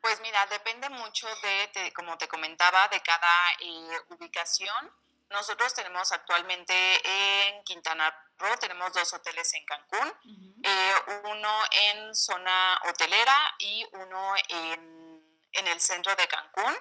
Pues 0.01 0.19
mira, 0.21 0.45
depende 0.47 0.89
mucho 0.89 1.27
de, 1.43 1.93
como 1.93 2.17
te 2.17 2.27
comentaba, 2.27 2.87
de 2.87 2.99
cada 3.01 3.53
eh, 3.59 4.01
ubicación. 4.09 4.91
Nosotros 5.29 5.73
tenemos 5.75 6.11
actualmente 6.11 6.73
en 7.03 7.63
Quintana 7.63 8.13
Roo, 8.37 8.57
tenemos 8.57 8.91
dos 8.93 9.13
hoteles 9.13 9.53
en 9.53 9.63
Cancún, 9.65 10.11
eh, 10.63 10.93
uno 11.23 11.53
en 11.71 12.15
zona 12.15 12.81
hotelera 12.89 13.55
y 13.59 13.85
uno 13.93 14.33
en, 14.49 15.67
el 15.67 15.79
centro 15.79 16.15
de 16.15 16.27
Cancún. 16.27 16.75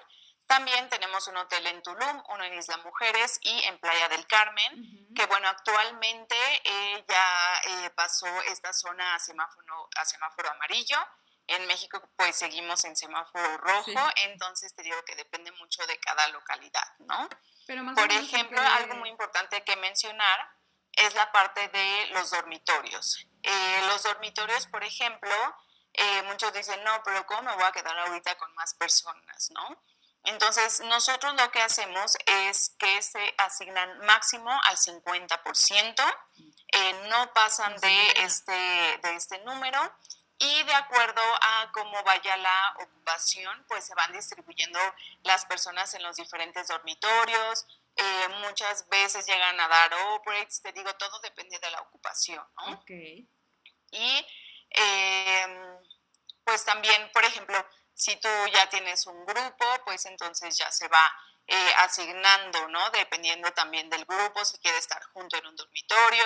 También 0.46 0.88
tenemos 0.88 1.28
un 1.28 1.36
hotel 1.36 1.64
en 1.66 1.82
Tulum, 1.82 2.22
uno 2.30 2.42
en 2.42 2.54
Isla 2.54 2.78
Mujeres 2.78 3.38
y 3.42 3.64
en 3.64 3.78
Playa 3.78 4.08
del 4.08 4.26
Carmen, 4.26 5.14
que 5.14 5.26
bueno, 5.26 5.46
actualmente 5.46 6.34
eh, 6.64 7.04
ya 7.06 7.92
pasó 7.94 8.26
esta 8.48 8.72
zona 8.72 9.14
a 9.14 9.18
semáforo, 9.20 9.88
a 9.94 10.04
semáforo 10.04 10.50
amarillo 10.50 10.98
en 11.50 11.66
México 11.66 12.00
pues 12.16 12.36
seguimos 12.36 12.84
en 12.84 12.96
semáforo 12.96 13.58
rojo, 13.58 14.00
entonces 14.24 14.72
te 14.74 14.82
digo 14.82 14.96
que 15.04 15.16
depende 15.16 15.50
mucho 15.52 15.84
de 15.86 15.98
cada 15.98 16.28
localidad, 16.28 16.94
¿no? 17.00 17.28
Por 17.94 18.12
ejemplo, 18.12 18.60
algo 18.60 18.94
muy 18.96 19.08
importante 19.08 19.62
que 19.64 19.76
mencionar 19.76 20.38
es 20.92 21.14
la 21.14 21.30
parte 21.32 21.68
de 21.68 22.08
los 22.12 22.30
dormitorios. 22.30 23.26
Eh, 23.42 23.80
los 23.88 24.02
dormitorios, 24.02 24.66
por 24.66 24.84
ejemplo, 24.84 25.32
eh, 25.92 26.22
muchos 26.24 26.52
dicen, 26.52 26.82
no, 26.84 27.02
pero 27.04 27.26
¿cómo 27.26 27.42
me 27.42 27.54
voy 27.54 27.64
a 27.64 27.72
quedar 27.72 27.98
ahorita 27.98 28.36
con 28.38 28.52
más 28.54 28.74
personas, 28.74 29.50
no? 29.50 29.82
Entonces, 30.24 30.80
nosotros 30.80 31.34
lo 31.34 31.50
que 31.50 31.62
hacemos 31.62 32.16
es 32.26 32.74
que 32.78 33.00
se 33.02 33.34
asignan 33.38 33.98
máximo 34.00 34.50
al 34.64 34.76
50%, 34.76 36.04
eh, 36.72 37.08
no 37.08 37.32
pasan 37.32 37.76
de 37.78 38.10
este, 38.18 38.52
de 38.52 39.14
este 39.16 39.38
número 39.40 39.80
y 40.40 40.62
de 40.62 40.74
acuerdo 40.74 41.20
a 41.20 41.70
cómo 41.70 42.02
vaya 42.02 42.34
la 42.38 42.74
ocupación, 42.80 43.62
pues 43.68 43.84
se 43.84 43.94
van 43.94 44.10
distribuyendo 44.12 44.78
las 45.22 45.44
personas 45.44 45.92
en 45.92 46.02
los 46.02 46.16
diferentes 46.16 46.66
dormitorios. 46.66 47.66
Eh, 47.94 48.28
muchas 48.40 48.88
veces 48.88 49.26
llegan 49.26 49.60
a 49.60 49.68
dar 49.68 49.92
outbreaks, 49.92 50.62
te 50.62 50.72
digo, 50.72 50.94
todo 50.94 51.20
depende 51.20 51.58
de 51.58 51.70
la 51.70 51.82
ocupación, 51.82 52.42
¿no? 52.56 52.72
Ok. 52.72 52.90
Y 53.90 54.26
em, 54.70 55.78
pues 56.42 56.64
también, 56.64 57.10
por 57.12 57.22
ejemplo, 57.24 57.62
si 57.92 58.16
tú 58.16 58.28
ya 58.54 58.66
tienes 58.70 59.06
un 59.06 59.26
grupo, 59.26 59.66
pues 59.84 60.06
entonces 60.06 60.56
ya 60.56 60.72
se 60.72 60.88
va 60.88 61.12
eh, 61.48 61.72
asignando, 61.76 62.66
¿no? 62.68 62.88
Dependiendo 62.92 63.52
también 63.52 63.90
del 63.90 64.06
grupo, 64.06 64.42
si 64.46 64.56
quiere 64.58 64.78
estar 64.78 65.02
junto 65.12 65.36
en 65.36 65.48
un 65.48 65.56
dormitorio, 65.56 66.24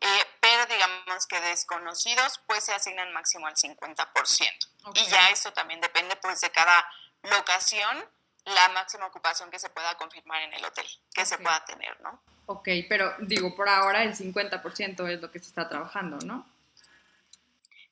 eh, 0.00 0.24
pero 0.40 0.66
digamos 0.66 1.26
que 1.26 1.40
desconocidos, 1.40 2.40
pues 2.46 2.64
se 2.64 2.72
asignan 2.72 3.12
máximo 3.12 3.46
al 3.46 3.54
50%. 3.54 4.68
Y 4.94 5.06
ya 5.06 5.28
esto 5.30 5.52
también 5.52 5.80
depende 5.80 6.16
pues 6.16 6.40
de 6.40 6.50
cada 6.50 6.86
locación, 7.22 8.04
la 8.44 8.68
máxima 8.70 9.06
ocupación 9.06 9.50
que 9.50 9.58
se 9.58 9.70
pueda 9.70 9.96
confirmar 9.96 10.42
en 10.42 10.52
el 10.52 10.64
hotel, 10.64 10.86
que 11.14 11.24
se 11.24 11.38
pueda 11.38 11.64
tener, 11.64 11.98
¿no? 12.02 12.22
Ok, 12.46 12.68
pero 12.88 13.14
digo, 13.20 13.54
por 13.54 13.68
ahora 13.68 14.02
el 14.02 14.14
50% 14.14 15.08
es 15.08 15.20
lo 15.20 15.30
que 15.30 15.38
se 15.38 15.48
está 15.48 15.68
trabajando, 15.68 16.18
¿no? 16.26 16.46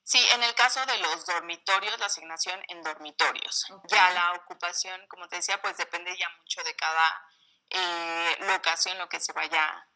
Sí, 0.05 0.23
en 0.35 0.43
el 0.43 0.55
caso 0.55 0.85
de 0.85 0.99
los 0.99 1.25
dormitorios, 1.25 1.99
la 1.99 2.07
asignación 2.07 2.61
en 2.69 2.83
dormitorios. 2.83 3.67
Ya 3.89 4.11
la 4.11 4.33
ocupación, 4.33 5.01
como 5.07 5.29
te 5.29 5.37
decía, 5.37 5.63
pues 5.63 5.77
depende 5.77 6.15
ya 6.19 6.29
mucho 6.41 6.63
de 6.65 6.75
cada 6.75 7.27
eh, 7.71 8.37
locación, 8.41 8.99
lo 8.99 9.09
que 9.09 9.21
se 9.21 9.33
vaya, 9.33 9.87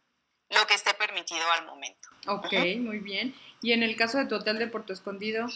lo 0.51 0.67
que 0.67 0.75
esté 0.75 0.95
permitido 0.95 1.51
al 1.53 1.67
momento. 1.67 2.09
Ok, 2.29 2.53
muy 2.79 2.99
bien. 2.99 3.35
Y 3.63 3.73
en 3.73 3.83
el 3.83 3.97
caso 3.97 4.19
de 4.19 4.27
tu 4.27 4.37
hotel 4.37 4.59
de 4.59 4.69
Puerto 4.69 4.93
Escondido. 4.93 5.47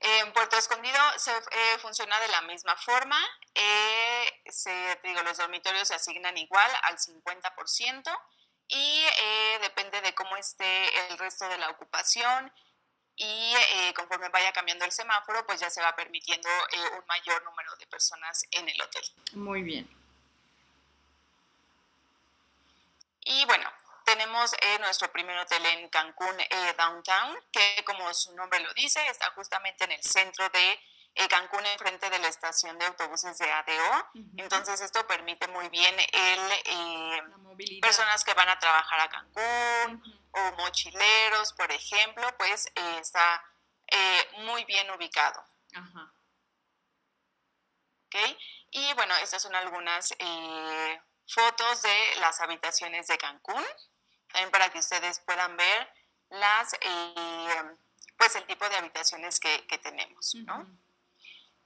En 0.00 0.32
Puerto 0.32 0.56
Escondido 0.56 0.98
se 1.16 1.30
eh, 1.32 1.78
funciona 1.80 2.18
de 2.20 2.28
la 2.28 2.42
misma 2.42 2.76
forma. 2.76 3.18
Eh, 3.54 4.42
se, 4.50 4.98
digo, 5.02 5.22
los 5.22 5.38
dormitorios 5.38 5.88
se 5.88 5.94
asignan 5.94 6.36
igual 6.36 6.70
al 6.82 6.96
50% 6.96 8.18
y 8.68 9.04
eh, 9.20 9.58
depende 9.62 10.00
de 10.02 10.14
cómo 10.14 10.36
esté 10.36 11.08
el 11.08 11.18
resto 11.18 11.48
de 11.48 11.58
la 11.58 11.70
ocupación 11.70 12.52
y 13.18 13.24
eh, 13.24 13.92
conforme 13.96 14.28
vaya 14.28 14.52
cambiando 14.52 14.84
el 14.84 14.92
semáforo, 14.92 15.44
pues 15.44 15.58
ya 15.60 15.68
se 15.68 15.82
va 15.82 15.94
permitiendo 15.96 16.48
eh, 16.48 16.98
un 16.98 17.04
mayor 17.06 17.42
número 17.44 17.74
de 17.76 17.86
personas 17.88 18.44
en 18.52 18.68
el 18.68 18.80
hotel. 18.80 19.02
Muy 19.32 19.62
bien. 19.62 19.88
Y 23.38 23.44
bueno, 23.44 23.72
tenemos 24.04 24.52
nuestro 24.80 25.12
primer 25.12 25.38
hotel 25.38 25.64
en 25.66 25.88
Cancún, 25.90 26.36
Downtown, 26.76 27.38
que 27.52 27.84
como 27.84 28.12
su 28.12 28.34
nombre 28.34 28.58
lo 28.58 28.74
dice, 28.74 29.06
está 29.06 29.30
justamente 29.30 29.84
en 29.84 29.92
el 29.92 30.02
centro 30.02 30.48
de 30.48 30.80
Cancún 31.28 31.64
enfrente 31.66 32.10
de 32.10 32.18
la 32.18 32.26
estación 32.26 32.76
de 32.80 32.86
autobuses 32.86 33.38
de 33.38 33.48
ADO. 33.48 34.08
Entonces 34.38 34.80
esto 34.80 35.06
permite 35.06 35.46
muy 35.46 35.68
bien 35.68 35.94
el 36.00 36.52
eh, 36.64 37.22
personas 37.80 38.24
que 38.24 38.34
van 38.34 38.48
a 38.48 38.58
trabajar 38.58 39.00
a 39.02 39.08
Cancún 39.08 40.02
o 40.32 40.52
mochileros, 40.56 41.52
por 41.52 41.70
ejemplo, 41.70 42.26
pues 42.38 42.66
eh, 42.74 42.98
está 43.00 43.44
eh, 43.86 44.28
muy 44.38 44.64
bien 44.64 44.90
ubicado. 44.90 45.44
Ajá. 45.74 46.12
Y 48.70 48.92
bueno, 48.94 49.14
estas 49.16 49.42
son 49.42 49.54
algunas 49.54 50.12
fotos 51.28 51.82
de 51.82 52.16
las 52.20 52.40
habitaciones 52.40 53.06
de 53.06 53.18
Cancún, 53.18 53.64
también 54.32 54.50
para 54.50 54.70
que 54.70 54.78
ustedes 54.78 55.20
puedan 55.20 55.56
ver 55.56 55.92
las, 56.30 56.76
pues 58.16 58.36
el 58.36 58.44
tipo 58.44 58.68
de 58.68 58.76
habitaciones 58.76 59.38
que, 59.40 59.78
tenemos, 59.82 60.34
¿no? 60.46 60.66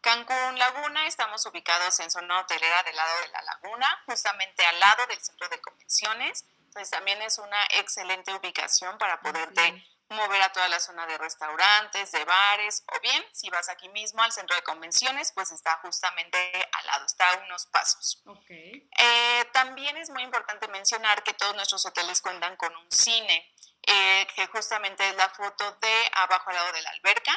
Cancún 0.01 0.59
Laguna, 0.59 1.07
estamos 1.07 1.47
ubicados 1.47 2.01
en 2.01 2.11
zona 2.11 2.41
hotelera 2.41 2.83
del 2.83 2.97
lado 2.97 3.21
de 3.21 3.29
la 3.29 3.43
laguna, 3.43 4.03
justamente 4.07 4.67
al 4.67 4.81
lado 4.81 5.07
del 5.07 5.21
centro 5.23 5.49
de 5.49 5.61
convenciones. 5.61 6.45
Entonces 6.59 6.91
también 6.91 7.23
es 7.23 7.39
una 7.39 7.63
excelente 7.79 8.35
ubicación 8.35 8.99
para 8.99 9.21
poderte 9.21 9.87
mover 10.09 10.43
a 10.43 10.53
toda 10.53 10.69
la 10.69 10.81
zona 10.81 11.07
de 11.07 11.19
restaurantes, 11.19 12.13
de 12.13 12.25
bares, 12.25 12.85
o 12.95 13.01
bien 13.01 13.25
si 13.33 13.49
vas 13.51 13.69
aquí 13.69 13.89
mismo 13.89 14.23
al 14.23 14.33
centro 14.33 14.55
de 14.57 14.63
convenciones, 14.63 15.33
pues 15.33 15.53
está 15.53 15.79
justamente 15.83 16.69
al 16.73 16.87
lado, 16.87 17.07
está 17.07 17.31
a 17.31 17.39
unos 17.39 17.67
pasos. 17.67 18.23
Eh, 18.51 19.45
también 19.53 19.97
es 19.97 20.11
muy 20.11 20.23
importante 20.23 20.69
mencionar 20.69 21.23
que 21.23 21.35
todos 21.35 21.55
nuestros 21.55 21.85
hoteles 21.87 22.21
cuentan 22.21 22.57
con 22.57 22.75
un 22.77 22.91
cine, 22.91 23.51
eh, 23.83 24.27
que 24.35 24.47
justamente 24.49 25.09
es 25.09 25.17
la 25.17 25.29
foto 25.31 25.79
de 25.81 26.11
abajo 26.15 26.51
al 26.51 26.57
lado 26.57 26.73
de 26.73 26.83
la 26.83 26.91
alberca. 26.91 27.33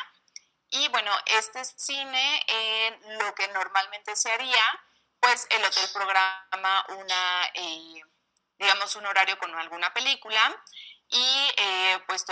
Y 0.69 0.87
bueno, 0.89 1.11
este 1.25 1.63
cine, 1.63 2.43
eh, 2.47 2.99
lo 3.19 3.33
que 3.35 3.47
normalmente 3.49 4.15
se 4.15 4.31
haría, 4.31 4.63
pues 5.19 5.47
el 5.49 5.63
hotel 5.63 5.89
programa 5.93 6.85
una, 6.89 7.51
eh, 7.53 8.01
digamos, 8.57 8.95
un 8.95 9.05
horario 9.05 9.37
con 9.37 9.53
alguna 9.55 9.93
película 9.93 10.63
y 11.09 11.51
eh, 11.57 11.99
pues 12.07 12.25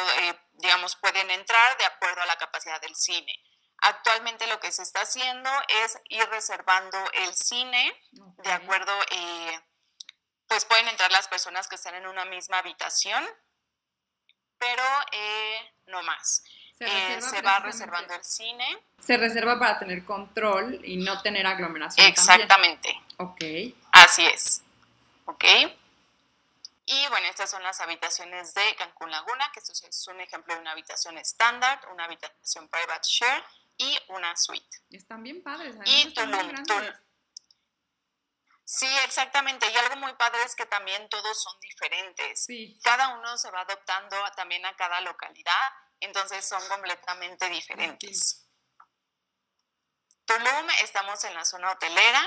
digamos, 0.54 0.96
pueden 0.98 1.30
entrar 1.32 1.78
de 1.78 1.86
acuerdo 1.86 2.22
a 2.22 2.26
la 2.26 2.38
capacidad 2.38 2.80
del 2.82 2.96
cine. 2.96 3.40
Actualmente 3.80 4.48
lo 4.48 4.60
que 4.60 4.72
se 4.72 4.84
está 4.84 5.02
haciendo 5.02 5.50
es 5.84 6.00
ir 6.10 6.26
reservando 6.30 6.98
el 7.14 7.34
cine, 7.36 7.94
de 8.12 8.52
acuerdo, 8.52 8.94
pues 10.48 10.64
pueden 10.66 10.88
entrar 10.88 11.12
las 11.12 11.28
personas 11.28 11.68
que 11.68 11.76
están 11.76 11.96
en 11.96 12.08
una 12.08 12.24
misma 12.24 12.60
habitación, 12.60 13.26
pero 14.58 14.84
no 15.88 16.02
más. 16.04 16.44
Se, 16.78 16.86
eh, 16.86 17.42
va 17.46 17.60
reservando 17.60 18.14
el 18.14 18.24
cine. 18.24 18.78
Se 19.00 19.18
reserva 19.18 19.60
para 19.60 19.80
tener 19.80 20.04
control 20.06 20.80
y 20.84 20.98
no 20.98 21.22
tener 21.22 21.46
aglomeración. 21.46 22.06
Exactamente. 22.08 23.00
Ok. 23.18 23.42
Así 23.92 24.26
es. 24.26 24.64
Ok. 25.26 25.46
Y 26.86 27.08
bueno, 27.10 27.28
estas 27.28 27.50
son 27.50 27.64
las 27.64 27.80
habitaciones 27.80 28.54
de 28.54 28.76
Cancún 28.76 29.10
Laguna, 29.10 29.50
que 29.54 29.60
esto 29.60 29.72
es 29.72 30.08
un 30.08 30.20
ejemplo 30.20 30.54
de 30.54 30.60
una 30.60 30.72
habitación 30.72 31.18
estándar, 31.18 31.80
una 31.92 32.06
habitación 32.06 32.68
private 32.70 33.08
share 33.08 33.44
y 33.78 33.98
una 34.10 34.36
suite. 34.36 34.78
Están 34.90 35.24
bien 35.24 35.42
padres. 35.42 35.76
Y 35.86 36.14
Tulum, 36.14 36.56
Sí, 38.66 38.88
exactamente. 39.06 39.70
Y 39.72 39.76
algo 39.76 39.98
muy 39.98 40.14
padre 40.14 40.42
es 40.44 40.56
que 40.56 40.66
también 40.66 41.08
todos 41.10 41.42
son 41.42 41.60
diferentes. 41.60 42.46
Sí. 42.46 42.80
Cada 42.84 43.10
uno 43.10 43.38
se 43.38 43.52
va 43.52 43.62
adoptando 43.62 44.18
también 44.36 44.66
a 44.66 44.76
cada 44.76 45.00
localidad 45.02 45.74
entonces 46.04 46.46
son 46.46 46.62
completamente 46.68 47.50
diferentes. 47.50 48.46
Tulum, 50.26 50.70
estamos 50.82 51.24
en 51.24 51.34
la 51.34 51.46
zona 51.46 51.72
hotelera, 51.72 52.22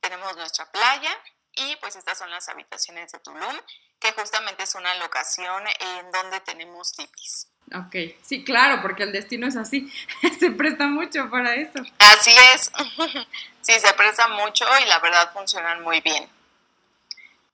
tenemos 0.00 0.36
nuestra 0.36 0.70
playa 0.70 1.10
y 1.52 1.76
pues 1.76 1.96
estas 1.96 2.18
son 2.18 2.30
las 2.30 2.48
habitaciones 2.48 3.10
de 3.12 3.18
Tulum, 3.18 3.60
que 4.00 4.12
justamente 4.12 4.62
es 4.62 4.74
una 4.74 4.94
locación 4.96 5.64
en 5.80 6.10
donde 6.12 6.40
tenemos 6.40 6.92
tipis. 6.92 7.48
Ok, 7.74 8.16
sí, 8.22 8.44
claro, 8.44 8.80
porque 8.80 9.02
el 9.02 9.12
destino 9.12 9.46
es 9.46 9.56
así, 9.56 9.92
se 10.40 10.50
presta 10.50 10.86
mucho 10.86 11.28
para 11.30 11.54
eso. 11.54 11.80
Así 11.98 12.34
es, 12.54 12.72
sí, 13.60 13.78
se 13.78 13.92
presta 13.94 14.28
mucho 14.28 14.64
y 14.82 14.86
la 14.86 14.98
verdad 15.00 15.32
funcionan 15.32 15.82
muy 15.82 16.00
bien. 16.00 16.28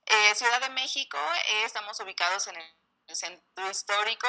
Eh, 0.07 0.35
Ciudad 0.35 0.61
de 0.61 0.69
México, 0.71 1.19
eh, 1.49 1.65
estamos 1.65 1.99
ubicados 2.01 2.47
en 2.47 2.57
el 2.57 3.17
centro 3.17 3.71
histórico, 3.71 4.29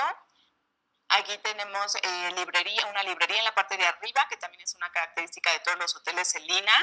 Aquí 1.09 1.37
tenemos 1.37 1.95
eh, 1.95 2.31
librería, 2.35 2.87
una 2.87 3.03
librería 3.03 3.37
en 3.37 3.43
la 3.43 3.53
parte 3.53 3.77
de 3.77 3.85
arriba, 3.85 4.25
que 4.27 4.37
también 4.37 4.61
es 4.61 4.73
una 4.73 4.89
característica 4.89 5.51
de 5.51 5.59
todos 5.59 5.77
los 5.77 5.95
hoteles 5.95 6.33
en 6.35 6.47
Lina. 6.47 6.73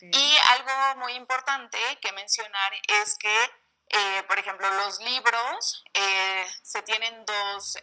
Y 0.00 0.36
algo 0.50 1.00
muy 1.00 1.14
importante 1.14 1.78
que 2.00 2.12
mencionar 2.12 2.72
es 3.02 3.18
que, 3.18 3.50
eh, 3.88 4.22
por 4.28 4.38
ejemplo, 4.38 4.68
los 4.74 5.00
libros 5.00 5.84
eh, 5.94 6.46
se 6.62 6.82
tienen 6.82 7.24
dos, 7.24 7.78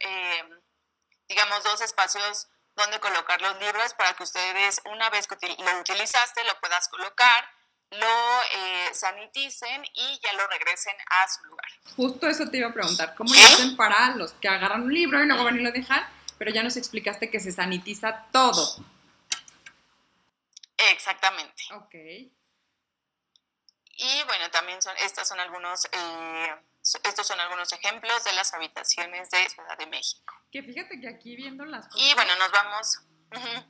digamos, 1.28 1.64
dos 1.64 1.80
espacios 1.80 2.48
donde 2.76 2.98
colocar 3.00 3.40
los 3.40 3.58
libros 3.60 3.94
para 3.94 4.14
que 4.14 4.22
ustedes, 4.22 4.80
una 4.86 5.10
vez 5.10 5.26
que 5.26 5.36
lo 5.48 5.80
utilizaste, 5.80 6.44
lo 6.44 6.58
puedas 6.60 6.88
colocar 6.88 7.44
lo 7.98 8.42
eh, 8.56 8.90
saniticen 8.92 9.84
y 9.94 10.20
ya 10.22 10.32
lo 10.34 10.46
regresen 10.48 10.94
a 11.10 11.28
su 11.28 11.44
lugar. 11.46 11.66
Justo 11.96 12.28
eso 12.28 12.48
te 12.48 12.58
iba 12.58 12.68
a 12.68 12.72
preguntar, 12.72 13.14
¿cómo 13.14 13.32
lo 13.32 13.40
hacen 13.40 13.76
para 13.76 14.14
los 14.16 14.32
que 14.32 14.48
agarran 14.48 14.82
un 14.82 14.92
libro 14.92 15.22
y 15.22 15.26
luego 15.26 15.44
van 15.44 15.58
y 15.58 15.62
lo 15.62 15.72
dejan? 15.72 16.04
Pero 16.38 16.50
ya 16.50 16.62
nos 16.62 16.76
explicaste 16.76 17.30
que 17.30 17.40
se 17.40 17.52
sanitiza 17.52 18.26
todo. 18.32 18.84
Exactamente. 20.76 21.62
Ok. 21.72 21.94
Y 23.96 24.24
bueno, 24.26 24.50
también 24.50 24.80
son, 24.82 24.94
estas 25.04 25.28
son 25.28 25.40
algunos, 25.40 25.86
eh, 25.92 26.54
estos 27.04 27.26
son 27.26 27.40
algunos 27.40 27.72
ejemplos 27.72 28.24
de 28.24 28.32
las 28.32 28.52
habitaciones 28.54 29.30
de 29.30 29.48
Ciudad 29.48 29.78
de 29.78 29.86
México. 29.86 30.34
Que 30.50 30.62
fíjate 30.62 31.00
que 31.00 31.08
aquí 31.08 31.36
viendo 31.36 31.64
las 31.64 31.86
fotos... 31.86 32.02
Y 32.02 32.14
bueno, 32.14 32.32
nos 32.36 32.50
vamos... 32.50 33.00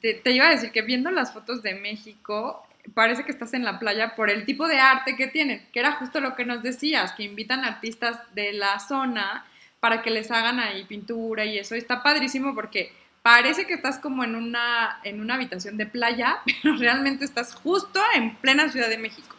te, 0.00 0.14
te, 0.14 0.30
iba 0.32 0.46
a 0.46 0.50
decir 0.50 0.72
que 0.72 0.82
viendo 0.82 1.10
las 1.10 1.32
fotos 1.32 1.62
de 1.62 1.74
México, 1.74 2.66
parece 2.94 3.24
que 3.24 3.32
estás 3.32 3.54
en 3.54 3.64
la 3.64 3.78
playa 3.78 4.14
por 4.16 4.30
el 4.30 4.44
tipo 4.44 4.66
de 4.66 4.78
arte 4.78 5.16
que 5.16 5.26
tienen, 5.26 5.68
que 5.72 5.80
era 5.80 5.92
justo 5.92 6.20
lo 6.20 6.34
que 6.34 6.44
nos 6.44 6.62
decías, 6.62 7.12
que 7.12 7.22
invitan 7.22 7.64
artistas 7.64 8.18
de 8.34 8.52
la 8.52 8.78
zona 8.80 9.46
para 9.80 10.02
que 10.02 10.10
les 10.10 10.30
hagan 10.30 10.58
ahí 10.60 10.84
pintura 10.84 11.44
y 11.44 11.58
eso. 11.58 11.74
Está 11.74 12.02
padrísimo 12.02 12.54
porque 12.54 12.92
parece 13.22 13.66
que 13.66 13.74
estás 13.74 13.98
como 13.98 14.24
en 14.24 14.34
una, 14.34 15.00
en 15.04 15.20
una 15.20 15.34
habitación 15.34 15.76
de 15.76 15.86
playa, 15.86 16.42
pero 16.62 16.76
realmente 16.76 17.24
estás 17.24 17.54
justo 17.54 18.02
en 18.14 18.36
plena 18.36 18.70
Ciudad 18.70 18.88
de 18.88 18.98
México. 18.98 19.36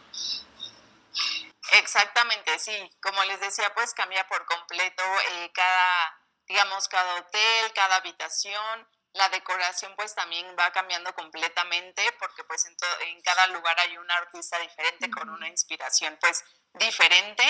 Exactamente, 1.74 2.58
sí. 2.58 2.90
Como 3.02 3.22
les 3.24 3.40
decía, 3.40 3.72
pues 3.74 3.94
cambia 3.94 4.26
por 4.26 4.44
completo 4.44 5.02
eh, 5.32 5.50
cada, 5.54 6.18
digamos, 6.48 6.88
cada 6.88 7.16
hotel, 7.16 7.72
cada 7.74 7.96
habitación 7.96 8.86
la 9.14 9.28
decoración 9.28 9.92
pues 9.96 10.14
también 10.14 10.46
va 10.58 10.70
cambiando 10.70 11.12
completamente 11.14 12.02
porque 12.18 12.44
pues 12.44 12.64
en, 12.66 12.76
en 13.08 13.20
cada 13.22 13.48
lugar 13.48 13.78
hay 13.80 13.98
un 13.98 14.10
artista 14.10 14.58
diferente 14.58 15.10
con 15.10 15.28
una 15.30 15.48
inspiración 15.48 16.16
pues 16.20 16.44
diferente. 16.74 17.44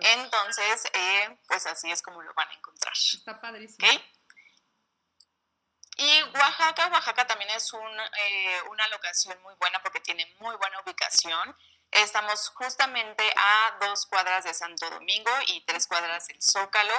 Entonces, 0.00 0.84
eh, 0.92 1.38
pues 1.48 1.66
así 1.66 1.90
es 1.90 2.02
como 2.02 2.22
lo 2.22 2.34
van 2.34 2.48
a 2.50 2.54
encontrar. 2.54 2.92
Está 2.94 3.40
padrísimo. 3.40 3.88
Y 5.96 6.22
Oaxaca, 6.34 6.88
Oaxaca 6.88 7.26
también 7.26 7.50
es 7.50 7.72
un, 7.72 8.00
eh, 8.00 8.62
una 8.70 8.86
locación 8.88 9.40
muy 9.42 9.54
buena 9.54 9.82
porque 9.82 10.00
tiene 10.00 10.26
muy 10.40 10.54
buena 10.56 10.80
ubicación. 10.80 11.56
Estamos 11.90 12.50
justamente 12.50 13.32
a 13.36 13.78
dos 13.80 14.04
cuadras 14.06 14.44
de 14.44 14.52
Santo 14.52 14.90
Domingo 14.90 15.30
y 15.46 15.62
tres 15.62 15.86
cuadras 15.86 16.26
del 16.28 16.42
Zócalo. 16.42 16.94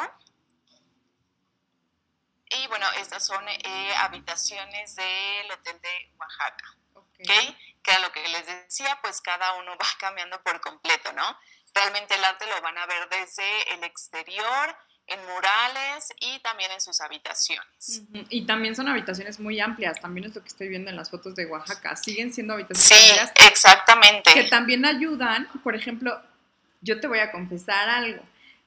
Y 2.50 2.68
bueno, 2.68 2.90
estas 2.94 3.26
son 3.26 3.48
eh, 3.48 3.96
habitaciones 3.98 4.96
del 4.96 5.52
Hotel 5.52 5.80
de 5.82 6.12
Oaxaca. 6.18 6.76
Okay. 6.94 7.78
Que 7.84 7.92
a 7.92 8.00
lo 8.00 8.12
que 8.12 8.28
les 8.28 8.46
decía, 8.46 9.00
pues 9.02 9.22
cada 9.22 9.54
uno 9.54 9.78
va 9.78 9.88
cambiando 10.00 10.42
por 10.42 10.60
completo, 10.62 11.14
¿no? 11.14 11.38
Realmente 11.76 12.16
el 12.16 12.24
arte 12.24 12.48
lo 12.48 12.60
van 12.62 12.78
a 12.80 12.88
ver 12.88 13.08
desde 13.10 13.74
el 13.74 13.84
exterior, 13.84 14.76
en 15.08 15.20
murales 15.26 16.14
y 16.20 16.40
también 16.40 16.72
en 16.72 16.82
sus 16.82 17.00
habitaciones. 17.02 18.04
Y 18.30 18.46
también 18.46 18.76
son 18.76 18.88
habitaciones 18.88 19.40
muy 19.40 19.60
amplias, 19.60 20.00
también 20.02 20.28
es 20.28 20.36
lo 20.36 20.42
que 20.42 20.50
estoy 20.50 20.68
viendo 20.68 20.90
en 20.90 20.96
las 20.96 21.10
fotos 21.10 21.36
de 21.36 21.46
Oaxaca, 21.46 21.96
siguen 21.96 22.34
siendo 22.34 22.54
habitaciones 22.54 23.04
sí, 23.04 23.20
amplias. 23.20 23.52
exactamente. 23.52 24.34
Que 24.34 24.44
también 24.44 24.86
ayudan, 24.86 25.48
por 25.64 25.76
ejemplo, 25.76 26.22
yo 26.82 27.00
te 27.00 27.08
voy 27.08 27.20
a 27.20 27.32
confesar 27.32 27.90
algo, 27.90 28.22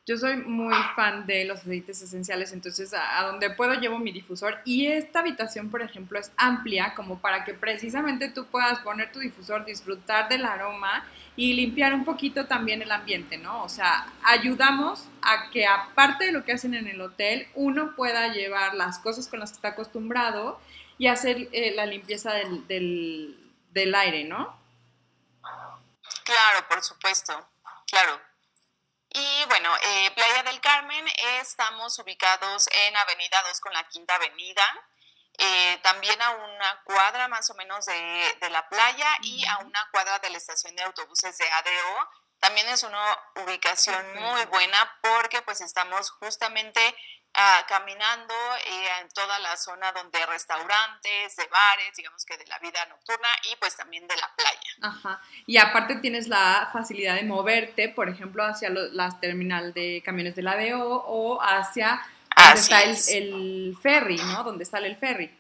yo 0.07 0.17
soy 0.17 0.37
muy 0.37 0.75
fan 0.97 1.27
de 1.27 1.45
los 1.45 1.61
aceites 1.61 2.03
esenciales, 2.03 2.53
entonces 2.53 2.93
a, 2.95 3.23
donde 3.25 3.51
puedo 3.51 3.75
llevo 3.75 3.99
mi 3.99 4.13
difusor 4.13 4.59
y 4.65 4.87
esta 4.87 5.21
habitación, 5.21 5.71
por 5.71 5.83
ejemplo, 5.83 6.19
es 6.19 6.33
amplia 6.37 6.95
como 6.95 7.21
para 7.21 7.45
que 7.45 7.55
precisamente 7.55 8.31
tú 8.31 8.47
puedas 8.47 8.81
poner 8.81 9.13
tu 9.13 9.21
difusor, 9.21 9.65
disfrutar 9.65 10.29
del 10.29 10.45
aroma 10.47 11.05
y 11.37 11.53
limpiar 11.53 11.95
un 11.95 12.05
poquito 12.05 12.47
también 12.47 12.83
el 12.83 12.91
ambiente, 12.91 13.37
¿no? 13.37 13.63
O 13.63 13.69
sea, 13.69 14.07
ayudamos 14.25 15.07
a 15.23 15.51
que 15.51 15.67
aparte 15.67 16.25
de 16.27 16.33
lo 16.33 16.45
que 16.45 16.53
hacen 16.53 16.75
en 16.75 16.89
el 16.89 17.01
hotel, 17.01 17.47
uno 17.55 17.95
pueda 17.95 18.33
llevar 18.33 18.75
las 18.75 18.99
cosas 18.99 19.29
con 19.29 19.39
las 19.39 19.51
que 19.51 19.57
está 19.57 19.69
acostumbrado 19.69 20.61
y 20.99 21.07
hacer 21.07 21.49
eh, 21.53 21.73
la 21.75 21.87
limpieza 21.87 22.33
del, 22.33 22.67
del, 22.67 23.53
del 23.71 23.95
aire, 23.95 24.25
¿no? 24.25 24.59
Claro, 26.25 26.67
por 26.69 26.83
supuesto, 26.83 27.49
claro. 27.87 28.30
Y 29.13 29.45
bueno, 29.47 29.75
eh, 29.83 30.11
Playa 30.15 30.45
del 30.45 30.61
Carmen, 30.61 31.05
estamos 31.41 31.99
ubicados 31.99 32.69
en 32.73 32.97
Avenida 32.97 33.43
2 33.49 33.61
con 33.61 33.73
la 33.73 33.83
Quinta 33.89 34.15
Avenida, 34.15 34.65
eh, 35.37 35.79
también 35.83 36.21
a 36.23 36.31
una 36.31 36.83
cuadra 36.85 37.27
más 37.27 37.51
o 37.51 37.55
menos 37.55 37.87
de, 37.87 38.37
de, 38.41 38.51
la 38.51 38.69
playa 38.69 39.09
y 39.23 39.45
a 39.47 39.59
una 39.59 39.89
cuadra 39.91 40.21
de 40.21 40.31
la 40.31 40.39
estación 40.39 40.77
de 40.77 40.85
autobuses 40.85 41.37
de 41.39 41.51
ADO. 41.51 42.11
También 42.39 42.69
es 42.69 42.85
una 42.85 43.19
ubicación 43.35 44.15
muy 44.15 44.45
buena 44.45 44.99
porque 45.03 45.43
pues 45.43 45.61
estamos 45.61 46.11
justamente 46.11 46.95
Ah, 47.35 47.65
caminando 47.69 48.35
eh, 48.67 48.89
en 49.03 49.09
toda 49.11 49.39
la 49.39 49.57
zona 49.57 49.93
donde 49.93 50.19
hay 50.19 50.27
restaurantes, 50.27 51.37
de 51.37 51.47
bares, 51.47 51.95
digamos 51.97 52.25
que 52.25 52.37
de 52.37 52.45
la 52.47 52.59
vida 52.59 52.85
nocturna 52.89 53.29
y 53.51 53.57
pues 53.57 53.77
también 53.77 54.07
de 54.09 54.17
la 54.17 54.31
playa. 54.35 54.61
Ajá. 54.83 55.23
Y 55.47 55.57
aparte 55.57 55.97
tienes 55.97 56.27
la 56.27 56.71
facilidad 56.73 57.15
de 57.15 57.23
moverte, 57.23 57.89
por 57.89 58.09
ejemplo, 58.09 58.45
hacia 58.45 58.69
la 58.71 59.21
terminal 59.21 59.73
de 59.73 60.03
camiones 60.05 60.35
de 60.35 60.43
la 60.43 60.57
DO 60.57 61.05
o 61.07 61.41
hacia 61.41 62.03
donde 62.37 62.61
está 62.61 62.83
el, 62.83 63.77
ferry, 63.81 64.17
¿no? 64.17 64.43
Donde 64.43 64.65
sale 64.65 64.89
el 64.89 64.97
ferry. 64.97 65.37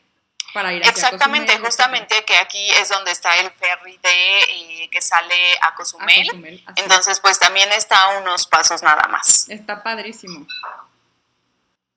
Para 0.54 0.72
ir 0.72 0.82
Exactamente, 0.86 1.58
justamente 1.58 2.24
que 2.24 2.36
aquí 2.36 2.70
es 2.72 2.88
donde 2.88 3.12
está 3.12 3.36
el 3.36 3.50
ferry 3.52 3.98
de 3.98 4.40
eh, 4.42 4.90
que 4.90 5.00
sale 5.00 5.34
a 5.60 5.74
Cozumel. 5.74 6.64
Entonces, 6.76 7.20
pues 7.20 7.38
también 7.38 7.70
está 7.72 8.02
a 8.04 8.18
unos 8.18 8.46
pasos 8.46 8.82
nada 8.82 9.06
más. 9.08 9.48
Está 9.48 9.82
padrísimo. 9.82 10.46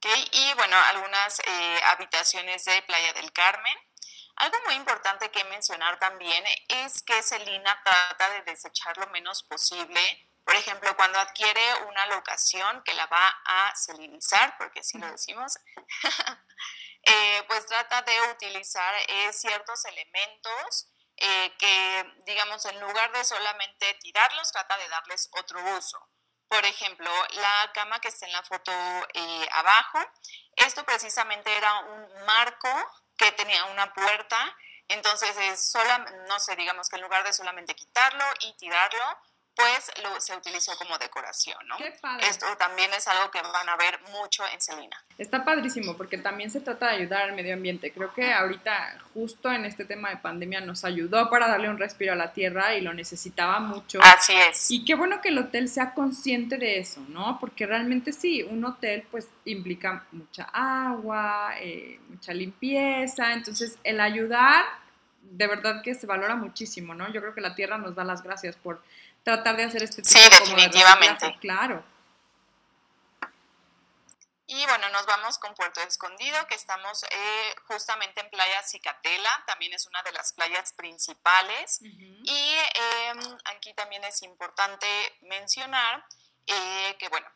Y 0.06 0.54
bueno, 0.56 0.76
algunas 0.76 1.40
eh, 1.40 1.82
habitaciones 1.86 2.66
de 2.66 2.82
Playa 2.82 3.14
del 3.14 3.32
Carmen. 3.32 3.78
Algo 4.36 4.58
muy 4.66 4.76
importante 4.76 5.32
que 5.32 5.46
mencionar 5.46 5.98
también 5.98 6.44
es 6.68 7.04
que 7.04 7.24
Celina 7.24 7.80
trata 7.84 8.30
de 8.32 8.42
desechar 8.42 8.98
lo 8.98 9.08
menos 9.08 9.44
posible. 9.44 10.30
Por 10.44 10.56
ejemplo, 10.56 10.94
cuando 10.98 11.20
adquiere 11.20 11.62
una 11.88 12.06
locación 12.08 12.84
que 12.84 12.94
la 12.96 13.06
va 13.06 13.30
a 13.46 13.74
selinizar, 13.76 14.58
porque 14.58 14.82
así 14.82 14.98
lo 14.98 15.10
decimos, 15.10 15.58
eh, 17.04 17.44
pues 17.48 17.66
trata 17.66 18.02
de 18.02 18.22
utilizar 18.32 18.94
eh, 19.08 19.32
ciertos 19.32 19.86
elementos 19.86 20.90
que, 21.58 22.14
digamos, 22.26 22.66
en 22.66 22.78
lugar 22.82 23.14
de 23.14 23.24
solamente 23.24 23.94
tirarlos, 24.02 24.52
trata 24.52 24.76
de 24.78 24.90
darles 24.90 25.30
otro 25.32 25.64
uso. 25.78 26.10
Por 26.48 26.66
ejemplo, 26.66 27.10
la 27.32 27.72
cama 27.74 28.00
que 28.00 28.10
está 28.10 28.26
en 28.26 28.32
la 28.32 28.44
foto 28.44 28.72
eh, 29.14 29.48
abajo, 29.52 30.00
esto 30.56 30.84
precisamente 30.84 31.56
era 31.56 31.80
un 31.80 32.26
marco 32.26 32.70
que 33.18 33.32
tenía 33.32 33.66
una 33.66 33.94
puerta, 33.94 34.56
entonces 34.88 35.36
es 35.38 35.72
sola, 35.72 36.00
no 36.28 36.40
sé, 36.40 36.56
digamos 36.56 36.90
que 36.90 36.98
en 36.98 37.04
lugar 37.04 37.24
de 37.24 37.34
solamente 37.34 37.76
quitarlo 37.76 38.26
y 38.42 38.54
tirarlo, 38.58 39.18
pues 39.56 39.92
lo, 40.02 40.20
se 40.20 40.36
utilizó 40.36 40.76
como 40.78 40.98
decoración, 40.98 41.58
¿no? 41.68 41.78
Qué 41.78 41.94
padre. 42.02 42.28
Esto 42.28 42.46
también 42.58 42.92
es 42.94 43.08
algo 43.08 43.30
que 43.32 43.42
van 43.42 43.70
a 43.70 43.76
ver 43.76 44.00
mucho 44.12 44.44
en 44.52 44.60
Celina. 44.60 45.04
Está 45.18 45.46
padrísimo 45.46 45.96
porque 45.96 46.18
también 46.18 46.50
se 46.50 46.60
trata 46.60 46.88
de 46.88 46.96
ayudar 46.96 47.24
al 47.24 47.34
medio 47.34 47.54
ambiente. 47.54 47.92
Creo 47.92 48.14
que 48.14 48.34
ahorita, 48.34 48.98
justo 49.14 49.52
en 49.52 49.66
este 49.66 49.86
tema 49.86 50.10
de 50.10 50.18
pandemia, 50.18 50.62
nos 50.62 50.84
ayudó 50.86 51.30
para 51.30 51.48
darle 51.48 51.70
un 51.70 51.78
respiro 51.78 52.14
a 52.14 52.16
la 52.16 52.34
tierra 52.34 52.76
y 52.76 52.82
lo 52.82 52.94
necesitaba 52.94 53.60
mucho. 53.60 54.00
Así 54.02 54.34
es. 54.34 54.72
Y 54.72 54.86
qué 54.86 54.96
bueno 54.96 55.22
que 55.22 55.30
el 55.30 55.38
hotel 55.38 55.70
sea 55.70 55.94
consciente 55.94 56.58
de 56.58 56.80
eso, 56.80 57.02
¿no? 57.10 57.38
Porque 57.40 57.66
realmente 57.66 58.12
sí, 58.12 58.44
un 58.44 58.66
hotel 58.66 59.06
pues 59.12 59.28
implica 59.46 60.06
mucha 60.12 60.50
agua, 60.54 61.54
eh, 61.60 62.00
mucha 62.10 62.34
limpieza, 62.34 63.34
entonces 63.34 63.78
el 63.84 64.00
ayudar 64.00 64.66
de 65.34 65.48
verdad 65.48 65.82
que 65.82 65.96
se 65.96 66.06
valora 66.06 66.36
muchísimo, 66.36 66.94
¿no? 66.94 67.12
Yo 67.12 67.22
creo 67.22 67.34
que 67.34 67.42
la 67.42 67.56
tierra 67.56 67.78
nos 67.78 67.96
da 67.96 68.04
las 68.04 68.24
gracias 68.24 68.56
por 68.56 68.84
tratar 69.24 69.56
de 69.56 69.64
hacer 69.64 69.84
este 69.84 70.02
tipo 70.02 70.20
sí, 70.20 70.30
definitivamente. 70.30 71.38
claro. 71.40 71.84
Y 74.46 74.66
bueno, 74.68 74.88
nos 74.90 75.06
vamos 75.06 75.40
con 75.40 75.56
Puerto 75.56 75.82
Escondido, 75.82 76.46
que 76.48 76.54
estamos 76.54 77.04
eh, 77.10 77.56
justamente 77.68 78.20
en 78.22 78.30
Playa 78.30 78.62
Cicatela, 78.62 79.44
también 79.48 79.74
es 79.74 79.88
una 79.88 80.04
de 80.04 80.12
las 80.12 80.34
playas 80.34 80.74
principales. 80.74 81.80
Y 81.82 82.56
em, 82.76 83.38
aquí 83.46 83.74
también 83.74 84.04
es 84.04 84.22
importante 84.22 84.88
mencionar 85.22 86.06
eh, 86.46 86.96
que, 87.00 87.10
bueno, 87.10 87.28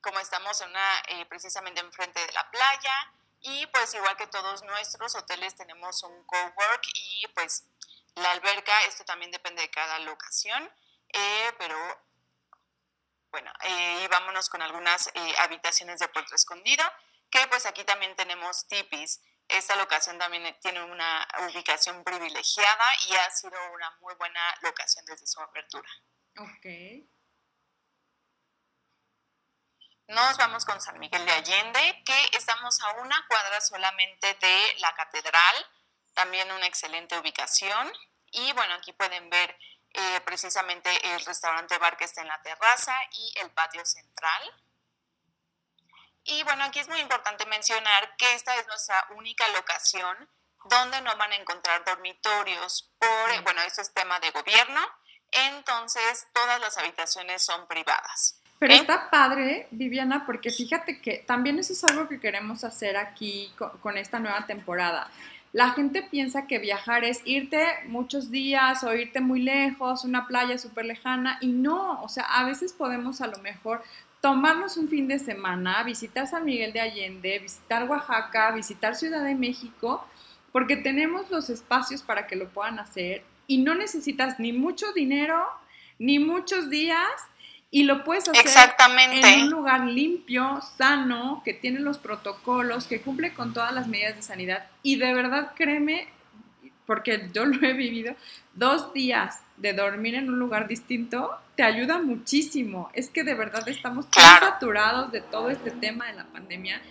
como 0.00 0.18
estamos 0.20 0.60
en 0.62 0.70
una, 0.70 1.02
eh, 1.08 1.26
precisamente 1.26 1.80
enfrente 1.80 2.24
de 2.24 2.32
la 2.32 2.50
playa, 2.50 3.12
y 3.42 3.66
pues 3.66 3.92
igual 3.94 4.16
que 4.16 4.28
todos 4.28 4.62
nuestros 4.62 5.14
hoteles 5.16 5.54
tenemos 5.56 6.02
un 6.04 6.24
cowork 6.24 6.86
y 6.94 7.26
pues 7.34 7.64
la 8.14 8.30
alberca, 8.30 8.72
esto 8.84 9.04
también 9.04 9.30
depende 9.30 9.62
de 9.62 9.70
cada 9.70 9.98
locación. 9.98 10.70
Eh, 11.12 11.52
pero 11.58 11.76
bueno, 13.30 13.52
eh, 13.62 14.08
vámonos 14.10 14.48
con 14.48 14.60
algunas 14.62 15.08
eh, 15.14 15.34
habitaciones 15.38 15.98
de 15.98 16.08
Puerto 16.08 16.34
Escondido, 16.34 16.84
que 17.30 17.46
pues 17.48 17.66
aquí 17.66 17.84
también 17.84 18.14
tenemos 18.14 18.68
tipis. 18.68 19.20
Esta 19.48 19.74
locación 19.76 20.18
también 20.18 20.56
tiene 20.60 20.82
una 20.82 21.26
ubicación 21.50 22.04
privilegiada 22.04 22.86
y 23.08 23.14
ha 23.14 23.30
sido 23.30 23.58
una 23.72 23.90
muy 24.00 24.14
buena 24.14 24.54
locación 24.60 25.04
desde 25.06 25.26
su 25.26 25.40
apertura. 25.40 25.88
Ok. 26.38 26.66
Nos 30.08 30.36
vamos 30.36 30.64
con 30.66 30.80
San 30.80 30.98
Miguel 30.98 31.24
de 31.24 31.32
Allende, 31.32 32.02
que 32.04 32.36
estamos 32.36 32.80
a 32.82 32.90
una 33.00 33.26
cuadra 33.28 33.60
solamente 33.62 34.34
de 34.34 34.74
la 34.78 34.94
catedral, 34.94 35.66
también 36.12 36.50
una 36.52 36.66
excelente 36.66 37.16
ubicación. 37.16 37.90
Y 38.30 38.52
bueno, 38.52 38.74
aquí 38.74 38.92
pueden 38.92 39.30
ver 39.30 39.58
eh, 39.94 40.20
precisamente 40.24 40.90
el 41.14 41.24
restaurante 41.24 41.78
bar 41.78 41.96
que 41.96 42.04
está 42.04 42.22
en 42.22 42.28
la 42.28 42.40
terraza 42.42 42.94
y 43.12 43.32
el 43.40 43.50
patio 43.50 43.84
central. 43.84 44.42
Y 46.24 46.42
bueno, 46.44 46.64
aquí 46.64 46.78
es 46.78 46.88
muy 46.88 47.00
importante 47.00 47.46
mencionar 47.46 48.16
que 48.16 48.34
esta 48.34 48.56
es 48.56 48.66
nuestra 48.68 49.06
única 49.16 49.46
locación 49.48 50.28
donde 50.64 51.00
no 51.00 51.16
van 51.16 51.32
a 51.32 51.36
encontrar 51.36 51.84
dormitorios 51.84 52.92
por, 52.98 53.42
bueno, 53.42 53.62
esto 53.62 53.82
es 53.82 53.92
tema 53.92 54.20
de 54.20 54.30
gobierno, 54.30 54.80
entonces 55.32 56.26
todas 56.32 56.60
las 56.60 56.78
habitaciones 56.78 57.44
son 57.44 57.66
privadas. 57.66 58.38
Pero 58.62 58.74
está 58.74 59.10
padre, 59.10 59.66
Viviana, 59.72 60.24
porque 60.24 60.50
fíjate 60.50 61.00
que 61.00 61.24
también 61.26 61.58
eso 61.58 61.72
es 61.72 61.82
algo 61.82 62.08
que 62.08 62.20
queremos 62.20 62.62
hacer 62.62 62.96
aquí 62.96 63.52
con, 63.80 63.96
esta 63.96 64.20
nueva 64.20 64.46
temporada. 64.46 65.10
La 65.52 65.70
gente 65.72 66.02
piensa 66.02 66.46
que 66.46 66.58
viajar 66.58 67.04
es 67.04 67.20
irte 67.26 67.66
muchos 67.86 68.30
días 68.30 68.82
o 68.84 68.94
irte 68.94 69.20
muy 69.20 69.42
lejos, 69.42 70.04
una 70.04 70.26
playa 70.26 70.56
súper 70.56 70.86
lejana, 70.86 71.36
y 71.42 71.48
no, 71.48 72.02
o 72.02 72.08
sea, 72.08 72.24
a 72.24 72.44
veces 72.46 72.72
podemos 72.72 73.20
a 73.20 73.26
lo 73.26 73.36
mejor 73.38 73.82
tomarnos 74.22 74.78
un 74.78 74.88
fin 74.88 75.08
de 75.08 75.18
semana, 75.18 75.82
visitar 75.82 76.26
San 76.26 76.46
Miguel 76.46 76.72
de 76.72 76.80
Allende, 76.80 77.38
visitar 77.40 77.88
Oaxaca, 77.90 78.52
visitar 78.52 78.94
Ciudad 78.94 79.22
de 79.24 79.34
México, 79.34 80.06
porque 80.52 80.76
tenemos 80.76 81.30
los 81.30 81.50
espacios 81.50 82.02
para 82.02 82.26
que 82.26 82.36
lo 82.36 82.48
puedan 82.48 82.78
hacer 82.78 83.22
y 83.46 83.58
no 83.58 83.74
necesitas 83.74 84.38
ni 84.38 84.52
mucho 84.52 84.92
dinero, 84.92 85.44
ni 85.98 86.18
muchos 86.18 86.70
días, 86.70 87.10
y 87.74 87.84
lo 87.84 88.04
puedes 88.04 88.28
hacer 88.28 88.74
en 89.10 89.44
un 89.44 89.50
lugar 89.50 89.86
limpio, 89.86 90.60
sano, 90.76 91.40
que 91.42 91.54
tiene 91.54 91.80
los 91.80 91.96
protocolos, 91.96 92.86
que 92.86 93.00
cumple 93.00 93.32
con 93.32 93.54
todas 93.54 93.72
las 93.72 93.88
medidas 93.88 94.14
de 94.14 94.20
sanidad. 94.20 94.66
Y 94.82 94.96
de 94.96 95.14
verdad, 95.14 95.52
créeme, 95.56 96.06
porque 96.84 97.30
yo 97.32 97.46
lo 97.46 97.66
he 97.66 97.72
vivido, 97.72 98.14
dos 98.52 98.92
días 98.92 99.40
de 99.56 99.72
dormir 99.72 100.16
en 100.16 100.28
un 100.28 100.38
lugar 100.38 100.68
distinto 100.68 101.30
te 101.56 101.62
ayuda 101.62 101.98
muchísimo. 101.98 102.90
Es 102.92 103.08
que 103.08 103.24
de 103.24 103.32
verdad 103.32 103.66
estamos 103.66 104.10
tan 104.10 104.40
saturados 104.40 105.10
de 105.10 105.22
todo 105.22 105.48
este 105.48 105.70
tema 105.70 106.08
de 106.08 106.12
la 106.12 106.24
pandemia 106.24 106.82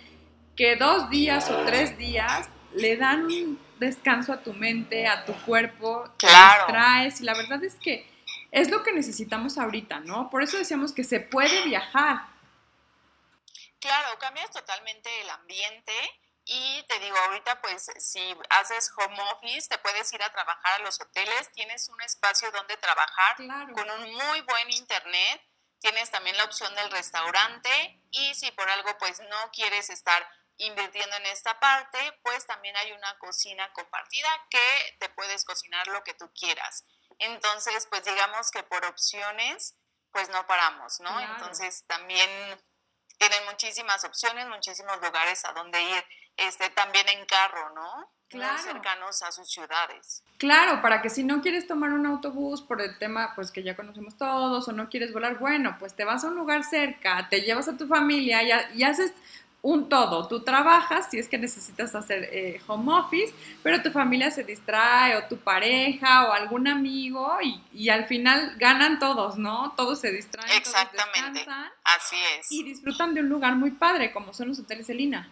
que 0.55 0.77
dos 0.77 1.11
días 1.11 1.47
o 1.51 1.63
tres 1.63 1.95
días 1.99 2.49
le 2.75 2.97
dan 2.97 3.25
un 3.25 3.59
descanso 3.79 4.33
a 4.33 4.37
tu 4.37 4.53
mente, 4.53 5.05
a 5.05 5.25
tu 5.25 5.33
cuerpo, 5.45 6.05
te 6.17 6.25
distraes 6.25 7.21
y 7.21 7.23
la 7.25 7.35
verdad 7.35 7.63
es 7.63 7.75
que 7.75 8.10
es 8.51 8.69
lo 8.69 8.83
que 8.83 8.91
necesitamos 8.91 9.57
ahorita, 9.57 10.01
¿no? 10.01 10.29
Por 10.29 10.43
eso 10.43 10.57
decíamos 10.57 10.93
que 10.93 11.03
se 11.03 11.21
puede 11.21 11.63
viajar. 11.63 12.27
Claro, 13.79 14.19
cambias 14.19 14.51
totalmente 14.51 15.09
el 15.21 15.29
ambiente 15.29 15.93
y 16.45 16.83
te 16.87 16.99
digo, 16.99 17.15
ahorita 17.17 17.61
pues 17.61 17.89
si 17.97 18.35
haces 18.49 18.91
home 18.97 19.17
office, 19.31 19.69
te 19.69 19.77
puedes 19.77 20.11
ir 20.13 20.21
a 20.21 20.31
trabajar 20.31 20.81
a 20.81 20.83
los 20.83 20.99
hoteles, 20.99 21.51
tienes 21.53 21.87
un 21.89 22.01
espacio 22.01 22.51
donde 22.51 22.77
trabajar 22.77 23.37
con 23.37 23.89
un 23.89 24.13
muy 24.13 24.41
buen 24.41 24.69
internet, 24.71 25.41
tienes 25.79 26.11
también 26.11 26.37
la 26.37 26.43
opción 26.43 26.73
del 26.75 26.91
restaurante 26.91 28.01
y 28.11 28.35
si 28.35 28.51
por 28.51 28.69
algo 28.69 28.97
pues 28.99 29.19
no 29.21 29.51
quieres 29.51 29.89
estar 29.89 30.27
invirtiendo 30.57 31.15
en 31.15 31.25
esta 31.27 31.59
parte, 31.59 31.97
pues 32.23 32.45
también 32.45 32.75
hay 32.75 32.91
una 32.91 33.17
cocina 33.17 33.71
compartida 33.73 34.29
que 34.49 34.97
te 34.99 35.09
puedes 35.09 35.43
cocinar 35.45 35.87
lo 35.87 36.03
que 36.03 36.13
tú 36.13 36.29
quieras. 36.33 36.85
Entonces, 37.21 37.87
pues 37.89 38.03
digamos 38.03 38.49
que 38.51 38.63
por 38.63 38.83
opciones, 38.85 39.75
pues 40.11 40.29
no 40.29 40.45
paramos, 40.47 40.99
¿no? 40.99 41.19
Entonces 41.19 41.85
también 41.87 42.29
tienen 43.17 43.45
muchísimas 43.45 44.03
opciones, 44.03 44.47
muchísimos 44.47 44.95
lugares 45.01 45.45
a 45.45 45.53
donde 45.53 45.79
ir, 45.81 46.03
este, 46.37 46.69
también 46.71 47.07
en 47.09 47.25
carro, 47.25 47.73
¿no? 47.75 48.11
Claro. 48.27 48.57
cercanos 48.59 49.21
a 49.23 49.31
sus 49.33 49.49
ciudades. 49.49 50.23
Claro, 50.37 50.81
para 50.81 51.01
que 51.01 51.09
si 51.09 51.21
no 51.21 51.41
quieres 51.41 51.67
tomar 51.67 51.91
un 51.91 52.05
autobús 52.05 52.61
por 52.61 52.81
el 52.81 52.97
tema, 52.97 53.33
pues 53.35 53.51
que 53.51 53.61
ya 53.61 53.75
conocemos 53.75 54.15
todos, 54.15 54.69
o 54.69 54.71
no 54.71 54.87
quieres 54.87 55.11
volar, 55.11 55.37
bueno, 55.37 55.75
pues 55.77 55.97
te 55.97 56.05
vas 56.05 56.23
a 56.23 56.27
un 56.27 56.35
lugar 56.35 56.63
cerca, 56.63 57.27
te 57.29 57.41
llevas 57.41 57.67
a 57.67 57.75
tu 57.75 57.87
familia 57.87 58.41
y, 58.41 58.79
y 58.79 58.83
haces 58.83 59.11
un 59.61 59.89
todo. 59.89 60.27
Tú 60.27 60.43
trabajas 60.43 61.07
si 61.11 61.19
es 61.19 61.27
que 61.27 61.37
necesitas 61.37 61.93
hacer 61.93 62.29
eh, 62.31 62.61
home 62.67 62.93
office, 62.93 63.33
pero 63.61 63.81
tu 63.81 63.91
familia 63.91 64.31
se 64.31 64.43
distrae 64.43 65.15
o 65.17 65.27
tu 65.27 65.37
pareja 65.37 66.27
o 66.27 66.33
algún 66.33 66.67
amigo 66.67 67.37
y, 67.71 67.89
al 67.89 68.05
final 68.05 68.55
ganan 68.57 68.99
todos, 68.99 69.37
¿no? 69.37 69.73
Todos 69.75 69.99
se 69.99 70.11
distraen. 70.11 70.51
Exactamente. 70.51 71.45
Así 71.83 72.15
es. 72.37 72.51
Y 72.51 72.63
disfrutan 72.63 73.13
de 73.13 73.21
un 73.21 73.29
lugar 73.29 73.55
muy 73.55 73.71
padre 73.71 74.11
como 74.11 74.33
son 74.33 74.47
los 74.47 74.59
hoteles 74.59 74.89
Elina. 74.89 75.29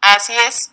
Así 0.00 0.32
es. 0.32 0.72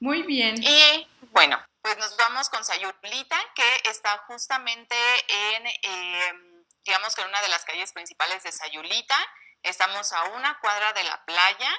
Muy 0.00 0.22
bien. 0.22 0.54
Y 0.62 1.06
bueno, 1.32 1.58
pues 1.82 1.98
nos 1.98 2.16
vamos 2.16 2.48
con 2.48 2.64
Sayulita, 2.64 3.36
que 3.54 3.90
está 3.90 4.18
justamente 4.26 4.96
en, 5.28 5.66
eh, 5.66 6.64
digamos 6.84 7.14
que 7.14 7.22
en 7.22 7.28
una 7.28 7.42
de 7.42 7.48
las 7.48 7.64
calles 7.64 7.92
principales 7.92 8.42
de 8.44 8.52
Sayulita 8.52 9.16
Estamos 9.68 10.12
a 10.12 10.24
una 10.30 10.58
cuadra 10.60 10.94
de 10.94 11.04
la 11.04 11.22
playa. 11.26 11.70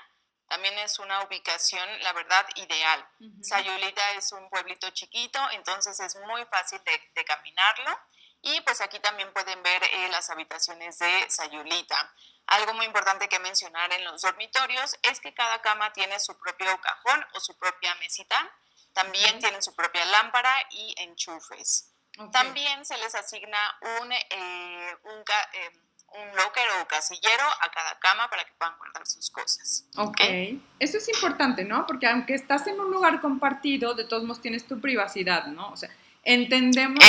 También 0.47 0.77
es 0.77 0.99
una 0.99 1.23
ubicación, 1.23 1.87
la 2.01 2.13
verdad, 2.13 2.45
ideal. 2.55 3.07
Sayulita 3.41 4.11
es 4.11 4.31
un 4.31 4.47
pueblito 4.49 4.89
chiquito, 4.91 5.39
entonces 5.51 5.99
es 5.99 6.15
muy 6.27 6.45
fácil 6.45 6.79
de, 6.83 7.25
caminarlo. 7.25 7.99
Y 8.41 8.61
pues 8.61 8.81
aquí 8.81 8.99
también 8.99 9.33
pueden 9.33 9.61
ver 9.63 9.83
eh, 9.83 10.07
las 10.09 10.29
habitaciones 10.29 10.99
de 10.99 11.25
Sayulita. 11.29 12.13
Algo 12.45 12.73
muy 12.73 12.85
importante 12.85 13.27
que 13.27 13.39
mencionar 13.39 13.91
en 13.91 14.03
los 14.05 14.21
dormitorios 14.21 14.95
es 15.01 15.19
que 15.19 15.33
cada 15.33 15.59
cama 15.61 15.91
tiene 15.91 16.19
su 16.19 16.37
propio 16.37 16.79
cajón 16.81 17.25
o 17.33 17.39
su 17.39 17.57
propia 17.57 17.93
mesita. 17.95 18.37
También 18.93 19.39
tienen 19.39 19.63
su 19.63 19.75
propia 19.75 20.05
lámpara 20.05 20.53
y 20.71 20.93
enchufes. 20.99 21.91
También 22.31 22.85
se 22.85 22.97
les 22.97 23.15
asigna 23.15 23.77
un, 24.01 24.11
eh, 24.11 24.97
un 25.03 25.23
eh, 25.53 25.71
un 26.13 26.35
locker 26.35 26.63
o 26.81 26.87
casillero 26.87 27.43
a 27.61 27.71
cada 27.71 27.99
cama 27.99 28.29
para 28.29 28.43
que 28.43 28.51
puedan 28.57 28.77
guardar 28.77 29.05
sus 29.05 29.29
cosas. 29.29 29.85
Ok. 29.97 30.21
Eso 30.79 30.97
es 30.97 31.09
importante, 31.09 31.63
¿no? 31.63 31.85
Porque 31.85 32.07
aunque 32.07 32.33
estás 32.33 32.67
en 32.67 32.79
un 32.79 32.91
lugar 32.91 33.21
compartido, 33.21 33.93
de 33.93 34.05
todos 34.05 34.23
modos 34.23 34.41
tienes 34.41 34.65
tu 34.65 34.79
privacidad, 34.79 35.47
¿no? 35.47 35.69
O 35.71 35.77
sea, 35.77 35.89
entendemos 36.23 37.03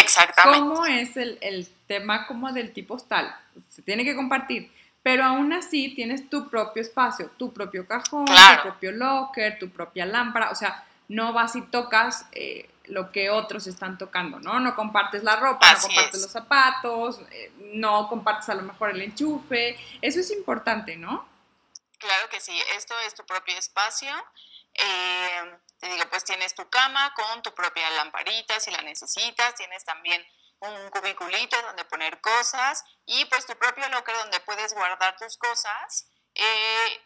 cómo 0.45 0.87
es 0.87 1.17
el, 1.17 1.39
el 1.41 1.69
tema 1.87 2.27
como 2.27 2.53
del 2.53 2.73
tipo 2.73 2.99
tal. 2.99 3.35
Se 3.69 3.83
tiene 3.83 4.05
que 4.05 4.15
compartir. 4.15 4.71
Pero 5.03 5.25
aún 5.25 5.53
así 5.53 5.95
tienes 5.95 6.29
tu 6.29 6.51
propio 6.51 6.83
espacio, 6.83 7.31
tu 7.39 7.53
propio 7.53 7.87
cajón, 7.87 8.27
tu 8.27 8.63
propio 8.63 8.93
locker, 8.93 9.59
tu 9.59 9.71
propia 9.71 10.05
lámpara. 10.05 10.51
O 10.51 10.55
sea, 10.55 10.85
no 11.11 11.33
vas 11.33 11.57
y 11.57 11.63
tocas 11.63 12.25
eh, 12.31 12.71
lo 12.85 13.11
que 13.11 13.31
otros 13.31 13.67
están 13.67 13.99
tocando, 13.99 14.39
¿no? 14.39 14.61
No 14.61 14.77
compartes 14.77 15.25
la 15.25 15.35
ropa, 15.35 15.73
no 15.73 15.81
compartes 15.81 16.23
los 16.23 16.31
zapatos, 16.31 17.21
eh, 17.33 17.53
no 17.59 18.09
compartes 18.09 18.49
a 18.49 18.55
lo 18.55 18.63
mejor 18.63 18.91
el 18.91 19.03
enchufe. 19.03 19.77
Eso 20.01 20.21
es 20.21 20.31
importante, 20.31 20.97
¿no? 20.97 21.29
Claro 21.99 22.29
que 22.29 22.39
sí, 22.39 22.57
esto 22.77 22.95
es 23.01 23.15
tu 23.15 23.27
propio 23.27 23.59
espacio. 23.59 24.13
Eh, 24.73 25.59
te 25.81 25.89
digo, 25.89 26.05
pues 26.11 26.25
tienes 26.25 26.55
tu 26.55 26.69
cama 26.71 27.13
con 27.15 27.43
tu 27.43 27.53
propia 27.55 27.91
lamparita 27.91 28.61
si 28.61 28.71
la 28.71 28.83
necesitas, 28.83 29.57
tienes 29.57 29.85
también 29.85 30.25
un 30.61 30.91
cubiculito 30.91 31.61
donde 31.63 31.85
poner 31.87 32.21
cosas 32.21 32.85
y 33.05 33.25
pues 33.25 33.47
tu 33.47 33.57
propio 33.57 33.89
locker 33.89 34.15
donde 34.15 34.39
puedes 34.41 34.75
guardar 34.75 35.17
tus 35.17 35.37
cosas 35.37 36.09
eh, 36.37 37.03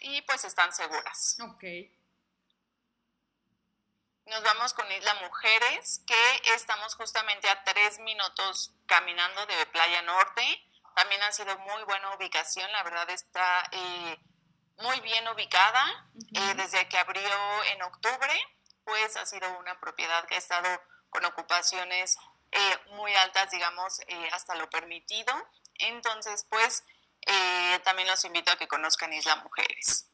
y 0.00 0.20
pues 0.22 0.44
están 0.44 0.72
seguras. 0.72 1.36
Ok. 1.42 1.62
Nos 4.30 4.44
vamos 4.44 4.72
con 4.74 4.90
Isla 4.92 5.12
Mujeres, 5.14 6.04
que 6.06 6.54
estamos 6.54 6.94
justamente 6.94 7.48
a 7.48 7.64
tres 7.64 7.98
minutos 7.98 8.72
caminando 8.86 9.44
de 9.46 9.66
Playa 9.66 10.02
Norte. 10.02 10.42
También 10.94 11.20
ha 11.24 11.32
sido 11.32 11.58
muy 11.58 11.82
buena 11.82 12.14
ubicación, 12.14 12.70
la 12.70 12.84
verdad 12.84 13.10
está 13.10 13.68
eh, 13.72 14.20
muy 14.78 15.00
bien 15.00 15.26
ubicada. 15.26 16.08
Eh, 16.32 16.54
desde 16.54 16.88
que 16.88 16.98
abrió 16.98 17.64
en 17.72 17.82
octubre, 17.82 18.40
pues 18.84 19.16
ha 19.16 19.26
sido 19.26 19.50
una 19.58 19.80
propiedad 19.80 20.24
que 20.26 20.36
ha 20.36 20.38
estado 20.38 20.80
con 21.08 21.24
ocupaciones 21.24 22.16
eh, 22.52 22.78
muy 22.90 23.12
altas, 23.16 23.50
digamos, 23.50 23.98
hasta 24.30 24.54
lo 24.54 24.70
permitido. 24.70 25.34
Entonces, 25.74 26.46
pues 26.48 26.84
también 27.82 28.06
los 28.06 28.24
invito 28.24 28.52
a 28.52 28.56
que 28.56 28.68
conozcan 28.68 29.12
Isla 29.12 29.34
Mujeres. 29.36 30.06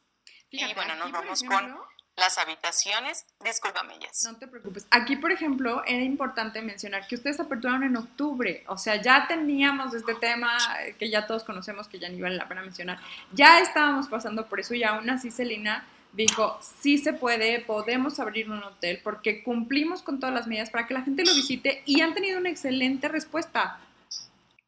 y 0.49 0.73
bueno, 0.73 0.95
nos 0.95 1.11
vamos 1.11 1.43
con 1.43 1.96
las 2.17 2.37
habitaciones. 2.37 3.25
Discúlpame, 3.43 3.93
Jess. 4.01 4.23
No 4.25 4.35
te 4.37 4.47
preocupes. 4.47 4.85
Aquí, 4.91 5.15
por 5.15 5.31
ejemplo, 5.31 5.83
era 5.85 6.03
importante 6.03 6.61
mencionar 6.61 7.07
que 7.07 7.15
ustedes 7.15 7.39
aperturaron 7.39 7.83
en 7.83 7.95
octubre. 7.95 8.63
O 8.67 8.77
sea, 8.77 9.01
ya 9.01 9.27
teníamos 9.27 9.93
este 9.93 10.15
tema 10.15 10.57
que 10.97 11.09
ya 11.09 11.25
todos 11.25 11.43
conocemos, 11.43 11.87
que 11.87 11.99
ya 11.99 12.09
ni 12.09 12.19
vale 12.19 12.35
la 12.35 12.47
pena 12.47 12.61
mencionar. 12.61 12.99
Ya 13.31 13.59
estábamos 13.59 14.07
pasando 14.07 14.47
por 14.47 14.59
eso 14.59 14.73
y 14.73 14.83
aún 14.83 15.09
así 15.09 15.31
Celina 15.31 15.87
dijo, 16.13 16.59
sí 16.61 16.97
se 16.97 17.13
puede, 17.13 17.59
podemos 17.61 18.19
abrir 18.19 18.49
un 18.49 18.63
hotel 18.63 18.99
porque 19.03 19.43
cumplimos 19.43 20.01
con 20.01 20.19
todas 20.19 20.33
las 20.33 20.47
medidas 20.47 20.71
para 20.71 20.87
que 20.87 20.95
la 20.95 21.03
gente 21.03 21.23
lo 21.23 21.33
visite 21.35 21.83
y 21.85 22.01
han 22.01 22.15
tenido 22.15 22.39
una 22.39 22.49
excelente 22.49 23.07
respuesta. 23.07 23.79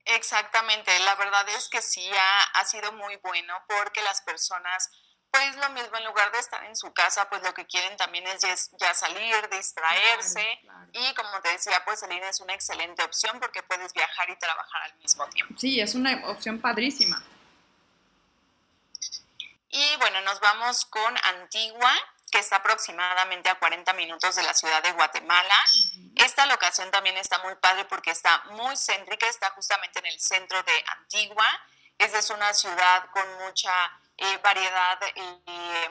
Exactamente, 0.05 0.91
la 1.05 1.15
verdad 1.15 1.45
es 1.57 1.69
que 1.69 1.81
sí 1.81 2.07
ha, 2.11 2.43
ha 2.59 2.65
sido 2.65 2.91
muy 2.93 3.15
bueno 3.17 3.53
porque 3.67 4.01
las 4.03 4.21
personas 4.21 4.89
pues 5.31 5.55
lo 5.57 5.69
mismo, 5.69 5.97
en 5.97 6.05
lugar 6.05 6.31
de 6.31 6.39
estar 6.39 6.63
en 6.63 6.75
su 6.75 6.91
casa, 6.91 7.29
pues 7.29 7.43
lo 7.43 7.53
que 7.53 7.65
quieren 7.65 7.95
también 7.97 8.25
es 8.27 8.71
ya, 8.77 8.93
salir, 8.93 9.49
distraerse. 9.49 10.59
Y 10.93 11.13
como 11.13 11.41
te 11.41 11.49
decía, 11.49 11.83
pues 11.85 11.99
salir 11.99 12.21
es 12.23 12.39
una 12.39 12.53
excelente 12.53 13.03
opción 13.03 13.39
porque 13.39 13.61
puedes 13.63 13.93
viajar 13.93 14.29
y 14.29 14.35
trabajar 14.37 14.83
al 14.83 14.95
mismo 14.95 15.27
tiempo. 15.27 15.53
Sí, 15.57 15.79
es 15.79 15.93
una 15.93 16.27
opción 16.27 16.59
padrísima. 16.59 17.23
Y 19.69 19.95
bueno, 19.97 20.21
nos 20.21 20.39
vamos 20.39 20.85
con 20.85 21.15
Antigua, 21.23 21.93
que 22.31 22.39
está 22.39 22.57
aproximadamente 22.57 23.49
a 23.49 23.59
40 23.59 23.93
minutos 23.93 24.35
de 24.35 24.43
la 24.43 24.53
ciudad 24.55 24.81
de 24.81 24.91
Guatemala. 24.93 25.55
Esta 26.15 26.47
locación 26.47 26.89
también 26.89 27.17
está 27.17 27.37
muy 27.39 27.55
padre 27.55 27.85
porque 27.85 28.09
está 28.09 28.43
muy 28.51 28.75
céntrica, 28.75 29.27
está 29.27 29.51
justamente 29.51 29.99
en 29.99 30.07
el 30.07 30.19
centro 30.19 30.61
de 30.63 30.83
Antigua. 30.97 31.45
Esta 31.99 32.17
es 32.17 32.29
una 32.31 32.53
ciudad 32.53 33.09
con 33.11 33.25
mucha 33.45 33.71
eh, 34.21 34.37
variedad 34.43 34.99
eh, 35.15 35.89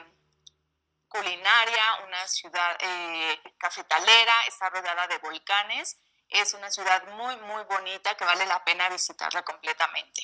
culinaria, 1.07 1.83
una 2.05 2.27
ciudad 2.27 2.77
eh, 2.79 3.41
cafetalera, 3.57 4.43
está 4.47 4.69
rodeada 4.69 5.07
de 5.07 5.17
volcanes. 5.17 5.97
Es 6.29 6.53
una 6.53 6.69
ciudad 6.69 7.07
muy, 7.07 7.35
muy 7.37 7.63
bonita 7.63 8.15
que 8.15 8.23
vale 8.23 8.45
la 8.45 8.63
pena 8.63 8.87
visitarla 8.89 9.43
completamente. 9.43 10.21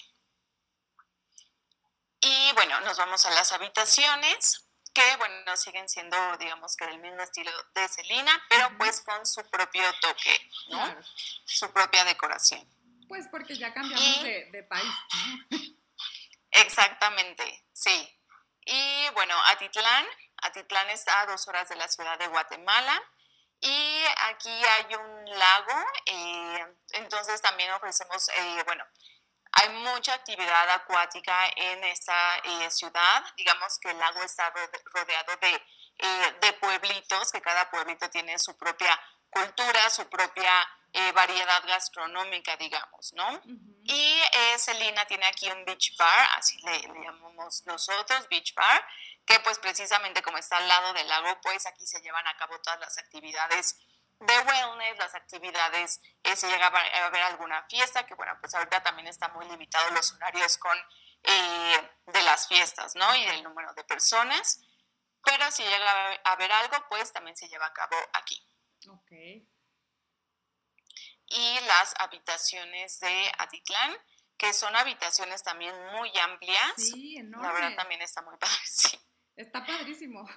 Y 2.22 2.52
bueno, 2.54 2.80
nos 2.82 2.98
vamos 2.98 3.26
a 3.26 3.32
las 3.32 3.52
habitaciones, 3.52 4.68
que 4.94 5.16
bueno, 5.18 5.58
siguen 5.58 5.90
siendo, 5.90 6.38
digamos 6.38 6.76
que 6.76 6.86
del 6.86 7.00
mismo 7.00 7.22
estilo 7.22 7.52
de 7.74 7.88
Celina, 7.88 8.40
pero 8.50 8.78
pues 8.78 9.02
con 9.02 9.26
su 9.26 9.50
propio 9.50 9.84
toque, 10.00 10.50
¿no? 10.70 10.96
Su 11.46 11.72
propia 11.74 12.04
decoración. 12.06 12.68
Pues 13.08 13.28
porque 13.30 13.56
ya 13.56 13.74
cambiamos 13.74 14.24
de, 14.24 14.50
de, 14.52 14.64
país, 14.64 14.94
¿no? 15.50 15.58
Exactamente, 16.52 17.65
sí. 17.76 18.12
Y 18.66 19.10
bueno, 19.14 19.36
Atitlán, 19.46 20.06
Atitlán 20.38 20.90
está 20.90 21.22
a 21.22 21.26
dos 21.28 21.48
horas 21.48 21.70
de 21.70 21.76
la 21.76 21.88
ciudad 21.88 22.18
de 22.18 22.28
Guatemala. 22.28 23.02
Y 23.62 24.04
aquí 24.30 24.50
hay 24.50 24.96
un 24.96 25.26
lago, 25.40 25.86
eh, 26.06 26.66
entonces 26.92 27.42
también 27.42 27.72
ofrecemos, 27.72 28.30
eh, 28.30 28.64
bueno, 28.66 28.84
hay 29.54 29.70
mucha 29.70 30.14
actividad 30.14 30.70
acuática 30.72 31.36
en 31.56 31.84
esta 31.86 32.38
eh, 32.44 32.70
ciudad. 32.70 33.24
Digamos 33.38 33.80
que 33.80 33.92
el 33.92 33.98
lago 33.98 34.22
está 34.22 34.54
rodeado 34.94 35.38
de, 35.38 35.62
de, 36.42 36.54
pueblitos, 36.54 37.32
que 37.32 37.42
cada 37.42 37.70
pueblito 37.72 38.10
tiene 38.10 38.38
su 38.38 38.58
propia 38.58 39.00
cultura, 39.30 39.90
su 39.90 40.08
propia 40.10 40.68
eh, 40.98 41.12
variedad 41.12 41.62
gastronómica, 41.68 42.56
digamos, 42.56 43.12
¿no? 43.16 43.42
Y 43.84 44.18
eh, 44.34 44.58
Celina 44.58 45.06
tiene 45.06 45.26
aquí 45.26 45.50
un 45.52 45.66
beach 45.66 45.94
bar, 45.98 46.30
así 46.38 46.58
le, 46.62 46.84
llamamos 46.84 47.66
nosotros, 47.66 48.30
beach 48.30 48.54
bar, 48.56 48.82
que 49.26 49.38
pues 49.42 49.60
precisamente 49.60 50.22
como 50.22 50.38
está 50.38 50.56
al 50.56 50.70
lado 50.70 50.94
del 50.94 51.06
lago, 51.10 51.38
pues 51.42 51.66
aquí 51.66 51.86
se 51.86 52.00
llevan 52.00 52.26
a 52.28 52.38
cabo 52.38 52.62
todas 52.62 52.80
las 52.80 52.98
actividades 52.98 53.78
de 54.22 54.40
wellness, 54.40 54.98
las 54.98 55.16
actividades, 55.16 56.00
eh, 56.24 56.34
se 56.38 56.48
llega 56.48 56.68
a 56.68 57.10
ver 57.10 57.24
alguna 57.24 57.62
fiesta, 57.64 58.06
que 58.06 58.16
bueno, 58.16 58.32
pues 58.40 58.56
ahorita 58.56 58.82
también 58.82 59.10
está 59.10 59.28
muy 59.28 59.46
limitado 59.50 59.92
los 59.92 60.14
horarios 60.14 60.58
con, 60.58 60.78
de 61.24 62.22
las 62.24 62.48
fiestas, 62.48 62.96
¿no? 62.96 63.14
Y 63.18 63.24
el 63.26 63.44
número 63.44 63.74
de 63.74 63.84
personas, 63.84 64.62
pero 65.26 65.52
si 65.52 65.64
llega 65.64 66.14
a 66.24 66.32
haber 66.32 66.54
algo, 66.54 66.78
pues 66.88 67.12
también 67.12 67.36
se 67.36 67.50
lleva 67.50 67.66
a 67.66 67.74
cabo 67.74 67.98
aquí. 68.14 68.48
Ok 68.88 69.46
y 71.28 71.60
las 71.68 71.94
habitaciones 72.00 73.00
de 73.00 73.32
Atitlán, 73.38 73.96
que 74.38 74.54
son 74.54 74.76
habitaciones 74.76 75.44
también 75.44 75.74
muy 75.94 76.12
amplias. 76.20 76.74
Sí, 76.78 77.18
enorme. 77.18 77.48
La 77.48 77.54
verdad 77.54 77.76
también 77.76 78.02
está 78.02 78.22
muy 78.22 78.38
padre, 78.40 78.60
sí. 78.66 79.00
Está 79.36 79.66
padrísimo. 79.66 80.28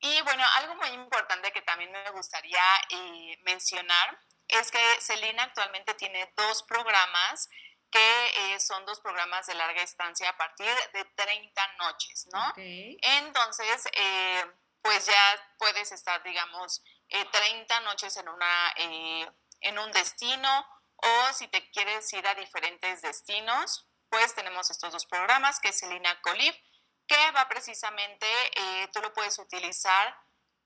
Y 0.00 0.20
bueno, 0.22 0.44
algo 0.56 0.74
muy 0.74 0.88
importante 0.88 1.52
que 1.52 1.62
también 1.62 1.92
me 1.92 2.10
gustaría 2.10 2.62
eh, 2.90 3.38
mencionar 3.44 4.18
es 4.48 4.70
que 4.70 4.80
Celina 5.00 5.44
actualmente 5.44 5.94
tiene 5.94 6.32
dos 6.36 6.64
programas 6.64 7.48
que 7.88 8.54
eh, 8.54 8.58
son 8.58 8.84
dos 8.84 9.00
programas 9.00 9.46
de 9.46 9.54
larga 9.54 9.82
estancia 9.82 10.28
a 10.28 10.36
partir 10.36 10.66
de 10.92 11.04
30 11.14 11.76
noches, 11.78 12.26
¿no? 12.32 12.52
Entonces, 12.56 13.86
eh, 13.92 14.44
pues 14.80 15.06
ya 15.06 15.54
puedes 15.58 15.92
estar, 15.92 16.22
digamos, 16.24 16.82
30 17.30 17.76
eh, 17.76 17.80
noches 17.84 18.16
en, 18.16 18.28
una, 18.28 18.72
eh, 18.76 19.30
en 19.60 19.78
un 19.78 19.90
destino 19.92 20.66
o 20.96 21.32
si 21.32 21.48
te 21.48 21.70
quieres 21.70 22.12
ir 22.12 22.26
a 22.26 22.34
diferentes 22.34 23.02
destinos, 23.02 23.88
pues 24.08 24.34
tenemos 24.34 24.70
estos 24.70 24.92
dos 24.92 25.06
programas, 25.06 25.58
que 25.58 25.70
es 25.70 25.78
Selina 25.78 26.20
Colib, 26.20 26.54
que 27.06 27.30
va 27.32 27.48
precisamente, 27.48 28.26
eh, 28.54 28.88
tú 28.92 29.00
lo 29.00 29.12
puedes 29.12 29.38
utilizar 29.38 30.16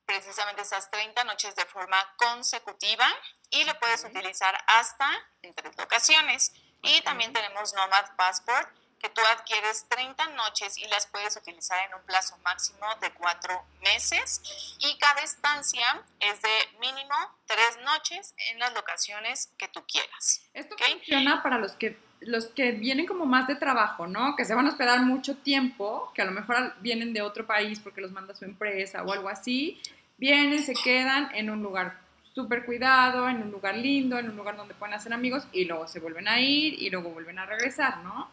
precisamente 0.05 0.63
esas 0.63 0.91
30 0.91 1.25
noches 1.25 1.55
de 1.57 1.65
forma 1.67 1.97
consecutiva 2.17 3.07
y 3.51 3.65
lo 3.65 3.79
puedes 3.81 4.05
utilizar 4.05 4.57
hasta 4.67 5.11
en 5.43 5.55
tres 5.55 5.77
ocasiones. 5.79 6.53
Y 6.83 7.01
también 7.01 7.33
tenemos 7.33 7.73
Nomad 7.75 8.15
Passport, 8.17 8.69
que 9.01 9.09
tú 9.11 9.21
adquieres 9.21 9.87
30 9.89 10.29
noches 10.31 10.79
y 10.79 10.87
las 10.89 11.07
puedes 11.07 11.37
utilizar 11.37 11.79
en 11.89 11.95
un 11.95 12.03
plazo 12.03 12.37
máximo 12.45 12.87
de 13.01 13.11
cuatro 13.13 13.65
meses 13.83 14.43
y 14.79 14.97
cada 14.99 15.23
estancia 15.23 16.03
es 16.21 16.41
de 16.43 16.79
mínimo 16.81 17.15
tres 17.47 17.79
noches 17.85 18.35
en 18.51 18.59
las 18.59 18.73
locaciones 18.75 19.53
que 19.59 19.69
tú 19.69 19.85
quieras. 19.87 20.43
Esto 20.55 20.77
funciona 20.79 21.43
para 21.43 21.59
los 21.59 21.73
que 21.73 21.99
los 22.21 22.47
que 22.47 22.73
vienen 22.73 23.07
como 23.07 23.27
más 23.27 23.47
de 23.47 23.57
trabajo, 23.57 24.07
¿no? 24.07 24.37
Que 24.37 24.45
se 24.47 24.55
van 24.55 24.67
a 24.67 24.71
hospedar 24.71 25.01
mucho 25.03 25.37
tiempo, 25.37 26.11
que 26.15 26.23
a 26.23 26.25
lo 26.25 26.33
mejor 26.33 26.75
vienen 26.81 27.13
de 27.13 27.21
otro 27.21 27.47
país 27.47 27.79
porque 27.79 28.01
los 28.01 28.11
manda 28.11 28.35
su 28.35 28.45
empresa 28.45 29.03
o 29.03 29.13
algo 29.13 29.29
así, 29.29 29.81
vienen, 30.17 30.63
se 30.63 30.75
quedan 30.75 31.31
en 31.35 31.51
un 31.51 31.63
lugar 31.63 31.99
súper 32.35 32.65
cuidado, 32.65 33.29
en 33.29 33.43
un 33.43 33.51
lugar 33.51 33.77
lindo, 33.77 34.19
en 34.19 34.31
un 34.31 34.37
lugar 34.37 34.57
donde 34.57 34.75
pueden 34.75 34.95
hacer 34.95 35.13
amigos 35.13 35.47
y 35.53 35.65
luego 35.65 35.87
se 35.89 36.01
vuelven 36.01 36.29
a 36.29 36.41
ir 36.41 36.75
y 36.75 36.91
luego 36.91 37.11
vuelven 37.11 37.39
a 37.39 37.47
regresar, 37.47 37.99
¿no? 37.99 38.31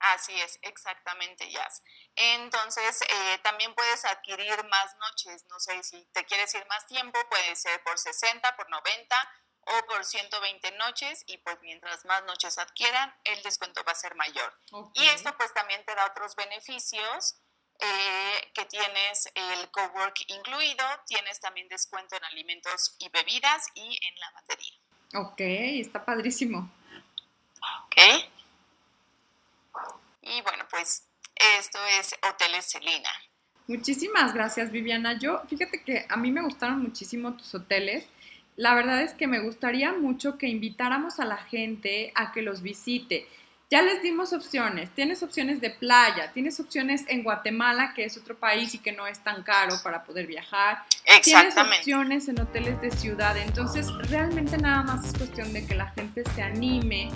Así 0.00 0.32
es, 0.40 0.58
exactamente, 0.62 1.50
Jazz. 1.50 1.82
Entonces, 2.14 3.02
eh, 3.02 3.38
también 3.42 3.74
puedes 3.74 4.04
adquirir 4.04 4.64
más 4.64 4.96
noches. 4.96 5.44
No 5.50 5.58
sé 5.58 5.82
si 5.82 6.04
te 6.12 6.24
quieres 6.24 6.54
ir 6.54 6.64
más 6.68 6.86
tiempo, 6.86 7.18
puede 7.28 7.56
ser 7.56 7.82
por 7.82 7.98
60, 7.98 8.56
por 8.56 8.70
90 8.70 9.16
o 9.62 9.86
por 9.86 10.04
120 10.04 10.72
noches 10.72 11.24
y 11.26 11.38
pues 11.38 11.60
mientras 11.62 12.04
más 12.04 12.24
noches 12.24 12.58
adquieran, 12.58 13.14
el 13.24 13.42
descuento 13.42 13.82
va 13.84 13.92
a 13.92 13.96
ser 13.96 14.14
mayor. 14.14 14.52
Y 14.94 15.06
esto 15.08 15.34
pues 15.36 15.52
también 15.52 15.84
te 15.84 15.94
da 15.94 16.06
otros 16.06 16.34
beneficios 16.36 17.36
eh, 17.80 18.50
que 18.54 18.64
tienes 18.64 19.30
el 19.34 19.70
cowork 19.70 20.16
incluido, 20.28 20.84
tienes 21.06 21.40
también 21.40 21.68
descuento 21.68 22.16
en 22.16 22.24
alimentos 22.24 22.96
y 22.98 23.08
bebidas 23.10 23.66
y 23.74 23.98
en 24.02 24.18
lavandería. 24.18 24.74
Ok, 25.14 25.40
está 25.80 26.04
padrísimo. 26.04 26.70
Ok. 27.86 27.96
Y 30.36 30.42
bueno, 30.42 30.64
pues 30.70 31.06
esto 31.58 31.78
es 31.98 32.14
Hoteles 32.28 32.66
Celina. 32.70 33.10
Muchísimas 33.66 34.34
gracias, 34.34 34.70
Viviana. 34.70 35.18
Yo, 35.18 35.42
fíjate 35.48 35.82
que 35.82 36.06
a 36.08 36.16
mí 36.16 36.30
me 36.30 36.42
gustaron 36.42 36.82
muchísimo 36.82 37.36
tus 37.36 37.54
hoteles. 37.54 38.06
La 38.56 38.74
verdad 38.74 39.02
es 39.02 39.14
que 39.14 39.26
me 39.26 39.40
gustaría 39.40 39.92
mucho 39.92 40.36
que 40.36 40.48
invitáramos 40.48 41.20
a 41.20 41.24
la 41.24 41.36
gente 41.36 42.12
a 42.14 42.32
que 42.32 42.42
los 42.42 42.62
visite. 42.62 43.28
Ya 43.70 43.82
les 43.82 44.02
dimos 44.02 44.32
opciones. 44.32 44.90
Tienes 44.94 45.22
opciones 45.22 45.60
de 45.60 45.70
playa, 45.70 46.32
tienes 46.32 46.58
opciones 46.58 47.04
en 47.08 47.22
Guatemala, 47.22 47.92
que 47.94 48.04
es 48.04 48.16
otro 48.16 48.38
país 48.38 48.74
y 48.74 48.78
que 48.78 48.92
no 48.92 49.06
es 49.06 49.22
tan 49.22 49.42
caro 49.42 49.74
para 49.82 50.02
poder 50.04 50.26
viajar. 50.26 50.84
Tienes 51.22 51.56
opciones 51.56 52.28
en 52.28 52.40
hoteles 52.40 52.80
de 52.80 52.90
ciudad. 52.90 53.36
Entonces, 53.36 53.86
realmente 54.08 54.56
nada 54.56 54.82
más 54.82 55.04
es 55.04 55.12
cuestión 55.16 55.52
de 55.52 55.66
que 55.66 55.74
la 55.74 55.90
gente 55.90 56.24
se 56.34 56.42
anime 56.42 57.10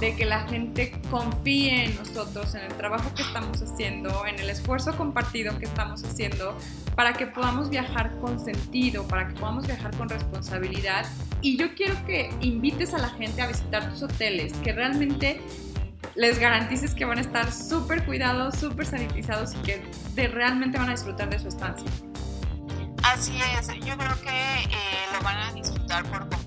de 0.00 0.14
que 0.14 0.24
la 0.24 0.46
gente 0.48 0.92
confíe 1.10 1.86
en 1.86 1.96
nosotros, 1.96 2.54
en 2.54 2.62
el 2.62 2.74
trabajo 2.74 3.12
que 3.14 3.22
estamos 3.22 3.62
haciendo, 3.62 4.26
en 4.26 4.38
el 4.38 4.50
esfuerzo 4.50 4.96
compartido 4.96 5.58
que 5.58 5.64
estamos 5.64 6.04
haciendo, 6.04 6.56
para 6.94 7.14
que 7.14 7.26
podamos 7.26 7.70
viajar 7.70 8.18
con 8.20 8.38
sentido, 8.38 9.06
para 9.08 9.28
que 9.28 9.34
podamos 9.34 9.66
viajar 9.66 9.96
con 9.96 10.08
responsabilidad. 10.08 11.06
Y 11.40 11.56
yo 11.56 11.74
quiero 11.74 11.94
que 12.04 12.30
invites 12.40 12.92
a 12.92 12.98
la 12.98 13.08
gente 13.10 13.40
a 13.40 13.46
visitar 13.46 13.90
tus 13.90 14.02
hoteles, 14.02 14.52
que 14.64 14.72
realmente 14.72 15.40
les 16.14 16.38
garantices 16.38 16.94
que 16.94 17.04
van 17.04 17.18
a 17.18 17.22
estar 17.22 17.50
súper 17.52 18.04
cuidados, 18.04 18.56
súper 18.56 18.86
sanitizados 18.86 19.54
y 19.54 19.58
que 19.58 19.82
de, 20.14 20.28
realmente 20.28 20.78
van 20.78 20.88
a 20.88 20.92
disfrutar 20.92 21.30
de 21.30 21.38
su 21.38 21.48
estancia. 21.48 21.90
Así 23.02 23.32
es, 23.58 23.68
yo 23.84 23.96
creo 23.96 24.20
que 24.20 24.28
eh, 24.28 25.06
lo 25.12 25.22
van 25.22 25.36
a 25.36 25.52
disfrutar 25.52 26.04
por 26.04 26.20
completo 26.20 26.45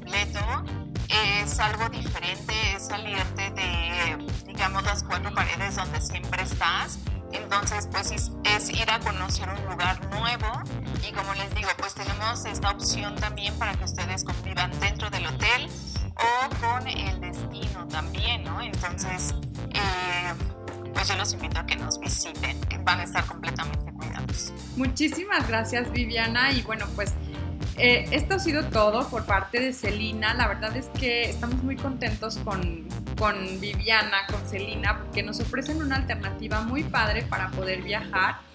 es 1.52 1.60
algo 1.60 1.90
diferente, 1.90 2.54
es 2.76 2.86
salirte 2.88 3.50
de, 3.52 4.18
digamos, 4.46 4.84
las 4.84 5.04
cuatro 5.04 5.34
paredes 5.34 5.76
donde 5.76 6.00
siempre 6.00 6.44
estás. 6.44 7.00
Entonces, 7.32 7.88
pues 7.92 8.12
es, 8.12 8.70
ir 8.70 8.90
a 8.92 9.00
conocer 9.00 9.50
un 9.50 9.66
lugar 9.66 10.00
nuevo 10.12 10.48
y 11.08 11.12
como 11.12 11.34
les 11.34 11.54
digo, 11.56 11.70
pues 11.78 11.96
tenemos 11.96 12.46
esta 12.46 12.70
opción 12.70 13.16
también 13.16 13.58
para 13.58 13.74
que 13.74 13.84
ustedes 13.84 14.24
convivan 14.24 14.72
dentro 14.80 15.10
del 15.10 15.26
hotel 15.26 15.70
o 16.16 16.56
con 16.62 16.88
el 16.88 17.20
destino 17.20 17.88
también, 17.88 18.44
¿no? 18.44 18.62
Entonces, 18.62 19.34
eh, 19.72 20.34
pues 20.94 21.08
yo 21.08 21.16
los 21.16 21.34
invito 21.34 21.60
a 21.60 21.66
que 21.66 21.76
nos 21.78 22.00
visiten, 22.00 22.60
van 22.84 23.00
a 23.00 23.04
estar 23.04 23.26
completamente 23.26 23.92
cuidados. 23.94 24.54
Muchísimas 24.76 25.48
gracias 25.48 25.92
Viviana 25.92 26.52
y 26.52 26.62
bueno 26.62 26.86
pues 26.96 27.14
eh, 27.80 28.06
esto 28.12 28.36
ha 28.36 28.40
sido 28.40 28.66
todo 28.66 29.08
por 29.10 29.26
parte 29.26 29.60
de 29.60 29.74
Celina. 29.74 30.34
La 30.34 30.48
verdad 30.48 30.76
es 30.76 30.88
que 31.00 31.30
estamos 31.30 31.64
muy 31.64 31.76
contentos 31.76 32.38
con, 32.38 32.88
con 33.18 33.60
Viviana, 33.60 34.28
con 34.30 34.46
Celina, 34.48 35.00
porque 35.00 35.24
nos 35.24 35.40
ofrecen 35.40 35.82
una 35.82 35.96
alternativa 35.96 36.62
muy 36.62 36.84
padre 36.84 37.24
para 37.24 37.50
poder 37.52 37.82
viajar 37.82 38.49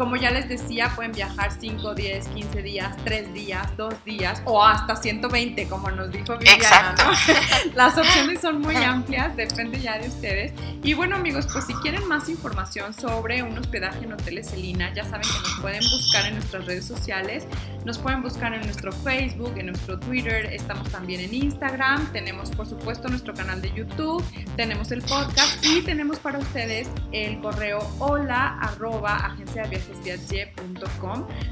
como 0.00 0.16
ya 0.16 0.30
les 0.30 0.48
decía, 0.48 0.90
pueden 0.96 1.12
viajar 1.12 1.52
5, 1.52 1.94
10, 1.94 2.28
15 2.28 2.62
días, 2.62 2.96
3 3.04 3.34
días, 3.34 3.76
2 3.76 4.04
días 4.04 4.42
o 4.46 4.64
hasta 4.64 4.96
120, 4.96 5.68
como 5.68 5.90
nos 5.90 6.10
dijo 6.10 6.38
Viviana. 6.38 6.94
Las 7.74 7.98
opciones 7.98 8.40
son 8.40 8.60
muy 8.60 8.76
amplias, 8.76 9.36
depende 9.36 9.78
ya 9.78 9.98
de 9.98 10.08
ustedes. 10.08 10.52
Y 10.82 10.94
bueno 10.94 11.16
amigos, 11.16 11.46
pues 11.52 11.66
si 11.66 11.74
quieren 11.74 12.06
más 12.08 12.30
información 12.30 12.94
sobre 12.94 13.42
un 13.42 13.58
hospedaje 13.58 14.04
en 14.04 14.14
Hoteles 14.14 14.48
Celina, 14.48 14.92
ya 14.94 15.04
saben 15.04 15.20
que 15.20 15.38
nos 15.38 15.60
pueden 15.60 15.82
buscar 15.90 16.24
en 16.26 16.34
nuestras 16.34 16.64
redes 16.64 16.86
sociales, 16.86 17.46
nos 17.84 17.98
pueden 17.98 18.22
buscar 18.22 18.54
en 18.54 18.62
nuestro 18.62 18.92
Facebook, 18.92 19.52
en 19.58 19.66
nuestro 19.66 19.98
Twitter, 19.98 20.46
estamos 20.46 20.88
también 20.90 21.20
en 21.20 21.34
Instagram, 21.34 22.10
tenemos 22.12 22.50
por 22.50 22.66
supuesto 22.66 23.08
nuestro 23.08 23.34
canal 23.34 23.60
de 23.60 23.70
YouTube, 23.74 24.24
tenemos 24.56 24.92
el 24.92 25.02
podcast 25.02 25.62
y 25.64 25.82
tenemos 25.82 26.18
para 26.18 26.38
ustedes 26.38 26.88
el 27.12 27.38
correo 27.40 27.80
hola 27.98 28.58
arroba 28.60 29.16
agencia 29.16 29.59
de 29.68 29.68
viajes 29.68 29.86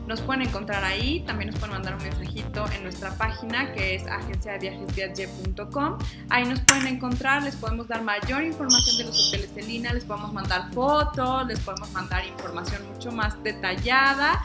nos 0.06 0.20
pueden 0.22 0.42
encontrar 0.42 0.84
ahí, 0.84 1.20
también 1.26 1.50
nos 1.50 1.58
pueden 1.58 1.74
mandar 1.74 1.96
un 1.96 2.02
mensajito 2.02 2.64
en 2.74 2.82
nuestra 2.82 3.16
página 3.16 3.72
que 3.72 3.96
es 3.96 4.06
agenciadeviajesviaje.com. 4.06 5.98
Ahí 6.30 6.44
nos 6.44 6.60
pueden 6.60 6.86
encontrar, 6.86 7.42
les 7.42 7.56
podemos 7.56 7.88
dar 7.88 8.02
mayor 8.02 8.42
información 8.42 8.96
de 8.96 9.04
los 9.04 9.28
hoteles 9.28 9.54
de 9.54 9.62
línea, 9.62 9.92
les 9.92 10.04
podemos 10.04 10.32
mandar 10.32 10.72
fotos, 10.72 11.46
les 11.46 11.60
podemos 11.60 11.92
mandar 11.92 12.26
información 12.26 12.82
mucho 12.92 13.12
más 13.12 13.42
detallada 13.42 14.42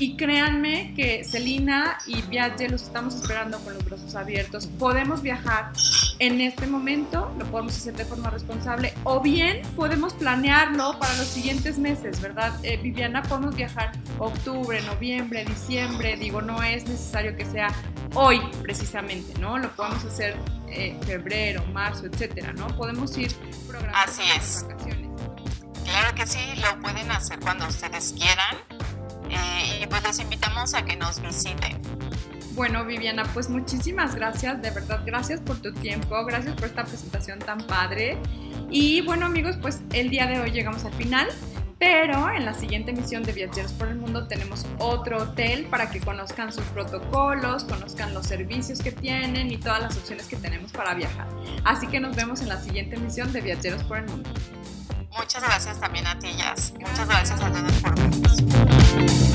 y 0.00 0.16
créanme 0.16 0.94
que 0.96 1.24
Celina 1.24 1.98
y 2.06 2.22
Viaje 2.22 2.68
los 2.68 2.82
estamos 2.82 3.14
esperando 3.14 3.58
con 3.60 3.74
los 3.74 3.84
brazos 3.84 4.14
abiertos. 4.14 4.66
Podemos 4.66 5.20
viajar 5.20 5.72
en 6.18 6.40
este 6.40 6.66
momento, 6.66 7.30
lo 7.38 7.44
podemos 7.46 7.76
hacer 7.76 7.94
de 7.94 8.06
forma 8.06 8.30
responsable, 8.30 8.94
o 9.04 9.20
bien 9.20 9.60
podemos 9.76 10.14
planearlo 10.14 10.98
para 10.98 11.14
los 11.18 11.26
siguientes 11.26 11.78
meses, 11.78 12.20
¿verdad? 12.20 12.52
Eh, 12.62 12.78
Viviana, 12.78 13.22
podemos 13.22 13.54
viajar 13.54 13.92
octubre, 14.18 14.80
noviembre, 14.82 15.44
diciembre, 15.44 16.16
digo, 16.16 16.40
no 16.40 16.62
es 16.62 16.88
necesario 16.88 17.36
que 17.36 17.44
sea 17.44 17.68
hoy 18.14 18.40
precisamente, 18.62 19.38
¿no? 19.38 19.58
Lo 19.58 19.70
podemos 19.76 20.02
hacer 20.04 20.34
eh, 20.68 20.96
febrero, 21.04 21.62
marzo, 21.66 22.06
etcétera, 22.06 22.54
¿no? 22.54 22.68
Podemos 22.68 23.16
ir 23.18 23.34
programando 23.68 23.98
Así 23.98 24.22
es. 24.34 24.64
vacaciones. 24.66 25.10
Claro 25.84 26.14
que 26.14 26.26
sí, 26.26 26.38
lo 26.56 26.80
pueden 26.80 27.10
hacer 27.10 27.38
cuando 27.40 27.66
ustedes 27.66 28.14
quieran 28.16 28.79
y 29.30 29.86
pues 29.86 30.02
les 30.02 30.18
invitamos 30.18 30.74
a 30.74 30.84
que 30.84 30.96
nos 30.96 31.20
visiten. 31.20 31.80
Bueno, 32.52 32.84
Viviana, 32.84 33.24
pues 33.32 33.48
muchísimas 33.48 34.14
gracias, 34.14 34.60
de 34.60 34.70
verdad, 34.70 35.02
gracias 35.06 35.40
por 35.40 35.60
tu 35.62 35.72
tiempo, 35.72 36.24
gracias 36.26 36.54
por 36.54 36.64
esta 36.64 36.84
presentación 36.84 37.38
tan 37.38 37.58
padre. 37.62 38.18
Y 38.70 39.00
bueno, 39.02 39.26
amigos, 39.26 39.56
pues 39.62 39.80
el 39.92 40.10
día 40.10 40.26
de 40.26 40.40
hoy 40.40 40.50
llegamos 40.50 40.84
al 40.84 40.92
final, 40.92 41.28
pero 41.78 42.28
en 42.28 42.44
la 42.44 42.52
siguiente 42.52 42.90
emisión 42.90 43.22
de 43.22 43.32
Viajeros 43.32 43.72
por 43.72 43.88
el 43.88 43.96
Mundo 43.96 44.26
tenemos 44.26 44.66
otro 44.78 45.22
hotel 45.22 45.66
para 45.70 45.90
que 45.90 46.00
conozcan 46.00 46.52
sus 46.52 46.64
protocolos, 46.64 47.64
conozcan 47.64 48.12
los 48.12 48.26
servicios 48.26 48.80
que 48.80 48.92
tienen 48.92 49.50
y 49.50 49.56
todas 49.56 49.80
las 49.80 49.96
opciones 49.96 50.26
que 50.26 50.36
tenemos 50.36 50.72
para 50.72 50.92
viajar. 50.92 51.28
Así 51.64 51.86
que 51.86 51.98
nos 51.98 52.14
vemos 52.14 52.42
en 52.42 52.48
la 52.50 52.60
siguiente 52.60 52.96
emisión 52.96 53.32
de 53.32 53.40
Viajeros 53.40 53.82
por 53.84 53.96
el 53.96 54.06
Mundo. 54.06 54.28
Muchas 55.16 55.42
gracias 55.42 55.80
también 55.80 56.06
a 56.06 56.18
ti, 56.18 56.32
Jazz. 56.36 56.72
Muchas 56.78 57.08
gracias 57.08 57.40
a 57.40 57.50
todos 57.52 57.72
por 57.82 57.94
vernos. 57.94 59.29